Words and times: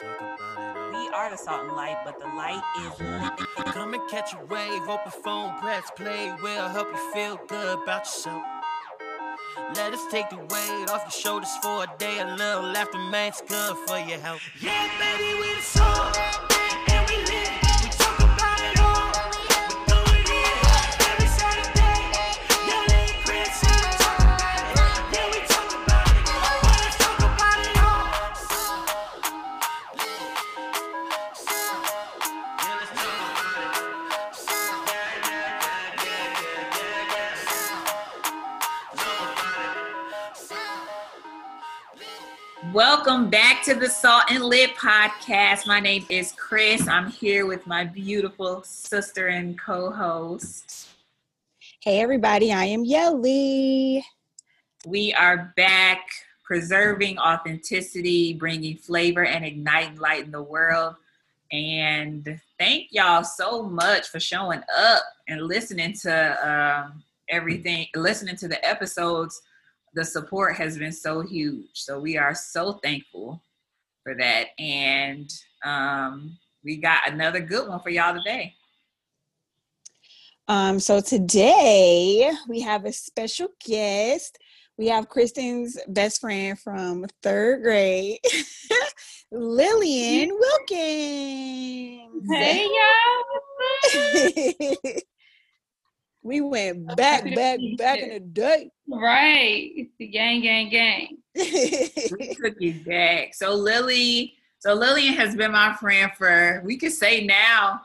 We 0.00 1.08
are 1.08 1.30
the 1.30 1.36
salt 1.36 1.64
and 1.64 1.72
light, 1.72 1.96
but 2.04 2.18
the 2.18 2.26
light 2.26 2.62
is 2.80 3.00
lit. 3.00 3.66
Come 3.72 3.94
and 3.94 4.10
catch 4.10 4.34
a 4.34 4.44
wave, 4.46 4.82
open 4.82 5.12
phone, 5.24 5.58
press 5.58 5.90
play. 5.96 6.34
We'll 6.42 6.68
help 6.68 6.88
you 6.88 7.12
feel 7.12 7.40
good 7.46 7.78
about 7.82 8.00
yourself. 8.00 8.42
Let 9.74 9.94
us 9.94 10.04
take 10.10 10.28
the 10.28 10.36
weight 10.36 10.90
off 10.90 11.02
your 11.04 11.10
shoulders 11.10 11.56
for 11.62 11.84
a 11.84 11.86
day. 11.98 12.18
A 12.18 12.26
little 12.26 12.62
laughter, 12.62 12.98
man, 12.98 13.28
it's 13.28 13.40
good 13.40 13.76
for 13.86 13.98
your 13.98 14.18
health. 14.18 14.42
Yeah, 14.60 14.90
baby, 14.98 15.40
we 15.40 15.54
the 15.54 15.62
salt, 15.62 16.55
to 43.66 43.74
the 43.74 43.88
Salt 43.88 44.30
and 44.30 44.44
Lit 44.44 44.76
podcast. 44.76 45.66
My 45.66 45.80
name 45.80 46.06
is 46.08 46.30
Chris. 46.30 46.86
I'm 46.86 47.10
here 47.10 47.46
with 47.46 47.66
my 47.66 47.82
beautiful 47.82 48.62
sister 48.62 49.26
and 49.26 49.58
co-host. 49.58 50.90
Hey 51.82 52.00
everybody, 52.00 52.52
I 52.52 52.66
am 52.66 52.84
Yelly. 52.84 54.04
We 54.86 55.12
are 55.14 55.52
back 55.56 56.06
preserving 56.44 57.18
authenticity, 57.18 58.34
bringing 58.34 58.76
flavor, 58.76 59.24
and 59.24 59.44
igniting 59.44 59.98
light 59.98 60.22
in 60.22 60.30
the 60.30 60.44
world. 60.44 60.94
And 61.50 62.40
thank 62.60 62.92
y'all 62.92 63.24
so 63.24 63.64
much 63.64 64.06
for 64.06 64.20
showing 64.20 64.62
up 64.78 65.02
and 65.26 65.42
listening 65.42 65.94
to 66.02 66.48
um, 66.48 67.02
everything, 67.28 67.88
listening 67.96 68.36
to 68.36 68.46
the 68.46 68.64
episodes. 68.64 69.42
The 69.94 70.04
support 70.04 70.54
has 70.54 70.78
been 70.78 70.92
so 70.92 71.22
huge. 71.22 71.70
So 71.72 71.98
we 71.98 72.16
are 72.16 72.32
so 72.32 72.74
thankful 72.74 73.42
for 74.06 74.14
that. 74.14 74.46
And 74.58 75.28
um, 75.64 76.38
we 76.62 76.76
got 76.76 77.10
another 77.10 77.40
good 77.40 77.68
one 77.68 77.80
for 77.80 77.90
y'all 77.90 78.14
today. 78.14 78.54
Um, 80.46 80.78
so 80.78 81.00
today 81.00 82.30
we 82.48 82.60
have 82.60 82.84
a 82.84 82.92
special 82.92 83.48
guest. 83.66 84.38
We 84.78 84.86
have 84.88 85.08
Kristen's 85.08 85.76
best 85.88 86.20
friend 86.20 86.56
from 86.56 87.06
third 87.22 87.64
grade, 87.64 88.20
Lillian 89.32 90.30
Wilkins. 90.38 92.28
Hey 92.30 92.68
y'all. 92.68 93.24
we 96.22 96.42
went 96.42 96.94
back, 96.94 97.24
back, 97.34 97.58
back 97.76 97.98
in 97.98 98.08
the 98.10 98.20
day. 98.20 98.70
Right. 98.86 99.88
Gang, 99.98 100.42
gang, 100.42 100.68
gang. 100.68 101.18
We 101.36 102.34
took 102.42 102.60
you 102.60 102.74
back. 102.86 103.34
So 103.34 103.54
Lily, 103.54 104.34
so 104.58 104.74
Lillian 104.74 105.14
has 105.14 105.36
been 105.36 105.52
my 105.52 105.74
friend 105.74 106.10
for 106.16 106.62
we 106.64 106.76
could 106.76 106.92
say 106.92 107.24
now 107.24 107.80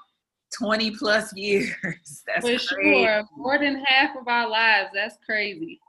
20 0.57 0.91
plus 0.91 1.33
years. 1.35 2.23
That's 2.27 2.47
For 2.47 2.75
crazy. 2.75 3.03
sure. 3.05 3.23
More 3.35 3.59
than 3.59 3.83
half 3.85 4.15
of 4.15 4.27
our 4.27 4.49
lives. 4.49 4.89
That's 4.93 5.17
crazy. 5.25 5.79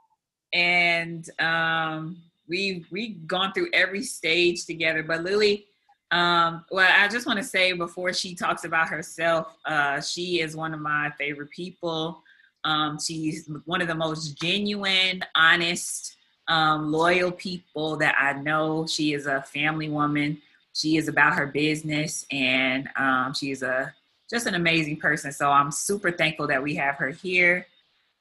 And 0.52 1.28
um 1.40 2.18
we 2.48 2.84
we've 2.90 3.26
gone 3.26 3.52
through 3.52 3.70
every 3.72 4.02
stage 4.02 4.66
together. 4.66 5.02
But 5.02 5.22
Lily, 5.24 5.66
um, 6.10 6.64
well, 6.70 6.90
I 6.94 7.08
just 7.08 7.26
want 7.26 7.38
to 7.38 7.44
say 7.44 7.72
before 7.72 8.12
she 8.12 8.34
talks 8.34 8.64
about 8.64 8.88
herself, 8.88 9.56
uh, 9.64 10.00
she 10.00 10.40
is 10.40 10.54
one 10.54 10.74
of 10.74 10.80
my 10.80 11.10
favorite 11.18 11.50
people. 11.50 12.22
Um, 12.64 12.98
she's 13.00 13.50
one 13.64 13.80
of 13.80 13.88
the 13.88 13.94
most 13.94 14.38
genuine, 14.40 15.22
honest, 15.34 16.14
um, 16.48 16.90
loyal 16.90 17.32
people 17.32 17.96
that 17.96 18.14
I 18.18 18.34
know. 18.34 18.86
She 18.86 19.12
is 19.12 19.26
a 19.26 19.42
family 19.42 19.88
woman. 19.88 20.40
She 20.74 20.96
is 20.96 21.08
about 21.08 21.34
her 21.34 21.46
business, 21.46 22.26
and 22.30 22.88
um, 22.96 23.34
she 23.34 23.50
is 23.50 23.62
a 23.62 23.94
just 24.30 24.46
an 24.46 24.54
amazing 24.54 24.96
person. 24.96 25.30
So 25.32 25.50
I'm 25.50 25.70
super 25.70 26.10
thankful 26.10 26.46
that 26.46 26.62
we 26.62 26.74
have 26.76 26.94
her 26.96 27.10
here 27.10 27.66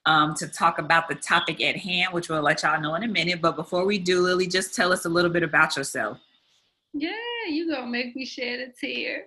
um, 0.05 0.35
to 0.35 0.47
talk 0.47 0.77
about 0.77 1.07
the 1.07 1.15
topic 1.15 1.61
at 1.61 1.77
hand, 1.77 2.13
which 2.13 2.27
we'll 2.27 2.41
let 2.41 2.63
y'all 2.63 2.81
know 2.81 2.95
in 2.95 3.03
a 3.03 3.07
minute. 3.07 3.41
But 3.41 3.55
before 3.55 3.85
we 3.85 3.97
do, 3.97 4.19
Lily, 4.21 4.47
just 4.47 4.75
tell 4.75 4.91
us 4.91 5.05
a 5.05 5.09
little 5.09 5.31
bit 5.31 5.43
about 5.43 5.77
yourself. 5.77 6.19
Yeah, 6.93 7.11
you 7.47 7.73
gonna 7.73 7.87
make 7.87 8.15
me 8.15 8.25
shed 8.25 8.59
a 8.59 8.71
tear. 8.71 9.25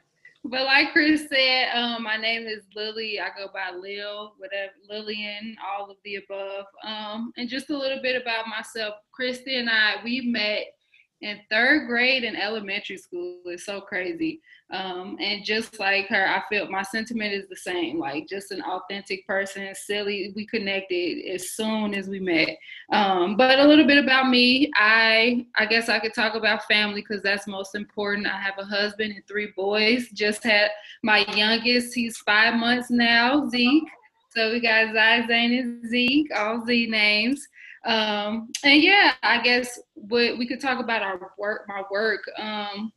But 0.43 0.65
like 0.65 0.91
Chris 0.91 1.27
said, 1.29 1.69
um, 1.75 2.03
my 2.03 2.17
name 2.17 2.47
is 2.47 2.63
Lily. 2.75 3.19
I 3.19 3.27
go 3.37 3.47
by 3.53 3.77
Lil, 3.77 4.33
whatever, 4.37 4.71
Lillian, 4.89 5.55
all 5.63 5.89
of 5.91 5.97
the 6.03 6.15
above. 6.15 6.65
Um, 6.83 7.31
and 7.37 7.47
just 7.47 7.69
a 7.69 7.77
little 7.77 8.01
bit 8.01 8.19
about 8.19 8.47
myself. 8.47 8.95
Christy 9.11 9.57
and 9.57 9.69
I, 9.69 9.97
we 10.03 10.21
met 10.21 10.73
in 11.21 11.39
third 11.51 11.87
grade 11.87 12.23
in 12.23 12.35
elementary 12.35 12.97
school. 12.97 13.37
is 13.45 13.65
so 13.65 13.79
crazy. 13.79 14.41
Um, 14.71 15.17
and 15.19 15.43
just 15.43 15.79
like 15.79 16.07
her, 16.07 16.27
I 16.27 16.41
feel 16.49 16.69
my 16.69 16.81
sentiment 16.81 17.33
is 17.33 17.47
the 17.47 17.55
same. 17.55 17.99
Like 17.99 18.27
just 18.27 18.51
an 18.51 18.61
authentic 18.61 19.27
person, 19.27 19.73
silly. 19.75 20.33
We 20.35 20.47
connected 20.47 21.25
as 21.29 21.51
soon 21.51 21.93
as 21.93 22.07
we 22.07 22.19
met. 22.19 22.57
Um, 22.91 23.37
but 23.37 23.59
a 23.59 23.67
little 23.67 23.85
bit 23.85 24.03
about 24.03 24.29
me. 24.29 24.71
I 24.75 25.45
I 25.55 25.65
guess 25.65 25.89
I 25.89 25.99
could 25.99 26.13
talk 26.13 26.35
about 26.35 26.65
family 26.65 27.01
because 27.01 27.21
that's 27.21 27.47
most 27.47 27.75
important. 27.75 28.27
I 28.27 28.39
have 28.39 28.57
a 28.57 28.65
husband 28.65 29.13
and 29.13 29.27
three 29.27 29.51
boys. 29.55 30.09
Just 30.13 30.43
had 30.43 30.71
my 31.03 31.19
youngest. 31.35 31.93
He's 31.93 32.17
five 32.17 32.55
months 32.55 32.89
now, 32.89 33.47
Zeke. 33.49 33.89
So 34.33 34.49
we 34.49 34.61
got 34.61 34.93
Zai, 34.93 35.27
Zane, 35.27 35.59
and 35.59 35.89
Zeke, 35.89 36.29
all 36.33 36.65
Z 36.65 36.87
names. 36.89 37.45
Um, 37.83 38.49
and 38.63 38.81
yeah, 38.81 39.13
I 39.23 39.41
guess 39.41 39.79
we, 39.95 40.37
we 40.37 40.47
could 40.47 40.61
talk 40.61 40.79
about 40.79 41.01
our 41.01 41.31
work, 41.37 41.65
my 41.67 41.83
work. 41.91 42.21
Um, 42.37 42.91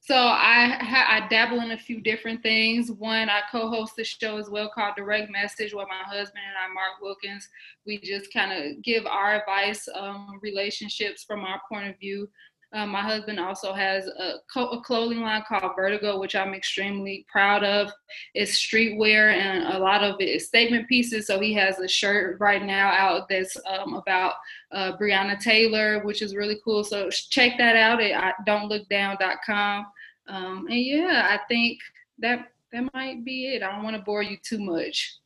so 0.00 0.16
I 0.16 0.78
I 0.80 1.28
dabble 1.28 1.60
in 1.60 1.72
a 1.72 1.78
few 1.78 2.00
different 2.00 2.42
things. 2.42 2.90
One, 2.90 3.28
I 3.28 3.42
co-host 3.52 3.98
a 3.98 4.04
show 4.04 4.38
as 4.38 4.48
well 4.48 4.70
called 4.74 4.96
Direct 4.96 5.30
Message, 5.30 5.74
where 5.74 5.86
my 5.86 6.02
husband 6.02 6.44
and 6.48 6.56
I, 6.56 6.72
Mark 6.72 7.02
Wilkins, 7.02 7.46
we 7.86 7.98
just 7.98 8.32
kind 8.32 8.50
of 8.50 8.82
give 8.82 9.04
our 9.04 9.34
advice, 9.34 9.86
um, 9.94 10.38
relationships 10.40 11.24
from 11.24 11.40
our 11.44 11.60
point 11.70 11.90
of 11.90 11.98
view. 11.98 12.26
Um, 12.74 12.90
my 12.90 13.00
husband 13.00 13.40
also 13.40 13.72
has 13.72 14.06
a, 14.06 14.34
co- 14.52 14.68
a 14.68 14.80
clothing 14.82 15.22
line 15.22 15.42
called 15.48 15.72
Vertigo, 15.74 16.18
which 16.18 16.36
I'm 16.36 16.52
extremely 16.52 17.24
proud 17.26 17.64
of. 17.64 17.90
It's 18.34 18.62
streetwear 18.62 19.32
and 19.32 19.74
a 19.74 19.78
lot 19.78 20.04
of 20.04 20.20
it 20.20 20.28
is 20.28 20.46
statement 20.46 20.86
pieces. 20.86 21.26
So 21.26 21.40
he 21.40 21.54
has 21.54 21.78
a 21.78 21.88
shirt 21.88 22.38
right 22.40 22.62
now 22.62 22.90
out 22.90 23.28
that's 23.28 23.56
um, 23.66 23.94
about 23.94 24.34
uh, 24.70 24.92
Breonna 24.98 25.40
Taylor, 25.40 26.02
which 26.04 26.20
is 26.20 26.36
really 26.36 26.58
cool. 26.62 26.84
So 26.84 27.08
check 27.08 27.56
that 27.56 27.74
out 27.74 28.02
at 28.02 28.34
don'tlookdown.com. 28.46 29.86
Um, 30.28 30.66
and 30.68 30.80
yeah, 30.80 31.26
I 31.30 31.40
think 31.48 31.78
that 32.18 32.52
that 32.72 32.86
might 32.92 33.24
be 33.24 33.46
it. 33.46 33.62
I 33.62 33.72
don't 33.72 33.84
want 33.84 33.96
to 33.96 34.02
bore 34.02 34.22
you 34.22 34.36
too 34.42 34.58
much. 34.58 35.16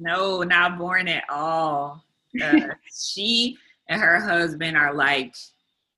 No, 0.00 0.42
not 0.42 0.78
boring 0.78 1.10
at 1.10 1.24
all. 1.28 2.02
Uh, 2.42 2.68
she 2.90 3.58
and 3.88 4.00
her 4.00 4.18
husband 4.18 4.78
are 4.78 4.94
like 4.94 5.34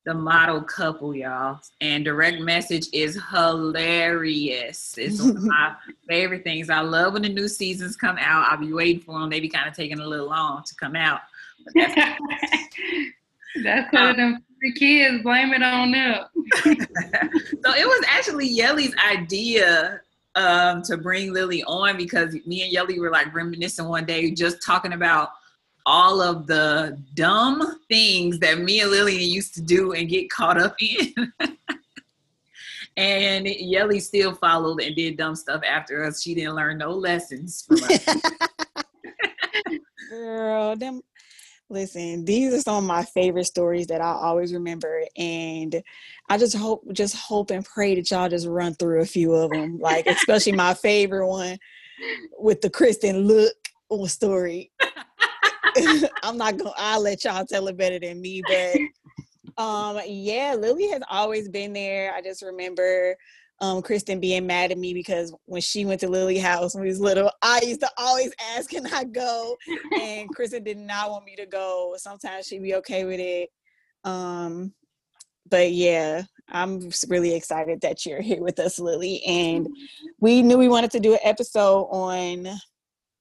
the 0.08 0.14
model 0.14 0.62
couple, 0.62 1.14
y'all. 1.14 1.60
And 1.82 2.02
direct 2.02 2.40
message 2.40 2.86
is 2.94 3.20
hilarious. 3.30 4.96
It's 4.96 5.20
one 5.20 5.36
of 5.36 5.42
my 5.42 5.74
favorite 6.08 6.44
things. 6.44 6.70
I 6.70 6.80
love 6.80 7.12
when 7.12 7.22
the 7.22 7.28
new 7.28 7.46
seasons 7.46 7.94
come 7.94 8.16
out. 8.18 8.50
I'll 8.50 8.58
be 8.58 8.72
waiting 8.72 9.02
for 9.02 9.20
them. 9.20 9.28
They 9.28 9.38
be 9.38 9.50
kind 9.50 9.68
of 9.68 9.76
taking 9.76 10.00
a 10.00 10.06
little 10.06 10.28
long 10.28 10.62
to 10.64 10.74
come 10.76 10.96
out. 10.96 11.20
But 11.62 11.74
that's 11.74 12.20
That's 13.62 13.92
one 13.92 14.08
of 14.08 14.16
them 14.16 14.44
three 14.58 14.72
kids. 14.72 15.22
Blame 15.22 15.52
it 15.52 15.62
on 15.62 15.92
them. 15.92 16.24
so 16.64 17.74
it 17.74 17.86
was 17.86 18.04
actually 18.08 18.48
Yelly's 18.48 18.94
idea 19.10 20.00
um, 20.36 20.80
to 20.84 20.96
bring 20.96 21.34
Lily 21.34 21.62
on 21.64 21.98
because 21.98 22.34
me 22.46 22.62
and 22.62 22.72
Yelly 22.72 22.98
were 22.98 23.10
like 23.10 23.34
reminiscing 23.34 23.86
one 23.86 24.06
day, 24.06 24.30
just 24.30 24.64
talking 24.64 24.94
about 24.94 25.32
all 25.88 26.20
of 26.20 26.46
the 26.46 27.02
dumb 27.14 27.80
things 27.88 28.38
that 28.40 28.58
me 28.58 28.82
and 28.82 28.90
Lillian 28.90 29.22
used 29.22 29.54
to 29.54 29.62
do 29.62 29.94
and 29.94 30.06
get 30.06 30.28
caught 30.28 30.60
up 30.60 30.76
in. 30.82 31.32
and 32.98 33.46
Yelly 33.46 33.98
still 33.98 34.34
followed 34.34 34.82
and 34.82 34.94
did 34.94 35.16
dumb 35.16 35.34
stuff 35.34 35.62
after 35.66 36.04
us. 36.04 36.22
She 36.22 36.34
didn't 36.34 36.56
learn 36.56 36.76
no 36.76 36.90
lessons 36.90 37.64
from 37.66 37.78
us. 37.84 38.06
Girl, 40.10 40.76
them 40.76 41.00
listen, 41.70 42.26
these 42.26 42.52
are 42.52 42.60
some 42.60 42.76
of 42.76 42.84
my 42.84 43.04
favorite 43.04 43.46
stories 43.46 43.86
that 43.86 44.02
I 44.02 44.10
always 44.10 44.52
remember. 44.52 45.04
And 45.16 45.82
I 46.28 46.36
just 46.36 46.54
hope 46.54 46.84
just 46.92 47.16
hope 47.16 47.50
and 47.50 47.64
pray 47.64 47.94
that 47.94 48.10
y'all 48.10 48.28
just 48.28 48.46
run 48.46 48.74
through 48.74 49.00
a 49.00 49.06
few 49.06 49.32
of 49.32 49.52
them. 49.52 49.78
Like 49.78 50.06
especially 50.06 50.52
my 50.52 50.74
favorite 50.74 51.26
one 51.26 51.58
with 52.38 52.60
the 52.60 52.68
Kristen 52.68 53.20
look 53.20 53.54
or 53.88 54.06
story. 54.06 54.70
I'm 56.22 56.36
not 56.36 56.56
gonna 56.56 56.72
I'll 56.76 57.02
let 57.02 57.24
y'all 57.24 57.44
tell 57.44 57.68
it 57.68 57.76
better 57.76 57.98
than 57.98 58.20
me, 58.20 58.42
but 58.46 59.62
um, 59.62 60.00
yeah, 60.06 60.54
Lily 60.58 60.88
has 60.88 61.02
always 61.10 61.48
been 61.48 61.72
there. 61.72 62.14
I 62.14 62.22
just 62.22 62.42
remember 62.42 63.16
um, 63.60 63.82
Kristen 63.82 64.20
being 64.20 64.46
mad 64.46 64.70
at 64.70 64.78
me 64.78 64.94
because 64.94 65.34
when 65.46 65.60
she 65.60 65.84
went 65.84 66.00
to 66.00 66.08
Lily 66.08 66.38
house 66.38 66.74
when 66.74 66.82
we 66.82 66.88
was 66.88 67.00
little, 67.00 67.30
I 67.42 67.60
used 67.62 67.80
to 67.80 67.90
always 67.96 68.32
ask, 68.56 68.70
"Can 68.70 68.86
I 68.86 69.04
go?" 69.04 69.56
And 70.00 70.28
Kristen 70.34 70.62
did 70.62 70.78
not 70.78 71.10
want 71.10 71.24
me 71.24 71.34
to 71.36 71.46
go. 71.46 71.94
Sometimes 71.96 72.46
she'd 72.46 72.62
be 72.62 72.76
okay 72.76 73.04
with 73.04 73.20
it. 73.20 73.50
Um, 74.04 74.72
but 75.50 75.72
yeah, 75.72 76.22
I'm 76.48 76.90
really 77.08 77.34
excited 77.34 77.80
that 77.80 78.06
you're 78.06 78.20
here 78.20 78.40
with 78.40 78.58
us, 78.58 78.78
Lily. 78.78 79.22
And 79.24 79.68
we 80.20 80.42
knew 80.42 80.56
we 80.56 80.68
wanted 80.68 80.92
to 80.92 81.00
do 81.00 81.14
an 81.14 81.20
episode 81.22 81.84
on 81.90 82.48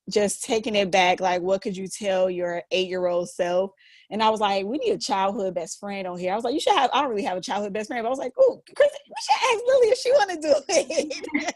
just 0.10 0.44
taking 0.44 0.76
it 0.76 0.92
back. 0.92 1.20
Like, 1.20 1.42
what 1.42 1.62
could 1.62 1.76
you 1.76 1.88
tell 1.88 2.30
your 2.30 2.64
eight 2.72 2.88
year 2.88 3.08
old 3.08 3.30
self? 3.30 3.72
And 4.10 4.24
I 4.24 4.30
was 4.30 4.40
like, 4.40 4.66
we 4.66 4.78
need 4.78 4.94
a 4.94 4.98
childhood 4.98 5.54
best 5.54 5.80
friend 5.80 6.08
on 6.08 6.18
here. 6.18 6.32
I 6.32 6.36
was 6.36 6.46
like, 6.46 6.54
you 6.54 6.62
should 6.62 6.78
have, 6.78 6.90
I 6.94 7.02
don't 7.02 7.10
really 7.10 7.24
have 7.24 7.38
a 7.38 7.42
childhood 7.42 7.74
best 7.74 7.90
friend, 7.90 8.04
but 8.04 8.08
I 8.08 8.10
was 8.10 8.20
like, 8.20 8.34
oh, 8.40 8.62
Chris, 8.76 8.90
we 9.06 9.14
should 9.22 9.56
ask 9.56 9.66
Lily 9.68 9.88
if 9.88 9.98
she 9.98 10.12
want 10.12 10.30
to 10.30 10.38
do 10.38 10.56
it. 10.70 11.56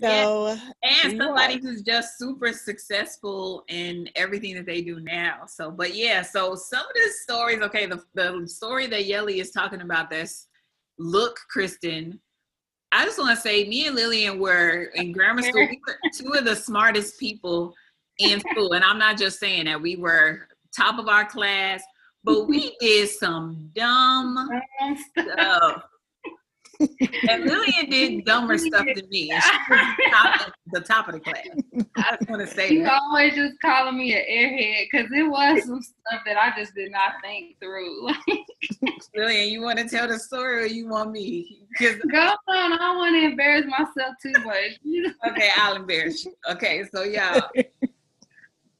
so, 0.02 0.58
and 0.82 1.16
somebody 1.16 1.60
who's 1.60 1.82
just 1.82 2.18
super 2.18 2.52
successful 2.52 3.64
in 3.68 4.08
everything 4.16 4.56
that 4.56 4.66
they 4.66 4.82
do 4.82 4.98
now. 4.98 5.42
So, 5.46 5.70
but 5.70 5.94
yeah, 5.94 6.22
so 6.22 6.56
some 6.56 6.80
of 6.80 6.94
the 6.94 7.10
stories, 7.22 7.60
okay, 7.60 7.86
the, 7.86 8.02
the 8.14 8.48
story 8.48 8.88
that 8.88 9.04
Yelly 9.04 9.38
is 9.38 9.52
talking 9.52 9.82
about 9.82 10.10
this 10.10 10.48
look, 10.98 11.38
Kristen, 11.48 12.20
I 12.96 13.04
just 13.04 13.18
want 13.18 13.36
to 13.36 13.40
say, 13.40 13.68
me 13.68 13.88
and 13.88 13.96
Lillian 13.96 14.38
were 14.38 14.84
in 14.94 15.10
grammar 15.10 15.42
school. 15.42 15.66
We 15.66 15.80
were 15.86 15.98
two 16.16 16.32
of 16.38 16.44
the 16.44 16.54
smartest 16.54 17.18
people 17.18 17.74
in 18.18 18.40
school, 18.40 18.74
and 18.74 18.84
I'm 18.84 18.98
not 18.98 19.18
just 19.18 19.40
saying 19.40 19.64
that. 19.64 19.82
We 19.82 19.96
were 19.96 20.46
top 20.76 21.00
of 21.00 21.08
our 21.08 21.24
class, 21.24 21.82
but 22.22 22.46
we 22.46 22.76
did 22.78 23.08
some 23.08 23.70
dumb 23.74 24.48
stuff. 25.10 25.82
And 26.80 27.44
Lillian 27.44 27.86
did 27.90 28.24
dumber 28.24 28.58
stuff 28.58 28.86
than 28.86 29.08
me. 29.10 29.26
She 29.28 29.58
was 29.70 29.96
top, 30.10 30.52
the 30.72 30.80
top 30.80 31.08
of 31.08 31.14
the 31.14 31.20
class. 31.20 31.46
I 31.96 32.16
just 32.16 32.28
want 32.30 32.40
to 32.42 32.46
say 32.54 32.70
You 32.70 32.84
that. 32.84 33.00
always 33.02 33.34
just 33.34 33.54
calling 33.60 33.96
me 33.98 34.14
an 34.14 34.22
airhead 34.30 34.86
because 34.90 35.10
it 35.12 35.22
was 35.28 35.64
some 35.64 35.80
stuff 35.82 36.20
that 36.26 36.36
I 36.36 36.52
just 36.58 36.74
did 36.74 36.90
not 36.92 37.12
think 37.22 37.56
through. 37.60 38.08
Lillian, 39.16 39.48
you 39.48 39.62
want 39.62 39.78
to 39.78 39.88
tell 39.88 40.08
the 40.08 40.18
story 40.18 40.62
or 40.64 40.66
you 40.66 40.88
want 40.88 41.12
me? 41.12 41.60
Go 41.80 42.18
on, 42.18 42.72
I 42.72 42.76
don't 42.76 42.96
want 42.98 43.14
to 43.14 43.24
embarrass 43.24 43.66
myself 43.66 44.14
too 44.22 44.32
much. 44.44 45.30
okay, 45.30 45.50
I'll 45.56 45.76
embarrass 45.76 46.24
you. 46.24 46.34
Okay, 46.50 46.84
so 46.92 47.02
y'all. 47.02 47.42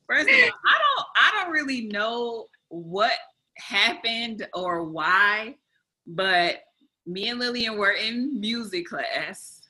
First 0.08 0.29
of 0.29 0.35
all, 0.35 0.50
I 0.67 0.79
don't 0.79 1.06
I 1.17 1.31
don't 1.44 1.52
really 1.52 1.82
know 1.87 2.47
what 2.69 3.12
happened 3.56 4.47
or 4.52 4.85
why, 4.85 5.55
but 6.06 6.56
me 7.06 7.28
and 7.28 7.38
Lillian 7.38 7.76
were 7.76 7.92
in 7.92 8.40
music 8.40 8.86
class 8.86 9.60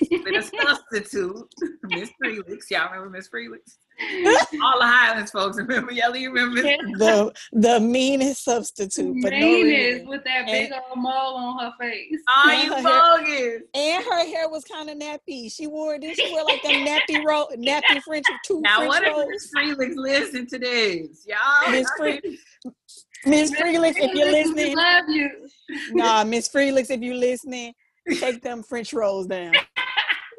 with 0.10 0.26
a 0.26 0.42
substitute, 0.42 1.48
Miss 1.84 2.10
Felix. 2.22 2.70
Y'all 2.70 2.88
remember 2.90 3.10
Miss 3.10 3.28
Felix? 3.28 3.78
All 4.62 4.78
the 4.80 4.86
Highlands 4.86 5.30
folks 5.30 5.58
remember. 5.58 5.92
Y'all 5.92 6.12
remember? 6.12 6.62
Miss 6.62 6.64
the 6.98 7.32
the 7.52 7.78
meanest 7.78 8.42
substitute, 8.42 9.16
but 9.22 9.32
Meanest 9.32 9.64
reason. 9.64 10.08
with 10.08 10.24
that 10.24 10.46
big 10.46 10.72
old 10.72 10.98
mole 10.98 11.12
on 11.36 11.58
her 11.58 11.72
face. 11.78 12.14
Are 12.28 12.54
you 12.54 12.70
Yeah. 12.72 12.82
bogus? 12.82 13.62
And 13.74 14.04
her 14.04 14.24
hair 14.26 14.48
was 14.48 14.64
kind 14.64 14.88
of 14.88 14.96
nappy. 14.98 15.52
She 15.54 15.66
wore 15.66 15.98
did 15.98 16.16
she 16.16 16.32
wear 16.32 16.44
like 16.44 16.62
them 16.62 16.86
nappy 16.86 17.22
roll 17.24 17.48
nappy 17.56 18.00
French 18.02 18.26
two 18.46 18.60
Now 18.62 18.76
French 18.78 18.88
what 18.88 19.02
if 19.04 19.12
rolls? 19.12 19.26
Miss 19.28 19.50
Felix 19.54 19.94
listen 19.96 20.46
to 20.48 20.58
this? 20.58 21.26
Y'all 21.26 21.70
Miss 21.70 21.88
Fre- 21.96 22.70
Miss 23.26 23.54
Felix, 23.54 23.96
if 23.98 24.12
you're 24.14 24.30
listening, 24.30 24.76
love 24.76 25.04
you. 25.08 25.30
nah, 25.92 26.24
Miss 26.24 26.48
Felix, 26.48 26.90
if 26.90 27.00
you're 27.00 27.14
listening, 27.14 27.72
take 28.18 28.42
them 28.42 28.62
French 28.62 28.92
rolls 28.92 29.26
down. 29.26 29.54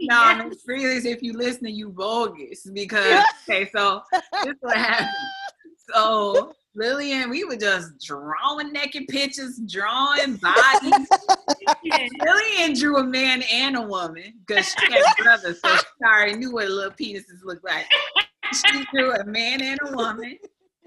No, 0.02 0.48
Miss 0.50 0.62
Felix, 0.64 1.06
if 1.06 1.22
you're 1.22 1.38
listening, 1.38 1.76
you 1.76 1.88
bogus 1.88 2.68
because 2.74 3.24
okay, 3.50 3.70
so 3.74 4.02
this 4.44 4.56
what 4.60 4.76
happened. 4.76 5.08
So 5.94 6.54
Lillian, 6.76 7.30
we 7.30 7.46
were 7.46 7.56
just 7.56 7.92
drawing 8.06 8.74
naked 8.74 9.08
pictures, 9.08 9.62
drawing 9.66 10.36
bodies. 10.42 11.08
Lillian 12.26 12.74
drew 12.78 12.98
a 12.98 13.04
man 13.04 13.44
and 13.44 13.78
a 13.78 13.82
woman 13.82 14.34
because 14.46 14.68
she 14.68 14.92
had 14.92 15.04
brothers, 15.22 15.62
so 15.64 15.74
she 15.76 15.84
already 16.04 16.36
knew 16.36 16.52
what 16.52 16.68
little 16.68 16.92
penises 16.92 17.44
looked 17.46 17.64
like. 17.64 17.86
She 18.52 18.86
drew 18.94 19.14
a 19.14 19.24
man 19.24 19.62
and 19.62 19.80
a 19.86 19.96
woman. 19.96 20.38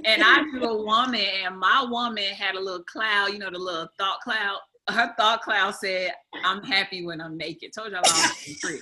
And 0.07 0.23
I 0.23 0.43
drew 0.51 0.65
a 0.65 0.83
woman, 0.85 1.21
and 1.45 1.59
my 1.59 1.85
woman 1.89 2.25
had 2.25 2.55
a 2.55 2.61
little 2.61 2.85
cloud, 2.85 3.33
you 3.33 3.39
know, 3.39 3.51
the 3.51 3.59
little 3.59 3.89
thought 3.99 4.21
cloud. 4.21 4.59
Her 4.89 5.13
thought 5.19 5.43
cloud 5.43 5.75
said, 5.75 6.13
I'm 6.45 6.63
happy 6.63 7.05
when 7.05 7.21
I'm 7.21 7.37
naked. 7.37 7.73
Told 7.75 7.91
y'all 7.91 8.03
I 8.05 8.09
was. 8.09 8.65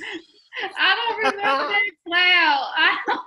I 0.78 0.94
don't 0.94 1.16
remember 1.18 1.40
that 1.40 1.90
cloud. 2.06 2.72
I 2.76 2.98
don't 3.06 3.24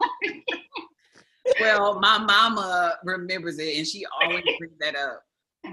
well, 1.59 1.99
my 1.99 2.19
mama 2.19 2.97
remembers 3.03 3.59
it, 3.59 3.77
and 3.77 3.87
she 3.87 4.05
always 4.21 4.43
brings 4.57 4.77
that 4.79 4.95
up. 4.95 5.23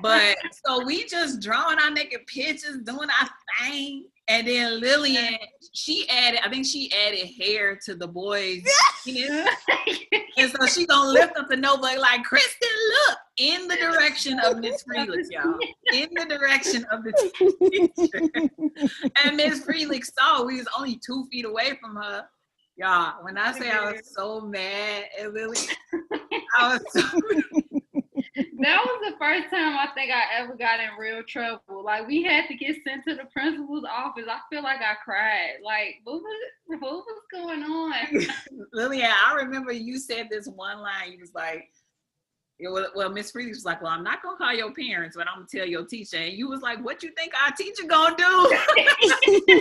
But 0.01 0.37
so 0.65 0.85
we 0.85 1.05
just 1.05 1.41
drawing 1.41 1.79
our 1.79 1.91
naked 1.91 2.27
pictures, 2.27 2.79
doing 2.85 3.09
our 3.11 3.29
thing, 3.61 4.07
and 4.29 4.47
then 4.47 4.81
Lillian, 4.81 5.37
she 5.75 6.09
added, 6.09 6.41
I 6.45 6.49
think 6.49 6.65
she 6.65 6.91
added 7.07 7.29
hair 7.39 7.79
to 7.85 7.95
the 7.95 8.09
boys' 8.09 8.63
and 9.07 10.51
so 10.51 10.67
she 10.67 10.87
gonna 10.87 11.11
lift 11.11 11.37
up 11.37 11.49
the 11.49 11.57
notebook 11.57 11.99
like 11.99 12.25
Kristen, 12.25 12.69
look 13.09 13.19
in 13.37 13.69
the 13.69 13.77
direction 13.77 14.41
of 14.41 14.59
Miss 14.59 14.83
Freelix, 14.85 15.27
y'all, 15.31 15.59
in 15.93 16.09
the 16.15 16.25
direction 16.27 16.87
of 16.91 17.05
the 17.05 17.91
teacher. 17.97 19.11
and 19.25 19.37
Miss 19.37 19.61
Freelix 19.61 20.11
saw 20.19 20.45
we 20.45 20.57
was 20.57 20.67
only 20.77 20.99
two 21.05 21.27
feet 21.31 21.45
away 21.45 21.79
from 21.81 21.97
her. 21.97 22.25
Y'all, 22.77 23.23
when 23.23 23.37
I 23.37 23.53
say 23.53 23.71
I 23.71 23.93
was 23.93 24.13
so 24.17 24.41
mad 24.41 25.05
at 25.21 25.33
Lily, 25.33 25.59
I 26.59 26.79
was 26.79 26.83
so 26.93 27.21
That 28.37 28.85
was 28.85 29.13
the 29.13 29.17
first 29.19 29.51
time 29.51 29.77
I 29.77 29.89
think 29.95 30.11
I 30.11 30.41
ever 30.41 30.57
got 30.57 30.81
in 30.81 30.99
real 30.99 31.23
trouble. 31.23 31.85
Like 31.85 32.09
we 32.09 32.23
had 32.25 32.49
to 32.49 32.55
get 32.55 32.77
sent 32.87 33.05
to 33.07 33.15
the 33.15 33.27
principal's 33.33 33.85
office. 33.85 34.25
I 34.29 34.41
feel 34.51 34.63
like 34.63 34.81
I 34.81 34.95
cried. 35.05 35.59
Like 35.65 36.01
what 36.03 36.21
was 36.21 36.35
what 36.67 36.81
was 36.81 37.05
going 37.31 37.63
on? 37.63 37.95
Lillian, 38.73 39.11
I 39.11 39.35
remember 39.35 39.73
you 39.73 39.99
said 39.99 40.29
this 40.31 40.49
one 40.49 40.81
line. 40.81 41.13
You 41.13 41.21
was 41.21 41.33
like, 41.35 41.69
was, 42.61 42.87
well, 42.95 43.11
Miss 43.11 43.31
Freely 43.31 43.51
was 43.51 43.65
like, 43.65 43.83
well, 43.83 43.93
I'm 43.93 44.05
not 44.05 44.23
gonna 44.23 44.37
call 44.37 44.53
your 44.53 44.73
parents, 44.73 45.17
but 45.17 45.29
I'm 45.29 45.41
gonna 45.41 45.49
tell 45.51 45.67
your 45.67 45.85
teacher. 45.85 46.17
And 46.17 46.33
you 46.33 46.49
was 46.49 46.61
like, 46.61 46.85
what 46.85 47.03
you 47.03 47.11
think 47.17 47.33
our 47.41 47.53
teacher 47.53 47.85
gonna 47.87 48.17
do? 48.17 49.61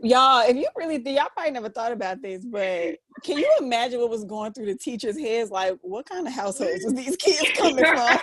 Y'all, 0.00 0.48
if 0.48 0.56
you 0.56 0.68
really 0.76 0.98
think, 0.98 1.18
y'all 1.18 1.28
probably 1.34 1.50
never 1.50 1.68
thought 1.68 1.90
about 1.90 2.22
this, 2.22 2.44
but 2.44 2.98
can 3.22 3.38
you 3.38 3.50
imagine 3.60 4.00
what 4.00 4.10
was 4.10 4.24
going 4.24 4.52
through 4.52 4.66
the 4.66 4.74
teachers' 4.74 5.18
heads? 5.18 5.50
Like, 5.50 5.78
what 5.82 6.06
kind 6.08 6.26
of 6.26 6.32
households 6.32 6.84
was 6.84 6.94
these 6.94 7.16
kids 7.16 7.50
coming 7.56 7.84
from? 7.84 8.18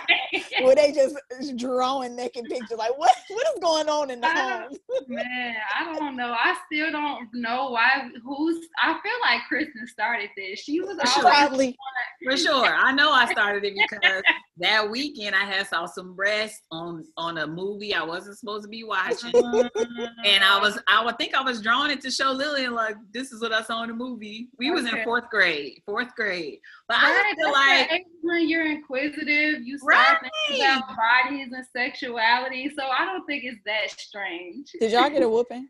Were 0.62 0.74
they 0.74 0.92
just 0.92 1.16
drawing 1.56 2.16
naked 2.16 2.44
pictures? 2.44 2.78
Like, 2.78 2.96
what 2.98 3.12
what 3.28 3.46
is 3.54 3.60
going 3.62 3.88
on 3.88 4.10
in 4.10 4.20
the 4.20 4.26
I 4.26 4.60
home? 4.60 4.76
Man, 5.08 5.56
I 5.78 5.98
don't 5.98 6.16
know. 6.16 6.32
I 6.32 6.56
still 6.66 6.90
don't 6.92 7.28
know 7.32 7.70
why. 7.70 8.08
Who's? 8.24 8.66
I 8.78 8.92
feel 8.92 9.12
like 9.22 9.40
Kristen 9.48 9.86
started 9.86 10.30
this. 10.36 10.60
She 10.60 10.80
was 10.80 10.96
For 11.14 11.20
Probably. 11.20 11.76
For 12.24 12.36
sure. 12.36 12.74
I 12.74 12.92
know 12.92 13.10
I 13.12 13.30
started 13.30 13.64
it 13.64 13.74
because 13.74 14.22
that 14.58 14.90
weekend 14.90 15.34
I 15.34 15.44
had 15.44 15.66
saw 15.66 15.86
some 15.86 16.14
breasts 16.14 16.62
on 16.70 17.04
on 17.16 17.38
a 17.38 17.46
movie 17.46 17.94
I 17.94 18.02
wasn't 18.02 18.38
supposed 18.38 18.64
to 18.64 18.68
be 18.68 18.84
watching. 18.84 19.32
And 19.34 20.44
I 20.44 20.58
was 20.60 20.78
I 20.88 21.04
would 21.04 21.18
think 21.18 21.34
I 21.34 21.42
was 21.42 21.60
drawing 21.60 21.90
it 21.90 22.00
to 22.02 22.10
show 22.10 22.32
Lillian 22.32 22.74
like 22.74 22.96
this 23.12 23.32
is 23.32 23.42
what 23.42 23.52
I 23.52 23.62
saw 23.62 23.82
in 23.82 23.88
the 23.90 23.94
movie. 23.94 24.48
We 24.58 24.70
was 24.70 24.85
in 24.86 25.04
fourth 25.04 25.28
grade. 25.30 25.82
Fourth 25.84 26.14
grade. 26.14 26.60
But 26.88 26.96
Right, 26.96 27.32
I 27.32 27.34
feel 27.36 27.52
that's 27.52 27.90
like 27.90 28.04
the 28.04 28.28
when 28.28 28.48
you're 28.48 28.66
inquisitive, 28.66 29.62
you 29.62 29.78
start 29.78 30.18
thinking 30.48 30.64
about 30.64 30.96
bodies 30.96 31.48
and 31.52 31.66
sexuality. 31.72 32.70
So 32.76 32.84
I 32.84 33.04
don't 33.04 33.24
think 33.26 33.44
it's 33.44 33.60
that 33.66 33.90
strange. 33.90 34.72
Did 34.78 34.92
y'all 34.92 35.10
get 35.10 35.22
a 35.22 35.28
whooping? 35.28 35.68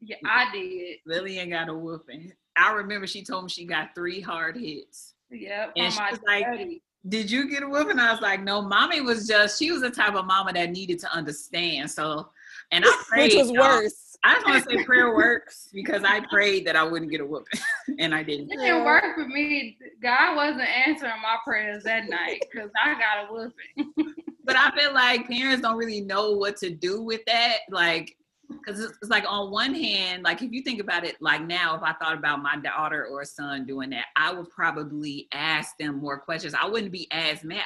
Yeah, 0.00 0.16
I 0.24 0.50
did. 0.52 0.98
Lillian 1.06 1.50
got 1.50 1.68
a 1.68 1.74
whooping. 1.74 2.32
I 2.56 2.72
remember 2.72 3.06
she 3.06 3.22
told 3.22 3.44
me 3.44 3.50
she 3.50 3.64
got 3.64 3.94
three 3.94 4.20
hard 4.20 4.56
hits. 4.56 5.14
Yep. 5.30 5.72
And 5.76 5.86
on 5.86 5.92
she 5.92 6.00
was 6.10 6.20
like, 6.26 6.44
daddy. 6.44 6.82
Did 7.08 7.30
you 7.30 7.48
get 7.48 7.62
a 7.62 7.68
whooping? 7.68 7.98
I 7.98 8.12
was 8.12 8.20
like, 8.20 8.42
no, 8.42 8.60
mommy 8.62 9.00
was 9.00 9.28
just, 9.28 9.58
she 9.58 9.70
was 9.70 9.82
the 9.82 9.90
type 9.90 10.14
of 10.14 10.26
mama 10.26 10.52
that 10.54 10.70
needed 10.70 10.98
to 11.00 11.12
understand. 11.12 11.90
So, 11.90 12.30
and 12.72 12.84
I 12.84 13.02
prayed. 13.08 13.32
Which 13.32 13.36
was 13.36 13.50
y'all. 13.50 13.62
worse. 13.62 14.05
I 14.26 14.34
just 14.34 14.46
want 14.46 14.64
to 14.64 14.70
say 14.70 14.84
prayer 14.84 15.14
works 15.14 15.68
because 15.72 16.02
I 16.02 16.20
prayed 16.26 16.66
that 16.66 16.74
I 16.74 16.82
wouldn't 16.82 17.12
get 17.12 17.20
a 17.20 17.24
whooping 17.24 17.60
and 18.00 18.12
I 18.12 18.24
didn't. 18.24 18.52
It 18.52 18.58
didn't 18.58 18.84
work 18.84 19.04
for 19.14 19.26
me. 19.28 19.78
God 20.02 20.34
wasn't 20.34 20.68
answering 20.68 21.12
my 21.22 21.36
prayers 21.44 21.84
that 21.84 22.08
night 22.08 22.42
because 22.50 22.70
I 22.82 22.94
got 22.94 23.30
a 23.30 23.32
whooping. 23.32 24.14
But 24.44 24.56
I 24.56 24.70
feel 24.76 24.92
like 24.92 25.28
parents 25.28 25.62
don't 25.62 25.76
really 25.76 26.00
know 26.00 26.32
what 26.32 26.56
to 26.58 26.70
do 26.70 27.02
with 27.02 27.20
that. 27.26 27.58
Like, 27.70 28.16
because 28.48 28.80
it's, 28.80 28.98
it's 29.02 29.10
like 29.10 29.24
on 29.28 29.50
one 29.50 29.74
hand, 29.74 30.24
like 30.24 30.42
if 30.42 30.50
you 30.52 30.62
think 30.62 30.80
about 30.80 31.04
it, 31.04 31.16
like 31.20 31.42
now, 31.42 31.76
if 31.76 31.82
I 31.82 31.92
thought 31.92 32.16
about 32.16 32.42
my 32.42 32.56
daughter 32.56 33.06
or 33.06 33.24
son 33.24 33.64
doing 33.64 33.90
that, 33.90 34.06
I 34.16 34.32
would 34.32 34.50
probably 34.50 35.28
ask 35.32 35.76
them 35.78 35.98
more 35.98 36.18
questions. 36.18 36.54
I 36.54 36.68
wouldn't 36.68 36.92
be 36.92 37.06
as 37.12 37.44
mad 37.44 37.62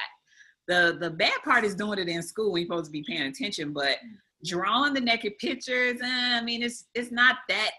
the 0.67 0.95
the 0.99 1.09
bad 1.09 1.37
part 1.43 1.63
is 1.63 1.75
doing 1.75 1.99
it 1.99 2.07
in 2.07 2.21
school 2.21 2.51
when 2.51 2.61
you're 2.61 2.67
supposed 2.67 2.85
to 2.85 2.91
be 2.91 3.03
paying 3.03 3.23
attention, 3.23 3.73
but 3.73 3.97
drawing 4.45 4.93
the 4.93 5.01
naked 5.01 5.37
pictures, 5.39 6.01
uh, 6.01 6.07
I 6.07 6.41
mean, 6.41 6.63
it's 6.63 6.85
it's 6.93 7.11
not 7.11 7.37
that 7.49 7.71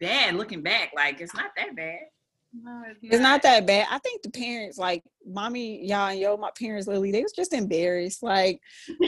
bad 0.00 0.34
looking 0.34 0.62
back. 0.62 0.92
Like 0.94 1.20
it's 1.20 1.34
not 1.34 1.50
that 1.56 1.74
bad. 1.76 2.00
No, 2.54 2.82
it's, 2.86 2.98
It's 3.02 3.22
not 3.22 3.42
that 3.42 3.66
bad. 3.66 3.86
I 3.90 3.98
think 3.98 4.22
the 4.22 4.30
parents, 4.30 4.76
like 4.76 5.02
mommy, 5.26 5.86
y'all, 5.86 6.10
and 6.10 6.20
yo, 6.20 6.36
my 6.36 6.50
parents, 6.58 6.86
Lily, 6.86 7.10
they 7.10 7.22
was 7.22 7.32
just 7.32 7.54
embarrassed. 7.54 8.22
Like 8.22 8.60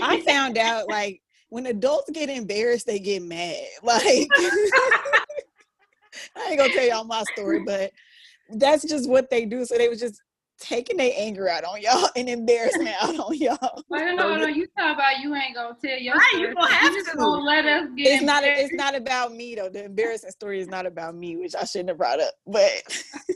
I 0.02 0.20
found 0.26 0.56
out, 0.56 0.88
like 0.88 1.20
when 1.50 1.66
adults 1.66 2.10
get 2.10 2.30
embarrassed, 2.30 2.86
they 2.86 2.98
get 2.98 3.22
mad. 3.22 3.56
Like 3.82 4.28
I 6.36 6.48
ain't 6.48 6.58
gonna 6.58 6.72
tell 6.72 6.86
y'all 6.86 7.04
my 7.04 7.22
story, 7.34 7.62
but 7.64 7.90
that's 8.50 8.84
just 8.84 9.08
what 9.08 9.30
they 9.30 9.44
do. 9.44 9.64
So 9.64 9.76
they 9.76 9.88
was 9.88 10.00
just 10.00 10.20
taking 10.58 10.96
their 10.96 11.12
anger 11.16 11.48
out 11.48 11.64
on 11.64 11.80
y'all 11.80 12.08
and 12.16 12.28
embarrassment 12.28 12.94
out 13.00 13.18
on 13.18 13.36
y'all. 13.36 13.82
Wait, 13.88 14.14
no, 14.14 14.36
no, 14.36 14.46
you 14.46 14.66
talking 14.78 14.94
about 14.94 15.18
you 15.20 15.34
ain't 15.34 15.54
gonna 15.54 15.76
tell 15.84 15.98
your 15.98 16.14
Right, 16.16 16.32
you 16.34 16.40
story. 16.40 16.54
gonna 16.54 16.68
so 16.68 16.74
have 16.74 16.92
just 16.94 17.10
to. 17.10 17.16
gonna 17.16 17.42
let 17.42 17.64
us 17.64 17.88
get 17.96 18.06
It's 18.06 18.22
not. 18.22 18.44
It's 18.44 18.74
not 18.74 18.94
about 18.94 19.32
me 19.34 19.54
though. 19.54 19.68
The 19.68 19.84
embarrassing 19.84 20.30
story 20.30 20.60
is 20.60 20.68
not 20.68 20.86
about 20.86 21.14
me, 21.14 21.36
which 21.36 21.54
I 21.54 21.64
shouldn't 21.64 21.90
have 21.90 21.98
brought 21.98 22.20
up. 22.20 22.34
But 22.46 22.70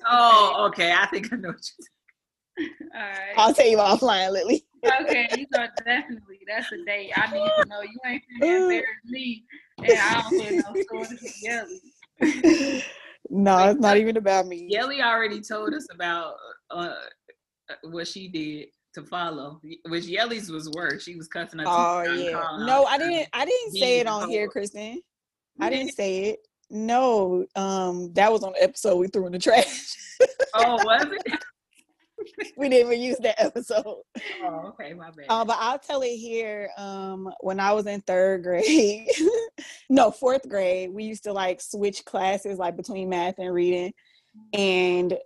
Oh, 0.08 0.66
okay. 0.68 0.92
I 0.92 1.06
think 1.06 1.32
I 1.32 1.36
know 1.36 1.48
what 1.48 1.58
you 1.78 1.84
All 2.94 3.00
right. 3.00 3.34
I'll 3.36 3.54
tell 3.54 3.68
you 3.68 3.76
offline, 3.78 4.32
Lily. 4.32 4.64
Okay, 5.02 5.28
you 5.36 5.46
got 5.52 5.70
definitely. 5.84 6.40
That's 6.46 6.70
a 6.72 6.84
date. 6.84 7.12
I 7.16 7.32
need 7.32 7.40
to 7.62 7.68
know. 7.68 7.82
You 7.82 7.98
ain't 8.06 8.22
finna 8.42 8.56
embarrass 8.62 8.84
me, 9.04 9.44
and 9.84 9.94
I 9.96 10.22
don't 10.22 10.36
put 10.36 10.54
no 10.56 10.74
stories 10.82 11.20
for 11.20 11.32
Yelly. 11.42 12.82
no, 13.30 13.68
it's 13.68 13.80
not 13.80 13.96
even 13.96 14.16
about 14.16 14.46
me. 14.46 14.66
Yelly 14.70 15.02
already 15.02 15.40
told 15.40 15.74
us 15.74 15.86
about 15.92 16.34
uh, 16.70 16.94
what 17.84 18.08
she 18.08 18.28
did 18.28 18.68
to 18.94 19.02
follow, 19.02 19.60
which 19.86 20.04
Yelly's 20.06 20.50
was 20.50 20.70
worse. 20.70 21.04
She 21.04 21.16
was 21.16 21.28
cussing 21.28 21.60
her. 21.60 21.64
Oh 21.68 22.02
teacher 22.04 22.36
out 22.36 22.54
and 22.54 22.60
yeah. 22.60 22.66
No, 22.66 22.84
I 22.84 22.98
didn't. 22.98 23.28
I 23.32 23.44
didn't 23.44 23.72
say 23.72 24.00
it 24.00 24.06
on 24.06 24.28
here. 24.28 24.48
Kristen. 24.48 25.00
I 25.60 25.70
didn't 25.70 25.92
say 25.92 26.24
it. 26.24 26.40
No, 26.70 27.46
um, 27.56 28.12
that 28.12 28.30
was 28.30 28.44
on 28.44 28.52
the 28.52 28.62
episode 28.62 28.96
we 28.96 29.08
threw 29.08 29.26
in 29.26 29.32
the 29.32 29.38
trash. 29.38 29.96
Oh, 30.54 30.76
was 30.84 31.06
it? 31.10 31.38
we 32.56 32.68
didn't 32.68 32.88
even 32.92 33.02
use 33.02 33.18
that 33.18 33.40
episode. 33.40 34.02
Oh, 34.42 34.72
okay, 34.80 34.92
my 34.92 35.10
bad. 35.10 35.26
Uh, 35.28 35.44
but 35.44 35.56
I'll 35.60 35.78
tell 35.78 36.02
it 36.02 36.16
here. 36.16 36.70
Um, 36.76 37.32
when 37.40 37.60
I 37.60 37.72
was 37.72 37.86
in 37.86 38.00
third 38.02 38.42
grade, 38.42 39.08
no, 39.90 40.10
fourth 40.10 40.48
grade, 40.48 40.90
we 40.90 41.04
used 41.04 41.24
to 41.24 41.32
like 41.32 41.60
switch 41.60 42.04
classes 42.04 42.58
like 42.58 42.76
between 42.76 43.08
math 43.08 43.38
and 43.38 43.52
reading. 43.52 43.92
And 44.52 45.16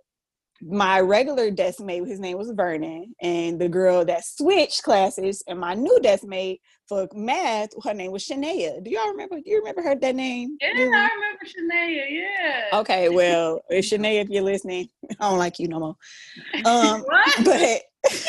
my 0.67 0.99
regular 0.99 1.49
desk 1.51 1.79
mate, 1.79 2.05
his 2.05 2.19
name 2.19 2.37
was 2.37 2.51
Vernon, 2.51 3.15
and 3.21 3.59
the 3.59 3.69
girl 3.69 4.03
that 4.05 4.25
switched 4.25 4.83
classes, 4.83 5.43
and 5.47 5.59
my 5.59 5.73
new 5.73 5.99
desk 6.01 6.23
mate 6.23 6.61
for 6.87 7.07
math, 7.13 7.69
her 7.83 7.93
name 7.93 8.11
was 8.11 8.25
Shania. 8.25 8.83
Do 8.83 8.89
y'all 8.89 9.09
remember? 9.09 9.37
Do 9.37 9.49
you 9.49 9.57
remember 9.57 9.81
her 9.81 9.95
that 9.95 10.15
name? 10.15 10.57
Yeah? 10.61 10.69
I 10.69 10.73
remember 10.75 11.45
Shania. 11.45 12.05
Yeah. 12.09 12.77
Okay, 12.79 13.09
well, 13.09 13.61
if 13.69 13.85
Shania, 13.85 14.21
if 14.21 14.29
you're 14.29 14.43
listening, 14.43 14.87
I 15.19 15.29
don't 15.29 15.39
like 15.39 15.59
you 15.59 15.67
no 15.67 15.79
more. 15.79 15.95
Um, 16.65 17.01
what? 17.05 17.43
but 17.43 17.81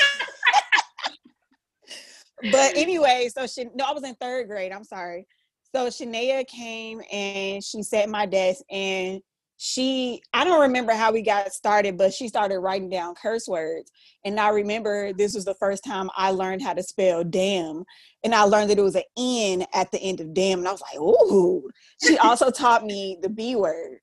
but 2.50 2.76
anyway, 2.76 3.30
so 3.36 3.46
she 3.46 3.66
no, 3.74 3.84
I 3.84 3.92
was 3.92 4.04
in 4.04 4.14
third 4.16 4.48
grade. 4.48 4.72
I'm 4.72 4.84
sorry. 4.84 5.26
So 5.74 5.88
Shania 5.88 6.46
came 6.46 7.02
and 7.10 7.62
she 7.62 7.82
sat 7.82 8.04
at 8.04 8.08
my 8.08 8.26
desk 8.26 8.62
and 8.70 9.20
she 9.66 10.20
I 10.34 10.44
don't 10.44 10.60
remember 10.60 10.92
how 10.92 11.10
we 11.10 11.22
got 11.22 11.50
started, 11.54 11.96
but 11.96 12.12
she 12.12 12.28
started 12.28 12.58
writing 12.58 12.90
down 12.90 13.14
curse 13.14 13.48
words. 13.48 13.90
And 14.22 14.38
I 14.38 14.50
remember 14.50 15.14
this 15.14 15.34
was 15.34 15.46
the 15.46 15.54
first 15.54 15.82
time 15.84 16.10
I 16.14 16.32
learned 16.32 16.60
how 16.60 16.74
to 16.74 16.82
spell 16.82 17.24
damn. 17.24 17.84
And 18.22 18.34
I 18.34 18.42
learned 18.42 18.68
that 18.68 18.78
it 18.78 18.82
was 18.82 18.94
an 18.94 19.04
N 19.18 19.64
at 19.72 19.90
the 19.90 19.98
end 20.02 20.20
of 20.20 20.34
damn. 20.34 20.58
And 20.58 20.68
I 20.68 20.72
was 20.72 20.82
like, 20.82 21.00
ooh. 21.00 21.70
She 22.06 22.18
also 22.18 22.50
taught 22.54 22.84
me 22.84 23.16
the 23.22 23.30
B 23.30 23.56
word. 23.56 24.00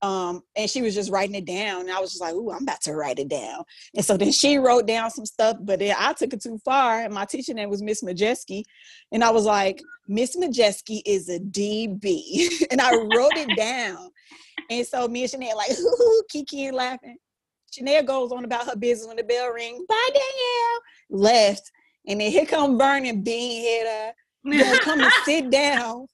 Um, 0.00 0.42
and 0.56 0.68
she 0.68 0.80
was 0.80 0.94
just 0.94 1.12
writing 1.12 1.34
it 1.34 1.44
down. 1.44 1.82
And 1.82 1.90
I 1.90 2.00
was 2.00 2.12
just 2.12 2.22
like, 2.22 2.32
ooh, 2.32 2.50
I'm 2.50 2.62
about 2.62 2.80
to 2.82 2.94
write 2.94 3.18
it 3.18 3.28
down. 3.28 3.64
And 3.94 4.04
so 4.04 4.16
then 4.16 4.32
she 4.32 4.56
wrote 4.56 4.86
down 4.86 5.10
some 5.10 5.26
stuff, 5.26 5.58
but 5.60 5.78
then 5.78 5.94
I 5.98 6.14
took 6.14 6.32
it 6.32 6.42
too 6.42 6.58
far. 6.64 7.00
And 7.00 7.12
my 7.12 7.26
teacher 7.26 7.52
name 7.52 7.68
was 7.68 7.82
Miss 7.82 8.02
Majeski. 8.02 8.62
And 9.12 9.22
I 9.22 9.30
was 9.30 9.44
like, 9.44 9.82
Miss 10.08 10.36
Majeski 10.36 11.02
is 11.04 11.28
a 11.28 11.38
DB. 11.38 12.66
and 12.70 12.80
I 12.80 12.94
wrote 12.94 13.36
it 13.36 13.54
down. 13.58 14.10
And 14.70 14.86
so 14.86 15.08
me 15.08 15.22
and 15.22 15.32
Shanae 15.32 15.54
like, 15.54 15.70
ooh, 15.78 16.22
Kiki 16.28 16.66
and 16.66 16.76
laughing. 16.76 17.16
Shanae 17.72 18.06
goes 18.06 18.32
on 18.32 18.44
about 18.44 18.66
her 18.66 18.76
business 18.76 19.06
when 19.06 19.16
the 19.16 19.24
bell 19.24 19.50
rings. 19.50 19.84
Bye, 19.88 20.08
Danielle. 20.08 21.24
Left. 21.24 21.70
And 22.06 22.20
then 22.20 22.30
here 22.30 22.46
come 22.46 22.78
Vernon 22.78 23.22
being 23.22 23.62
head 23.62 24.14
gonna 24.44 24.78
come 24.78 25.00
and 25.00 25.12
sit 25.24 25.50
down. 25.50 26.06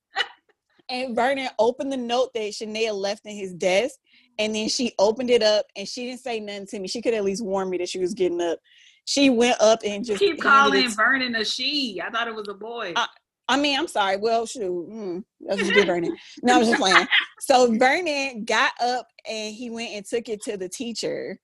And 0.88 1.14
Vernon 1.14 1.48
opened 1.58 1.92
the 1.92 1.96
note 1.96 2.32
that 2.34 2.52
Shanae 2.52 2.92
left 2.92 3.24
in 3.26 3.36
his 3.36 3.54
desk. 3.54 3.96
And 4.38 4.54
then 4.54 4.68
she 4.68 4.92
opened 4.98 5.30
it 5.30 5.42
up 5.42 5.66
and 5.76 5.86
she 5.86 6.06
didn't 6.06 6.20
say 6.20 6.40
nothing 6.40 6.66
to 6.68 6.80
me. 6.80 6.88
She 6.88 7.02
could 7.02 7.14
at 7.14 7.24
least 7.24 7.44
warn 7.44 7.70
me 7.70 7.78
that 7.78 7.88
she 7.88 7.98
was 7.98 8.14
getting 8.14 8.40
up. 8.40 8.58
She 9.04 9.30
went 9.30 9.60
up 9.60 9.80
and 9.84 10.04
just 10.04 10.20
Keep 10.20 10.40
calling 10.40 10.88
Vernon 10.88 11.34
a 11.34 11.44
she. 11.44 12.00
I 12.04 12.10
thought 12.10 12.28
it 12.28 12.34
was 12.34 12.48
a 12.48 12.54
boy. 12.54 12.92
Uh, 12.96 13.06
I 13.52 13.58
mean, 13.58 13.78
I'm 13.78 13.86
sorry. 13.86 14.16
Well, 14.16 14.46
shoot. 14.46 14.62
Mm, 14.62 15.24
let's 15.42 15.60
just 15.60 15.74
get 15.74 15.86
Vernon. 15.86 16.16
No, 16.42 16.54
I 16.54 16.58
was 16.58 16.68
just 16.68 16.80
playing. 16.80 17.06
So 17.40 17.76
Vernon 17.76 18.46
got 18.46 18.72
up 18.80 19.06
and 19.28 19.54
he 19.54 19.68
went 19.68 19.90
and 19.90 20.06
took 20.06 20.30
it 20.30 20.42
to 20.44 20.56
the 20.56 20.70
teacher. 20.70 21.38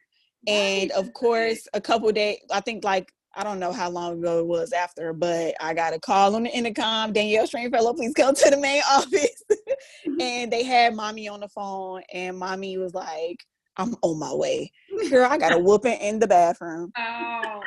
And 0.46 0.90
of 0.92 1.12
course, 1.12 1.68
a 1.74 1.82
couple 1.82 2.10
days, 2.12 2.38
I 2.50 2.60
think 2.60 2.82
like 2.82 3.12
I 3.34 3.44
don't 3.44 3.60
know 3.60 3.72
how 3.72 3.90
long 3.90 4.20
ago 4.20 4.38
it 4.38 4.46
was 4.46 4.72
after, 4.72 5.12
but 5.12 5.54
I 5.60 5.74
got 5.74 5.92
a 5.92 6.00
call 6.00 6.34
on 6.34 6.44
the 6.44 6.50
intercom. 6.50 7.12
Danielle 7.12 7.46
Stringfellow, 7.46 7.92
please 7.92 8.14
come 8.14 8.34
to 8.34 8.50
the 8.50 8.56
main 8.56 8.82
office. 8.90 9.42
and 10.20 10.50
they 10.50 10.62
had 10.62 10.96
mommy 10.96 11.28
on 11.28 11.40
the 11.40 11.48
phone, 11.48 12.02
and 12.10 12.38
mommy 12.38 12.78
was 12.78 12.94
like, 12.94 13.44
I'm 13.78 13.94
on 14.02 14.18
my 14.18 14.34
way. 14.34 14.72
Girl, 15.10 15.30
I 15.30 15.38
got 15.38 15.52
a 15.52 15.58
whooping 15.58 16.00
in 16.00 16.18
the 16.18 16.26
bathroom. 16.26 16.92
Oh, 16.96 17.62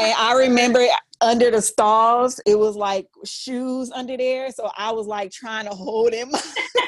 And 0.00 0.14
oh, 0.16 0.16
I 0.18 0.34
remember 0.36 0.84
under 1.20 1.50
the 1.50 1.62
stalls, 1.62 2.40
it 2.44 2.58
was 2.58 2.76
like 2.76 3.06
shoes 3.24 3.90
under 3.92 4.16
there. 4.16 4.50
So 4.50 4.70
I 4.76 4.92
was 4.92 5.06
like 5.06 5.30
trying 5.30 5.66
to 5.66 5.74
hold 5.74 6.12
in 6.12 6.30
my 6.30 6.40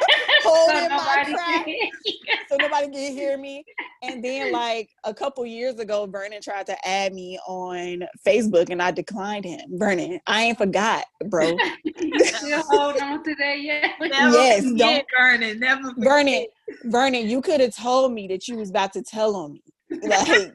hold 0.46 0.70
So 0.70 0.76
in 0.84 0.88
my 0.90 0.96
nobody 0.96 1.34
crack 1.34 1.64
can- 1.64 2.36
so 2.48 2.56
nobody 2.56 2.86
can 2.90 3.12
hear 3.12 3.36
me. 3.38 3.64
And 4.02 4.22
then 4.24 4.52
like 4.52 4.90
a 5.04 5.12
couple 5.14 5.44
years 5.46 5.78
ago, 5.78 6.06
Vernon 6.06 6.40
tried 6.42 6.66
to 6.66 6.88
add 6.88 7.12
me 7.12 7.38
on 7.48 8.04
Facebook 8.26 8.70
and 8.70 8.80
I 8.82 8.90
declined 8.90 9.44
him. 9.44 9.60
Vernon, 9.72 10.20
I 10.26 10.42
ain't 10.44 10.58
forgot, 10.58 11.04
bro. 11.26 11.56
Still 12.18 12.62
hold 12.68 12.96
on 13.00 13.22
to 13.24 13.34
that, 13.36 13.60
yeah. 13.60 13.88
Never 14.00 14.36
yes, 14.36 14.64
forget, 14.64 14.78
don't- 14.78 15.06
Vernon. 15.18 15.60
Never 15.60 15.88
forget. 15.94 16.04
Vernon, 16.04 16.46
Vernon, 16.84 17.28
you 17.28 17.40
could 17.40 17.60
have 17.60 17.74
told 17.74 18.12
me 18.12 18.28
that 18.28 18.46
you 18.48 18.56
was 18.56 18.70
about 18.70 18.92
to 18.94 19.02
tell 19.02 19.34
on 19.36 19.54
me. 19.54 19.62
Like 20.02 20.52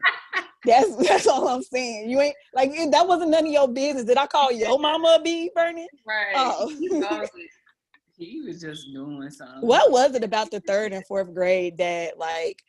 that's 0.66 0.96
that's 1.08 1.26
all 1.28 1.48
I'm 1.48 1.64
saying. 1.64 2.10
You 2.10 2.22
ain't 2.22 2.36
like 2.54 2.72
that 2.92 3.08
wasn't 3.08 3.32
none 3.32 3.46
of 3.48 3.52
your 3.52 3.68
business. 3.68 4.04
Did 4.06 4.18
I 4.18 4.28
call 4.28 4.52
your 4.52 4.78
mama 4.78 5.18
a 5.20 5.22
bee, 5.22 5.50
Vernon? 5.56 5.88
Right. 6.06 6.34
Oh. 6.36 6.72
You 8.22 8.46
know 8.46 8.50
it. 8.50 8.60
He 8.60 8.70
was 8.70 8.78
just 8.78 8.94
doing 8.94 9.30
something. 9.30 9.62
What 9.62 9.92
was 9.92 10.16
it 10.16 10.24
about 10.24 10.52
the 10.52 10.60
third 10.62 10.94
and 10.94 11.06
fourth 11.06 11.34
grade 11.34 11.78
that 11.78 12.18
like 12.18 12.64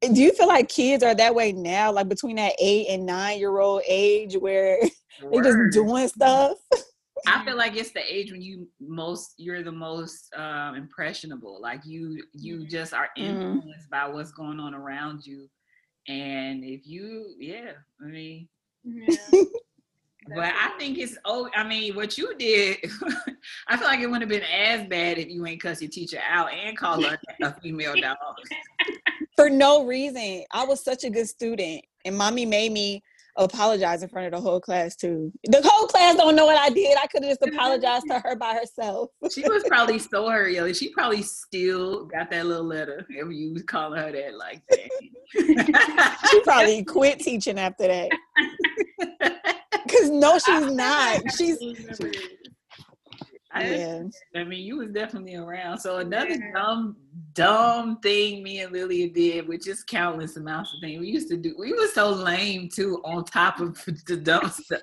do 0.00 0.22
you 0.22 0.32
feel 0.32 0.48
like 0.48 0.68
kids 0.68 1.02
are 1.02 1.14
that 1.14 1.34
way 1.34 1.52
now, 1.52 1.92
like 1.92 2.08
between 2.08 2.36
that 2.36 2.54
eight 2.58 2.86
and 2.88 3.06
nine 3.06 3.38
year 3.38 3.58
old 3.58 3.82
age 3.88 4.34
where 4.36 4.78
they're 5.32 5.42
just 5.42 5.70
doing 5.72 6.08
stuff? 6.08 6.56
I 7.26 7.44
feel 7.44 7.56
like 7.56 7.76
it's 7.76 7.92
the 7.92 8.02
age 8.12 8.32
when 8.32 8.42
you 8.42 8.68
most 8.80 9.34
you're 9.36 9.62
the 9.62 9.72
most 9.72 10.34
um, 10.36 10.74
impressionable. 10.74 11.60
Like 11.60 11.84
you 11.84 12.22
you 12.32 12.66
just 12.66 12.94
are 12.94 13.08
Mm. 13.18 13.26
influenced 13.30 13.90
by 13.90 14.08
what's 14.08 14.32
going 14.32 14.60
on 14.60 14.74
around 14.74 15.26
you. 15.26 15.48
And 16.08 16.64
if 16.64 16.86
you, 16.86 17.34
yeah, 17.38 17.72
I 18.00 18.06
mean, 18.06 18.48
Yeah. 18.84 19.16
but 20.28 20.52
I 20.54 20.72
think 20.78 20.98
it's 20.98 21.16
oh, 21.24 21.48
I 21.54 21.64
mean, 21.64 21.94
what 21.94 22.16
you 22.16 22.34
did, 22.36 22.78
I 23.68 23.76
feel 23.76 23.86
like 23.86 24.00
it 24.00 24.06
wouldn't 24.06 24.22
have 24.22 24.40
been 24.40 24.48
as 24.48 24.88
bad 24.88 25.18
if 25.18 25.28
you 25.28 25.44
ain't 25.46 25.60
cuss 25.60 25.82
your 25.82 25.90
teacher 25.90 26.20
out 26.28 26.52
and 26.52 26.76
call 26.76 27.02
her 27.02 27.18
a 27.42 27.54
female 27.60 27.94
dog. 28.00 28.16
For 29.36 29.50
no 29.50 29.84
reason. 29.84 30.44
I 30.52 30.64
was 30.64 30.84
such 30.84 31.04
a 31.04 31.10
good 31.10 31.28
student. 31.28 31.84
And 32.04 32.16
mommy 32.16 32.46
made 32.46 32.72
me 32.72 33.02
apologize 33.36 34.02
in 34.02 34.08
front 34.08 34.26
of 34.26 34.32
the 34.32 34.40
whole 34.40 34.60
class 34.60 34.94
too. 34.94 35.32
The 35.44 35.62
whole 35.64 35.86
class 35.86 36.16
don't 36.16 36.36
know 36.36 36.46
what 36.46 36.58
I 36.58 36.70
did. 36.70 36.96
I 36.98 37.06
could 37.06 37.24
have 37.24 37.38
just 37.38 37.42
apologized 37.42 38.06
to 38.08 38.18
her 38.20 38.36
by 38.36 38.54
herself. 38.54 39.10
She 39.32 39.42
was 39.42 39.64
probably 39.66 39.98
so 39.98 40.28
hurt, 40.28 40.52
yo. 40.52 40.72
She 40.72 40.90
probably 40.90 41.22
still 41.22 42.04
got 42.06 42.30
that 42.30 42.46
little 42.46 42.64
letter 42.64 43.06
if 43.08 43.32
you 43.32 43.52
was 43.54 43.62
calling 43.62 44.00
her 44.00 44.12
that 44.12 44.36
like 44.36 44.62
that. 44.68 44.88
She 46.30 46.40
probably 46.42 46.84
quit 46.84 47.20
teaching 47.20 47.58
after 47.58 47.86
that. 47.86 48.10
Cause 49.92 50.10
no, 50.10 50.38
she's 50.44 50.72
not. 50.72 51.20
She's 51.36 51.58
I, 53.54 53.68
yeah. 53.74 54.02
I 54.34 54.44
mean, 54.44 54.64
you 54.64 54.78
was 54.78 54.90
definitely 54.92 55.34
around. 55.36 55.78
So 55.78 55.98
another 55.98 56.30
Yeah. 56.30 56.52
dumb, 56.54 56.96
dumb 57.34 57.98
thing 58.00 58.42
me 58.42 58.60
and 58.60 58.72
Lilia 58.72 59.10
did, 59.10 59.46
which 59.46 59.68
is 59.68 59.84
countless 59.84 60.36
amounts 60.38 60.72
of 60.72 60.80
things 60.80 61.00
we 61.00 61.08
used 61.08 61.28
to 61.28 61.36
do. 61.36 61.54
We 61.58 61.72
were 61.74 61.88
so 61.88 62.10
lame 62.10 62.70
too, 62.74 63.02
on 63.04 63.24
top 63.26 63.60
of 63.60 63.78
the 64.06 64.16
dumb 64.16 64.48
stuff. 64.48 64.80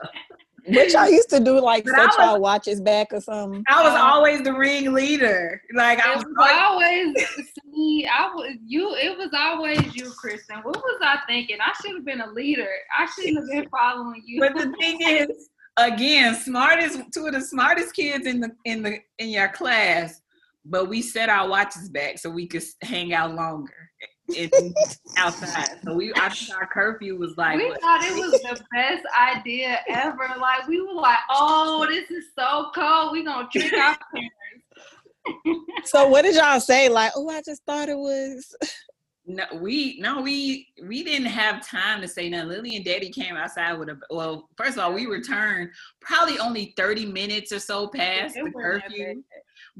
What 0.76 0.92
y'all 0.92 1.10
used 1.10 1.30
to 1.30 1.40
do, 1.40 1.60
like 1.60 1.86
But 1.86 1.96
set 1.96 2.20
I 2.20 2.26
y'all 2.26 2.42
watches 2.42 2.82
back 2.82 3.08
or 3.12 3.22
something? 3.22 3.64
I 3.68 3.84
was 3.84 3.94
Um, 3.94 4.02
always 4.02 4.42
the 4.42 4.54
ringleader. 4.54 5.62
Like 5.74 6.00
I 6.06 6.14
It 6.14 6.16
was 6.18 6.26
was 6.26 6.58
always 6.60 7.28
see, 7.74 8.08
I 8.12 8.32
was 8.34 8.56
you. 8.66 8.96
It 8.96 9.18
was 9.18 9.30
always 9.36 9.96
you, 9.96 10.12
Kristen. 10.12 10.58
What 10.64 10.78
was 10.78 11.00
I 11.02 11.20
thinking? 11.28 11.58
I 11.62 11.74
should 11.82 11.96
have 11.96 12.06
been 12.06 12.22
a 12.22 12.32
leader. 12.32 12.70
I 12.98 13.06
shouldn't 13.08 13.38
have 13.38 13.48
been 13.48 13.70
following 13.70 14.24
you. 14.26 14.40
But 14.40 14.56
the 14.56 14.72
thing 14.80 15.02
is, 15.02 15.50
again, 15.78 16.36
smartest 16.36 17.00
two 17.14 17.28
of 17.28 17.34
the 17.34 17.42
smartest 17.42 17.96
kids 17.96 18.26
in 18.26 18.40
the 18.40 18.52
in 18.66 18.84
the 18.84 19.00
in 19.18 19.30
your 19.30 19.50
class, 19.50 20.22
but 20.66 20.90
we 20.90 21.02
set 21.02 21.30
our 21.30 21.48
watches 21.50 21.90
back 21.90 22.18
so 22.18 22.30
we 22.30 22.48
could 22.48 22.64
hang 22.82 23.14
out 23.14 23.34
longer 23.36 23.89
in, 24.36 24.74
outside. 25.18 25.80
So 25.84 25.94
we, 25.94 26.14
I 26.16 26.30
think 26.30 26.58
our 26.58 26.68
curfew 26.68 27.18
was 27.18 27.38
like 27.38 27.58
we 27.58 27.70
what, 27.70 27.82
thought 27.82 28.04
it 28.04 28.16
was 28.16 28.32
the 28.32 28.64
best 28.74 29.06
idea 29.18 29.80
ever. 29.88 30.30
Like 30.40 30.68
we 30.68 30.82
were 30.82 30.94
like, 30.94 31.20
"Oh, 31.30 31.86
this 31.90 32.10
is 32.12 32.26
so 32.38 32.72
cold. 32.74 33.12
We 33.12 33.24
gonna 33.24 33.48
trick 33.52 33.74
our 33.74 33.98
parents." 34.14 34.36
So 35.86 36.08
what 36.08 36.24
did 36.24 36.36
y'all 36.36 36.60
say? 36.60 36.90
Like, 36.90 37.12
oh, 37.16 37.30
I 37.30 37.42
just 37.42 37.64
thought 37.66 37.90
it 37.90 37.98
was. 37.98 38.56
no, 39.30 39.46
we 39.56 40.00
no 40.00 40.22
we 40.22 40.68
we 40.84 41.04
didn't 41.04 41.28
have 41.28 41.66
time 41.66 42.02
to 42.02 42.08
say 42.08 42.30
nothing. 42.30 42.50
Lily 42.50 42.76
and 42.76 42.84
Daddy 42.86 43.10
came 43.10 43.36
outside 43.36 43.74
with 43.74 43.90
a 43.90 44.00
well. 44.10 44.50
First 44.58 44.78
of 44.78 44.84
all, 44.84 44.94
we 44.94 45.06
returned 45.06 45.70
probably 46.02 46.40
only 46.40 46.74
thirty 46.76 47.06
minutes 47.06 47.52
or 47.52 47.60
so 47.60 47.88
past 47.88 48.36
It 48.36 48.46
the 48.46 48.52
curfew, 48.52 49.06
bad. 49.06 49.18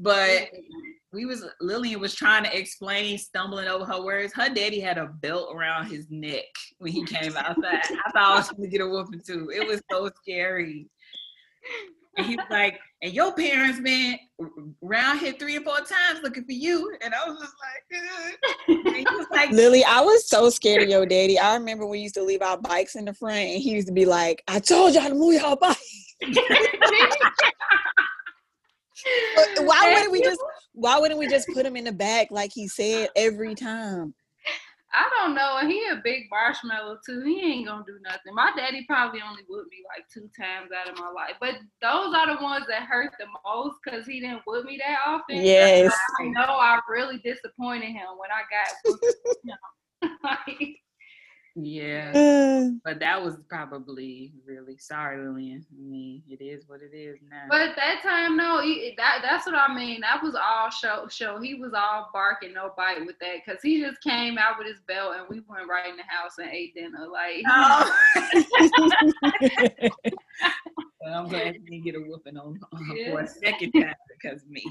But 0.00 0.48
we 1.12 1.26
was 1.26 1.44
Lillian 1.60 2.00
was 2.00 2.14
trying 2.14 2.44
to 2.44 2.56
explain, 2.56 3.18
stumbling 3.18 3.68
over 3.68 3.84
her 3.84 4.02
words. 4.02 4.32
Her 4.32 4.48
daddy 4.48 4.80
had 4.80 4.98
a 4.98 5.06
belt 5.06 5.54
around 5.54 5.86
his 5.86 6.06
neck 6.10 6.44
when 6.78 6.92
he 6.92 7.04
came 7.04 7.36
outside. 7.36 7.82
I 8.06 8.10
thought 8.12 8.32
I 8.32 8.36
was 8.36 8.50
gonna 8.50 8.68
get 8.68 8.80
a 8.80 8.88
whooping 8.88 9.22
too. 9.26 9.50
It 9.54 9.66
was 9.66 9.82
so 9.90 10.10
scary. 10.22 10.86
And 12.16 12.26
he 12.26 12.36
was 12.36 12.46
like, 12.50 12.78
and 13.02 13.12
your 13.12 13.34
parents 13.34 13.80
been 13.80 14.18
round 14.80 15.20
here 15.20 15.34
three 15.38 15.56
or 15.56 15.60
four 15.60 15.78
times 15.78 16.20
looking 16.22 16.44
for 16.44 16.52
you. 16.52 16.92
And 17.02 17.14
I 17.14 17.28
was 17.28 17.38
just 17.38 17.54
like, 17.62 17.84
was 19.10 19.26
like, 19.30 19.50
Lily, 19.50 19.84
I 19.84 20.00
was 20.00 20.28
so 20.28 20.50
scared 20.50 20.82
of 20.82 20.88
your 20.88 21.06
daddy. 21.06 21.38
I 21.38 21.54
remember 21.54 21.86
we 21.86 22.00
used 22.00 22.16
to 22.16 22.22
leave 22.22 22.42
our 22.42 22.58
bikes 22.58 22.96
in 22.96 23.04
the 23.04 23.14
front, 23.14 23.38
and 23.38 23.62
he 23.62 23.72
used 23.72 23.88
to 23.88 23.94
be 23.94 24.06
like, 24.06 24.42
"I 24.48 24.58
told 24.58 24.94
y'all 24.94 25.08
to 25.08 25.14
move 25.14 25.40
y'all 25.40 25.56
bike." 25.56 25.76
Why 29.58 29.92
wouldn't 29.92 30.12
we 30.12 30.22
just? 30.22 30.40
Why 30.72 30.98
wouldn't 30.98 31.18
we 31.18 31.28
just 31.28 31.48
put 31.52 31.66
him 31.66 31.76
in 31.76 31.84
the 31.84 31.92
back 31.92 32.30
like 32.30 32.52
he 32.52 32.68
said 32.68 33.08
every 33.16 33.54
time? 33.54 34.14
I 34.92 35.08
don't 35.18 35.34
know. 35.34 35.58
and 35.60 35.70
He 35.70 35.86
a 35.86 36.00
big 36.02 36.24
marshmallow 36.30 36.98
too. 37.06 37.22
He 37.22 37.40
ain't 37.40 37.66
gonna 37.66 37.84
do 37.86 37.98
nothing. 38.02 38.34
My 38.34 38.50
daddy 38.56 38.84
probably 38.88 39.20
only 39.22 39.42
whipped 39.48 39.70
me 39.70 39.84
like 39.96 40.06
two 40.12 40.28
times 40.36 40.70
out 40.76 40.90
of 40.90 40.98
my 40.98 41.10
life. 41.10 41.36
But 41.40 41.54
those 41.80 42.14
are 42.14 42.36
the 42.36 42.42
ones 42.42 42.66
that 42.68 42.82
hurt 42.82 43.12
the 43.18 43.26
most 43.44 43.76
because 43.84 44.06
he 44.06 44.20
didn't 44.20 44.42
whip 44.46 44.64
me 44.64 44.78
that 44.78 44.98
often. 45.06 45.44
Yes. 45.44 45.92
I 46.20 46.24
know 46.28 46.42
I 46.42 46.80
really 46.88 47.18
disappointed 47.18 47.90
him 47.90 48.08
when 48.18 48.30
I 48.30 48.42
got 48.50 49.00
you 49.24 49.34
know. 49.44 50.08
like, 50.24 50.80
yeah. 51.56 52.12
Uh, 52.14 52.70
But 52.84 53.00
that 53.00 53.22
was 53.22 53.36
probably 53.48 54.32
really 54.46 54.76
sorry, 54.78 55.18
Lillian. 55.18 55.66
I 55.70 55.82
mean, 55.82 56.22
it 56.28 56.42
is 56.42 56.64
what 56.68 56.80
it 56.82 56.94
is 56.96 57.18
now. 57.30 57.44
but 57.48 57.60
at 57.60 57.76
that 57.76 58.00
time, 58.02 58.36
no, 58.36 58.60
he, 58.62 58.94
that 58.96 59.18
that's 59.22 59.46
what 59.46 59.54
I 59.54 59.72
mean. 59.74 60.00
That 60.02 60.22
was 60.22 60.34
all 60.34 60.70
show. 60.70 61.06
Show. 61.08 61.40
He 61.40 61.54
was 61.54 61.72
all 61.74 62.08
barking, 62.12 62.54
no 62.54 62.72
bite 62.76 63.04
with 63.04 63.18
that, 63.20 63.36
because 63.44 63.60
he 63.62 63.80
just 63.80 64.00
came 64.02 64.38
out 64.38 64.58
with 64.58 64.66
his 64.68 64.80
belt 64.86 65.14
and 65.18 65.28
we 65.28 65.40
went 65.48 65.68
right 65.68 65.90
in 65.90 65.96
the 65.96 66.02
house 66.08 66.38
and 66.38 66.48
ate 66.50 66.74
dinner. 66.74 67.06
Like, 67.10 67.42
Oh. 67.48 67.92
Well, 71.02 71.14
I'm 71.14 71.28
glad 71.28 71.54
you 71.54 71.60
didn't 71.60 71.84
get 71.84 71.94
a 71.94 72.00
whooping 72.00 72.36
on, 72.36 72.60
on 72.72 72.96
for 73.10 73.20
a 73.20 73.26
second 73.26 73.72
time 73.72 73.94
because 74.20 74.42
of 74.42 74.50
me. 74.50 74.62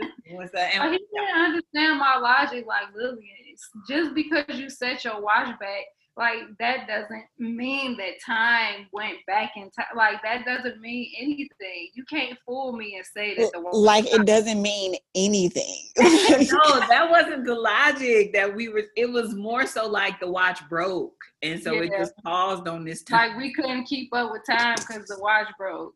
Just 0.00 0.12
once 0.30 0.50
I- 0.54 0.72
But 0.78 0.82
and- 0.86 0.92
he 0.94 0.98
didn't 1.14 1.36
understand 1.44 1.98
my 1.98 2.16
logic 2.16 2.64
like 2.66 2.94
Lillian. 2.96 3.20
It's 3.52 3.68
Just 3.86 4.14
because 4.14 4.58
you 4.58 4.70
set 4.70 5.04
your 5.04 5.20
watch 5.20 5.58
back, 5.60 5.84
like 6.16 6.42
that 6.60 6.86
doesn't 6.86 7.24
mean 7.38 7.96
that 7.96 8.20
time 8.24 8.86
went 8.92 9.18
back 9.26 9.52
in 9.56 9.70
time. 9.70 9.86
Like 9.96 10.22
that 10.22 10.44
doesn't 10.44 10.80
mean 10.80 11.12
anything. 11.18 11.90
You 11.94 12.04
can't 12.08 12.38
fool 12.46 12.72
me 12.72 12.96
and 12.96 13.04
say 13.04 13.34
that 13.34 13.50
the 13.52 13.60
watch 13.60 13.74
like 13.74 14.06
it 14.06 14.24
doesn't 14.24 14.62
mean 14.62 14.94
anything. 15.16 15.78
no, 15.98 16.80
that 16.88 17.08
wasn't 17.10 17.44
the 17.44 17.54
logic 17.54 18.32
that 18.32 18.54
we 18.54 18.68
were. 18.68 18.84
It 18.96 19.10
was 19.10 19.34
more 19.34 19.66
so 19.66 19.88
like 19.88 20.20
the 20.20 20.30
watch 20.30 20.60
broke, 20.68 21.16
and 21.42 21.60
so 21.60 21.74
it 21.74 21.90
just 21.98 22.16
paused 22.18 22.68
on 22.68 22.84
this 22.84 23.02
time. 23.02 23.30
like 23.30 23.36
we 23.38 23.52
couldn't 23.52 23.84
keep 23.86 24.14
up 24.14 24.30
with 24.30 24.42
time 24.46 24.76
because 24.76 25.06
the 25.08 25.18
watch 25.18 25.48
broke. 25.58 25.94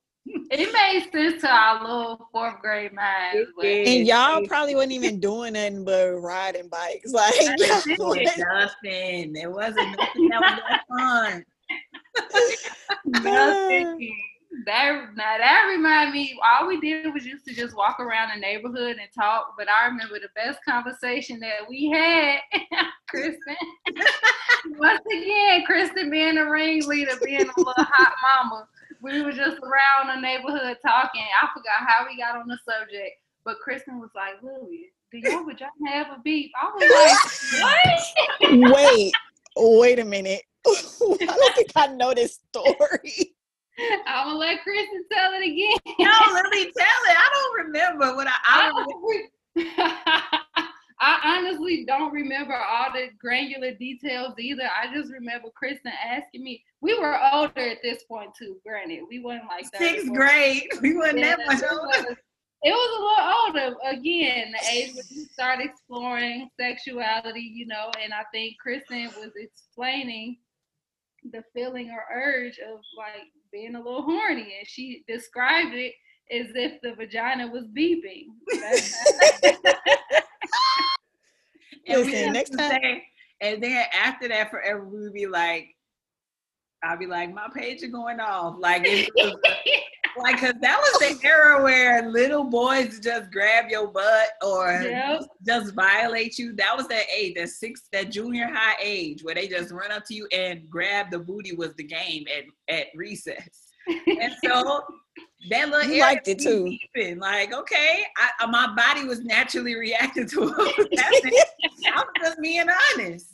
It 0.51 0.73
made 0.73 1.11
sense 1.13 1.41
to 1.43 1.49
our 1.51 1.81
little 1.83 2.29
fourth 2.33 2.59
grade 2.61 2.93
minds. 2.93 3.51
but- 3.57 3.65
It 3.65 3.89
and 3.89 4.07
y'all 4.07 4.41
did. 4.41 4.49
probably 4.49 4.75
wasn't 4.75 4.93
even 4.93 5.21
doing 5.21 5.53
nothing 5.55 5.85
but 5.85 6.15
riding 6.21 6.69
bikes. 6.69 7.13
Like 7.13 7.35
That 7.35 7.97
wasn't- 7.99 8.39
nothing. 8.39 9.33
There 9.33 9.51
wasn't 9.51 9.97
nothing 9.99 10.29
that 10.29 10.41
was 10.41 10.61
that 10.69 10.83
fun. 10.89 11.45
Nothing. 13.23 14.17
That 14.67 15.11
now 15.15 15.39
that 15.39 15.67
remind 15.69 16.13
me, 16.13 16.39
all 16.45 16.67
we 16.67 16.81
did 16.81 17.13
was 17.13 17.25
used 17.25 17.45
to 17.47 17.55
just 17.55 17.77
walk 17.77 18.01
around 18.01 18.31
the 18.35 18.41
neighborhood 18.41 18.97
and 19.01 19.09
talk. 19.15 19.55
But 19.57 19.69
I 19.69 19.87
remember 19.87 20.19
the 20.19 20.29
best 20.35 20.59
conversation 20.67 21.39
that 21.41 21.69
we 21.69 21.89
had, 21.91 22.39
Kristen. 23.09 23.57
Once 24.79 25.01
again, 25.13 25.65
Kristen 25.65 26.11
being 26.11 26.35
the 26.37 26.45
ringleader, 26.47 27.13
being 27.25 27.43
a 27.43 27.53
little 27.57 27.75
hot 27.77 28.13
mama. 28.43 28.67
We 29.01 29.23
were 29.23 29.33
just 29.33 29.59
around 29.63 30.09
the 30.09 30.21
neighborhood 30.21 30.79
talking. 30.85 31.23
I 31.43 31.49
forgot 31.55 31.87
how 31.87 32.07
we 32.09 32.17
got 32.17 32.37
on 32.37 32.49
the 32.49 32.59
subject, 32.69 33.21
but 33.45 33.59
Kristen 33.61 34.01
was 34.01 34.11
like, 34.15 34.43
"Lily, 34.43 34.91
do 35.13 35.19
your 35.19 35.45
vagina 35.45 35.71
have 35.91 36.09
a 36.09 36.21
beep?" 36.23 36.51
I 36.61 36.71
was 36.75 36.83
like, 37.61 38.73
"What?" 38.73 38.75
wait, 38.75 39.13
wait 39.57 39.99
a 39.99 40.05
minute. 40.05 40.43
I 40.67 41.17
don't 41.27 41.55
think 41.55 41.71
I 41.77 41.87
know 41.89 42.13
this 42.15 42.41
story. 42.49 43.35
I'm 44.07 44.27
gonna 44.27 44.39
let 44.39 44.63
Kristen 44.63 45.05
tell 45.13 45.33
it 45.35 45.47
again. 45.47 45.79
No, 46.01 46.33
let 46.35 46.51
me 46.51 46.65
tell 46.65 47.03
it. 47.09 47.17
I 47.17 47.29
don't 47.33 47.67
remember 47.67 48.17
what 48.17 48.27
I. 48.27 48.33
I 48.45 48.67
I, 48.67 48.69
don't 48.69 48.87
remember. 49.57 50.65
I 51.01 51.21
honestly 51.25 51.85
don't 51.87 52.13
remember 52.13 52.55
all 52.55 52.93
the 52.93 53.09
granular 53.21 53.73
details 53.73 54.35
either. 54.39 54.65
I 54.65 54.93
just 54.93 55.13
remember 55.13 55.49
Kristen 55.55 55.93
asking 56.05 56.43
me. 56.43 56.65
We 56.81 56.99
were 56.99 57.19
older 57.33 57.61
at 57.61 57.79
this 57.83 58.03
point 58.05 58.31
too. 58.37 58.57
Granted, 58.67 59.03
we 59.09 59.21
weren't 59.21 59.47
like 59.47 59.71
that. 59.73 59.81
Sixth 59.81 60.13
grade. 60.13 60.69
We 60.83 60.97
weren't 60.97 61.19
Yeah, 61.19 61.37
that 61.37 61.47
much 61.47 61.63
older. 61.71 62.19
It 62.63 62.71
was 62.73 63.55
a 63.55 63.61
little 63.61 63.71
older. 63.71 63.97
Again, 63.97 64.53
the 64.53 64.69
age 64.73 64.95
when 64.95 65.05
you 65.11 65.27
start 65.27 65.61
exploring 65.61 66.49
sexuality, 66.59 67.41
you 67.41 67.67
know, 67.67 67.93
and 68.03 68.13
I 68.13 68.25
think 68.33 68.57
Kristen 68.59 69.05
was 69.21 69.31
explaining 69.37 70.39
the 71.31 71.43
feeling 71.55 71.91
or 71.91 72.05
urge 72.13 72.59
of 72.59 72.81
like 72.97 73.29
being 73.53 73.77
a 73.77 73.79
little 73.79 74.03
horny, 74.03 74.55
and 74.59 74.67
she 74.67 75.05
described 75.07 75.75
it 75.75 75.95
as 76.33 76.49
if 76.55 76.81
the 76.83 76.95
vagina 76.95 77.47
was 77.47 77.65
beeping. 77.69 78.27
And 81.87 82.05
we 82.05 82.13
Listen, 82.13 82.33
next 82.35 82.51
to 82.51 82.57
time- 82.59 82.71
say- 82.83 83.05
and 83.41 83.63
then 83.63 83.85
after 83.95 84.29
that, 84.29 84.51
forever 84.51 84.85
we 84.85 85.01
would 85.01 85.13
be 85.15 85.27
like, 85.27 85.69
I'll 86.83 86.99
be 86.99 87.07
like, 87.07 87.33
my 87.33 87.49
page 87.55 87.83
are 87.83 87.89
going 87.89 88.21
off. 88.21 88.57
Like, 88.59 88.83
was, 89.17 89.37
like, 90.19 90.39
cause 90.41 90.55
that 90.61 90.79
was 90.81 90.99
the 90.99 91.27
era 91.27 91.63
where 91.63 92.11
little 92.11 92.45
boys 92.45 92.99
just 93.01 93.31
grab 93.31 93.71
your 93.71 93.89
butt 93.89 94.31
or 94.45 94.83
Yep. 94.83 95.23
just 95.47 95.75
violate 95.75 96.37
you. 96.39 96.53
That 96.57 96.77
was 96.77 96.89
that 96.89 97.05
age, 97.17 97.35
that 97.37 97.49
six, 97.49 97.83
that 97.93 98.11
junior 98.11 98.49
high 98.53 98.77
age 98.83 99.23
where 99.23 99.35
they 99.37 99.47
just 99.49 99.71
run 99.71 99.91
up 99.93 100.05
to 100.07 100.15
you 100.15 100.27
and 100.33 100.69
grab 100.69 101.11
the 101.11 101.19
booty 101.21 101.55
was 101.55 101.75
the 101.77 101.85
game 101.85 102.25
at 102.37 102.75
at 102.75 102.87
recess. 102.95 103.49
And 104.07 104.35
so 104.45 104.83
that 105.51 105.69
little 105.71 105.91
You 105.91 106.01
liked 106.03 106.29
it 106.29 106.41
too. 106.41 106.77
beeping. 106.97 107.21
Like, 107.21 107.53
okay, 107.53 108.05
I, 108.17 108.45
uh, 108.45 108.47
my 108.49 108.75
body 108.75 109.05
was 109.05 109.21
naturally 109.21 109.75
reacting 109.77 110.29
to 110.29 110.41
what 110.49 110.79
was 110.79 110.89
happening. 110.99 111.41
I'm 111.95 112.05
just 112.23 112.41
being 112.41 112.67
honest. 112.95 113.27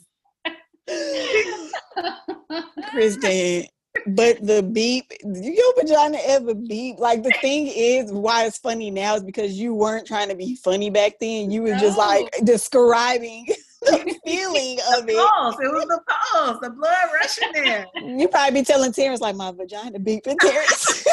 Kristen. 2.91 3.65
But 4.07 4.45
the 4.45 4.61
beep, 4.61 5.11
your 5.23 5.73
vagina 5.79 6.17
ever 6.25 6.53
beep? 6.53 6.99
Like 6.99 7.23
the 7.23 7.31
thing 7.41 7.67
is, 7.73 8.11
why 8.11 8.45
it's 8.45 8.57
funny 8.57 8.91
now 8.91 9.15
is 9.15 9.23
because 9.23 9.57
you 9.57 9.73
weren't 9.73 10.05
trying 10.05 10.27
to 10.29 10.35
be 10.35 10.55
funny 10.57 10.89
back 10.89 11.13
then. 11.19 11.49
You 11.49 11.63
was 11.63 11.79
just 11.79 11.97
like 11.97 12.29
describing 12.43 13.45
the 13.81 14.19
feeling 14.25 14.79
of 14.97 15.07
it. 15.07 15.15
Pulse. 15.15 15.55
It 15.61 15.71
was 15.71 15.85
the 15.85 16.01
pulse, 16.07 16.59
the 16.61 16.69
blood 16.71 17.07
rushing 17.13 17.51
there. 17.53 17.85
You 17.95 18.27
probably 18.27 18.59
be 18.61 18.65
telling 18.65 18.91
Terrence 18.91 19.21
like 19.21 19.35
my 19.37 19.51
vagina 19.51 19.97
beeping, 19.97 20.37
Terrence. 20.39 21.05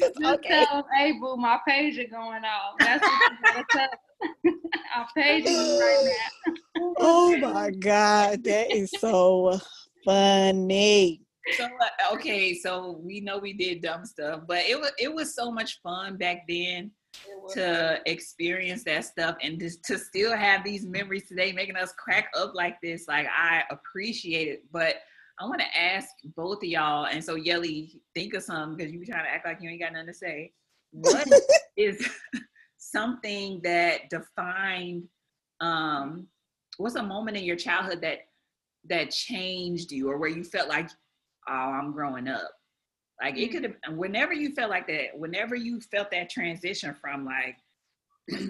no, 0.18 0.30
just 0.30 0.44
Okay. 0.44 0.64
tell 0.64 0.82
them, 0.82 0.84
hey 0.96 1.12
boo, 1.12 1.36
my 1.36 1.58
pager 1.68 2.10
going 2.10 2.44
off. 2.44 2.76
That's 2.80 3.02
what 3.08 3.12
you 3.30 3.36
gotta 3.44 3.66
tell 3.72 3.88
them. 4.44 4.60
I'm 4.94 5.06
paging 5.16 5.52
you 5.52 5.78
right 5.78 6.04
now. 6.04 6.94
Oh 6.98 7.36
my 7.38 7.70
God, 7.70 8.44
that 8.44 8.70
is 8.70 8.90
so 8.92 9.58
funny. 10.04 11.22
So 11.56 11.64
uh, 11.64 12.14
okay, 12.14 12.54
so 12.54 13.00
we 13.02 13.20
know 13.20 13.38
we 13.38 13.52
did 13.52 13.82
dumb 13.82 14.04
stuff, 14.04 14.42
but 14.46 14.64
it 14.66 14.78
was 14.78 14.92
it 14.98 15.12
was 15.12 15.34
so 15.34 15.50
much 15.50 15.80
fun 15.82 16.16
back 16.16 16.44
then 16.48 16.90
to 17.50 18.00
experience 18.04 18.84
that 18.84 19.04
stuff 19.04 19.36
and 19.42 19.58
just 19.58 19.82
to 19.84 19.98
still 19.98 20.36
have 20.36 20.62
these 20.62 20.84
memories 20.84 21.26
today, 21.26 21.52
making 21.52 21.76
us 21.76 21.92
crack 21.92 22.30
up 22.36 22.52
like 22.54 22.76
this. 22.82 23.08
Like 23.08 23.26
I 23.26 23.64
appreciate 23.70 24.48
it, 24.48 24.64
but 24.70 24.96
I 25.40 25.46
want 25.46 25.60
to 25.60 25.78
ask 25.78 26.08
both 26.36 26.58
of 26.58 26.68
y'all. 26.68 27.06
And 27.06 27.22
so 27.22 27.36
Yelly, 27.36 28.00
think 28.14 28.34
of 28.34 28.42
something 28.42 28.76
because 28.76 28.92
you 28.92 29.04
trying 29.04 29.24
to 29.24 29.30
act 29.30 29.46
like 29.46 29.60
you 29.60 29.70
ain't 29.70 29.80
got 29.80 29.92
nothing 29.92 30.08
to 30.08 30.14
say. 30.14 30.52
What 30.90 31.28
is 31.76 32.08
something 32.78 33.60
that 33.62 34.10
defined? 34.10 35.04
Um, 35.60 36.26
what's 36.78 36.96
a 36.96 37.02
moment 37.02 37.36
in 37.36 37.44
your 37.44 37.56
childhood 37.56 38.00
that 38.02 38.20
that 38.88 39.10
changed 39.10 39.92
you, 39.92 40.10
or 40.10 40.18
where 40.18 40.30
you 40.30 40.42
felt 40.42 40.68
like, 40.68 40.88
oh, 41.48 41.52
I'm 41.52 41.92
growing 41.92 42.28
up? 42.28 42.50
Like 43.22 43.36
it 43.36 43.50
could 43.50 43.64
have, 43.64 43.96
whenever 43.96 44.32
you 44.32 44.54
felt 44.54 44.70
like 44.70 44.86
that, 44.88 45.18
whenever 45.18 45.56
you 45.56 45.80
felt 45.80 46.10
that 46.12 46.30
transition 46.30 46.94
from 46.94 47.24
like, 47.24 47.56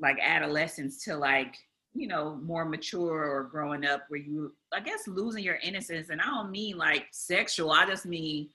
like 0.00 0.18
adolescence 0.20 1.04
to 1.04 1.16
like, 1.16 1.56
you 1.94 2.06
know, 2.08 2.36
more 2.42 2.64
mature 2.64 3.24
or 3.24 3.44
growing 3.44 3.84
up, 3.84 4.04
where 4.08 4.20
you, 4.20 4.54
I 4.72 4.80
guess, 4.80 5.06
losing 5.06 5.44
your 5.44 5.58
innocence. 5.62 6.08
And 6.10 6.20
I 6.20 6.24
don't 6.24 6.50
mean 6.50 6.78
like 6.78 7.06
sexual. 7.12 7.70
I 7.70 7.86
just 7.86 8.06
mean 8.06 8.48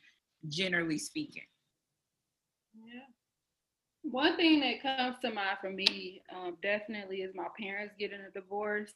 generally 0.47 0.97
speaking. 0.97 1.43
Yeah. 2.75 3.01
One 4.03 4.37
thing 4.37 4.61
that 4.61 4.81
comes 4.81 5.17
to 5.21 5.31
mind 5.31 5.57
for 5.61 5.69
me 5.69 6.21
um, 6.35 6.57
definitely 6.63 7.17
is 7.17 7.35
my 7.35 7.47
parents 7.59 7.95
getting 7.99 8.19
a 8.21 8.31
divorce. 8.31 8.93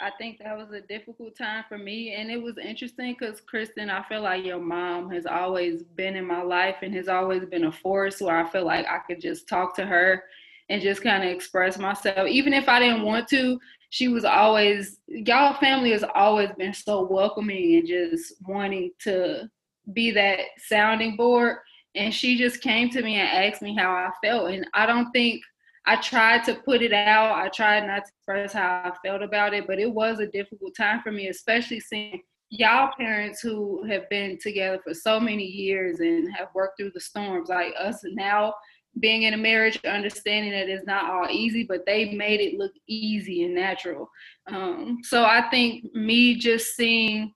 I 0.00 0.10
think 0.18 0.38
that 0.38 0.56
was 0.56 0.70
a 0.72 0.80
difficult 0.80 1.36
time 1.36 1.64
for 1.68 1.78
me. 1.78 2.14
And 2.14 2.30
it 2.30 2.42
was 2.42 2.58
interesting 2.58 3.14
because, 3.18 3.40
Kristen, 3.40 3.88
I 3.90 4.02
feel 4.02 4.22
like 4.22 4.44
your 4.44 4.58
mom 4.58 5.10
has 5.10 5.26
always 5.26 5.82
been 5.82 6.16
in 6.16 6.26
my 6.26 6.42
life 6.42 6.76
and 6.82 6.94
has 6.94 7.08
always 7.08 7.44
been 7.44 7.64
a 7.64 7.72
force 7.72 8.20
where 8.20 8.36
I 8.36 8.48
feel 8.48 8.64
like 8.64 8.86
I 8.86 8.98
could 8.98 9.20
just 9.20 9.48
talk 9.48 9.76
to 9.76 9.86
her 9.86 10.24
and 10.68 10.82
just 10.82 11.02
kind 11.02 11.24
of 11.24 11.30
express 11.30 11.78
myself. 11.78 12.28
Even 12.28 12.52
if 12.52 12.68
I 12.68 12.78
didn't 12.78 13.02
want 13.02 13.28
to, 13.28 13.58
she 13.90 14.08
was 14.08 14.24
always, 14.24 14.98
y'all 15.06 15.58
family 15.58 15.90
has 15.92 16.04
always 16.14 16.50
been 16.56 16.72
so 16.72 17.04
welcoming 17.04 17.76
and 17.76 17.86
just 17.86 18.34
wanting 18.46 18.90
to 19.00 19.50
be 19.92 20.10
that 20.12 20.38
sounding 20.58 21.16
board 21.16 21.58
and 21.94 22.12
she 22.12 22.38
just 22.38 22.60
came 22.60 22.88
to 22.90 23.02
me 23.02 23.16
and 23.16 23.28
asked 23.28 23.62
me 23.62 23.76
how 23.76 23.90
I 23.90 24.10
felt. 24.22 24.50
And 24.50 24.66
I 24.74 24.86
don't 24.86 25.10
think 25.12 25.42
I 25.84 25.96
tried 25.96 26.44
to 26.44 26.54
put 26.54 26.82
it 26.82 26.92
out. 26.92 27.36
I 27.36 27.48
tried 27.48 27.86
not 27.86 28.04
to 28.04 28.10
express 28.10 28.52
how 28.52 28.82
I 28.84 28.92
felt 29.06 29.22
about 29.22 29.52
it, 29.52 29.66
but 29.66 29.78
it 29.78 29.92
was 29.92 30.20
a 30.20 30.26
difficult 30.26 30.74
time 30.76 31.02
for 31.02 31.12
me, 31.12 31.28
especially 31.28 31.80
seeing 31.80 32.22
y'all 32.50 32.92
parents 32.96 33.40
who 33.40 33.84
have 33.84 34.08
been 34.08 34.38
together 34.38 34.78
for 34.82 34.94
so 34.94 35.18
many 35.18 35.44
years 35.44 36.00
and 36.00 36.34
have 36.34 36.48
worked 36.54 36.78
through 36.78 36.92
the 36.94 37.00
storms, 37.00 37.48
like 37.48 37.74
us 37.78 38.00
now 38.04 38.54
being 39.00 39.22
in 39.22 39.34
a 39.34 39.38
marriage, 39.38 39.80
understanding 39.84 40.52
that 40.52 40.68
it's 40.68 40.86
not 40.86 41.10
all 41.10 41.28
easy, 41.30 41.64
but 41.64 41.86
they 41.86 42.14
made 42.14 42.40
it 42.40 42.58
look 42.58 42.72
easy 42.86 43.44
and 43.44 43.54
natural. 43.54 44.10
Um, 44.46 45.00
so 45.02 45.24
I 45.24 45.48
think 45.50 45.94
me 45.94 46.36
just 46.36 46.76
seeing 46.76 47.32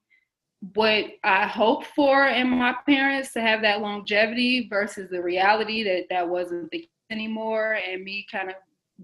what 0.74 1.06
I 1.22 1.46
hoped 1.46 1.86
for 1.94 2.26
in 2.26 2.48
my 2.50 2.74
parents 2.86 3.32
to 3.32 3.40
have 3.40 3.62
that 3.62 3.80
longevity 3.80 4.68
versus 4.68 5.10
the 5.10 5.22
reality 5.22 5.82
that 5.84 6.06
that 6.10 6.28
wasn't 6.28 6.70
the 6.70 6.80
case 6.80 6.88
anymore, 7.10 7.78
and 7.88 8.02
me 8.02 8.26
kind 8.30 8.50
of 8.50 8.56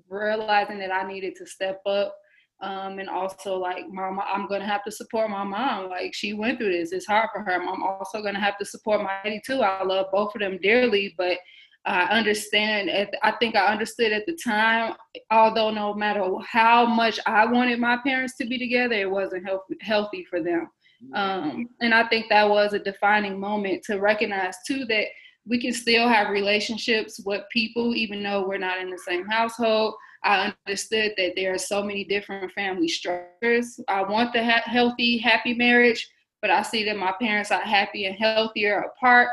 realizing 0.08 0.78
that 0.78 0.92
I 0.92 1.06
needed 1.06 1.36
to 1.36 1.46
step 1.46 1.80
up. 1.86 2.16
Um, 2.60 3.00
and 3.00 3.08
also 3.08 3.56
like 3.56 3.88
mama, 3.88 4.24
I'm 4.32 4.46
gonna 4.46 4.66
have 4.66 4.84
to 4.84 4.92
support 4.92 5.28
my 5.30 5.42
mom. 5.42 5.90
Like 5.90 6.14
she 6.14 6.32
went 6.32 6.58
through 6.58 6.72
this. 6.72 6.92
It's 6.92 7.06
hard 7.06 7.30
for 7.34 7.42
her. 7.42 7.60
I'm 7.60 7.82
also 7.82 8.22
gonna 8.22 8.38
have 8.38 8.56
to 8.58 8.64
support 8.64 9.02
my 9.02 9.10
daddy 9.24 9.42
too. 9.44 9.62
I 9.62 9.82
love 9.82 10.06
both 10.12 10.34
of 10.36 10.40
them 10.40 10.58
dearly, 10.62 11.12
but 11.18 11.38
I 11.84 12.04
understand. 12.04 12.90
At, 12.90 13.14
I 13.22 13.32
think 13.32 13.56
I 13.56 13.66
understood 13.66 14.12
at 14.12 14.26
the 14.26 14.38
time. 14.42 14.94
Although 15.30 15.70
no 15.70 15.94
matter 15.94 16.24
how 16.46 16.86
much 16.86 17.18
I 17.26 17.44
wanted 17.46 17.80
my 17.80 17.98
parents 18.04 18.36
to 18.36 18.46
be 18.46 18.58
together, 18.58 18.94
it 18.94 19.10
wasn't 19.10 19.46
healthy, 19.46 19.76
healthy 19.80 20.24
for 20.28 20.42
them. 20.42 20.68
Um, 21.14 21.68
and 21.80 21.92
I 21.92 22.06
think 22.08 22.26
that 22.28 22.48
was 22.48 22.72
a 22.72 22.78
defining 22.78 23.38
moment 23.38 23.82
to 23.84 23.98
recognize 23.98 24.54
too 24.66 24.84
that 24.86 25.06
we 25.46 25.60
can 25.60 25.72
still 25.72 26.08
have 26.08 26.30
relationships 26.30 27.20
with 27.24 27.42
people 27.52 27.94
even 27.96 28.22
though 28.22 28.46
we're 28.46 28.58
not 28.58 28.80
in 28.80 28.90
the 28.90 28.98
same 28.98 29.26
household. 29.26 29.94
I 30.24 30.54
understood 30.66 31.14
that 31.16 31.32
there 31.34 31.52
are 31.52 31.58
so 31.58 31.82
many 31.82 32.04
different 32.04 32.52
family 32.52 32.86
structures. 32.86 33.80
I 33.88 34.02
want 34.02 34.32
the 34.32 34.44
ha- 34.44 34.62
healthy, 34.64 35.18
happy 35.18 35.54
marriage, 35.54 36.08
but 36.40 36.50
I 36.50 36.62
see 36.62 36.84
that 36.84 36.96
my 36.96 37.12
parents 37.20 37.50
are 37.50 37.60
happy 37.60 38.06
and 38.06 38.14
healthier 38.14 38.78
apart. 38.78 39.30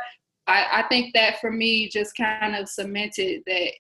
I, 0.50 0.80
I 0.80 0.84
think 0.90 1.14
that 1.14 1.40
for 1.40 1.52
me 1.52 1.88
just 1.90 2.16
kind 2.16 2.56
of 2.56 2.68
cemented 2.68 3.44
that 3.46 3.72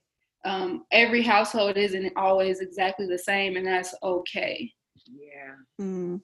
um, 0.45 0.85
every 0.91 1.21
household 1.21 1.77
isn't 1.77 2.13
always 2.15 2.59
exactly 2.59 3.07
the 3.07 3.17
same, 3.17 3.57
and 3.57 3.65
that's 3.65 3.93
okay. 4.03 4.71
Yeah. 5.11 5.83
Mm. 5.85 6.21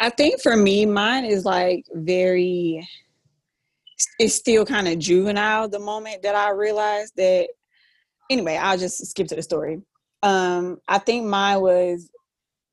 I 0.00 0.10
think 0.10 0.40
for 0.40 0.56
me, 0.56 0.86
mine 0.86 1.24
is 1.24 1.44
like 1.44 1.84
very, 1.92 2.88
it's 4.18 4.34
still 4.34 4.64
kind 4.64 4.88
of 4.88 4.98
juvenile 4.98 5.68
the 5.68 5.78
moment 5.78 6.22
that 6.22 6.34
I 6.34 6.50
realized 6.50 7.12
that. 7.16 7.48
Anyway, 8.30 8.56
I'll 8.56 8.78
just 8.78 9.04
skip 9.06 9.28
to 9.28 9.36
the 9.36 9.42
story. 9.42 9.82
Um, 10.22 10.78
I 10.88 10.98
think 10.98 11.26
mine 11.26 11.60
was 11.60 12.08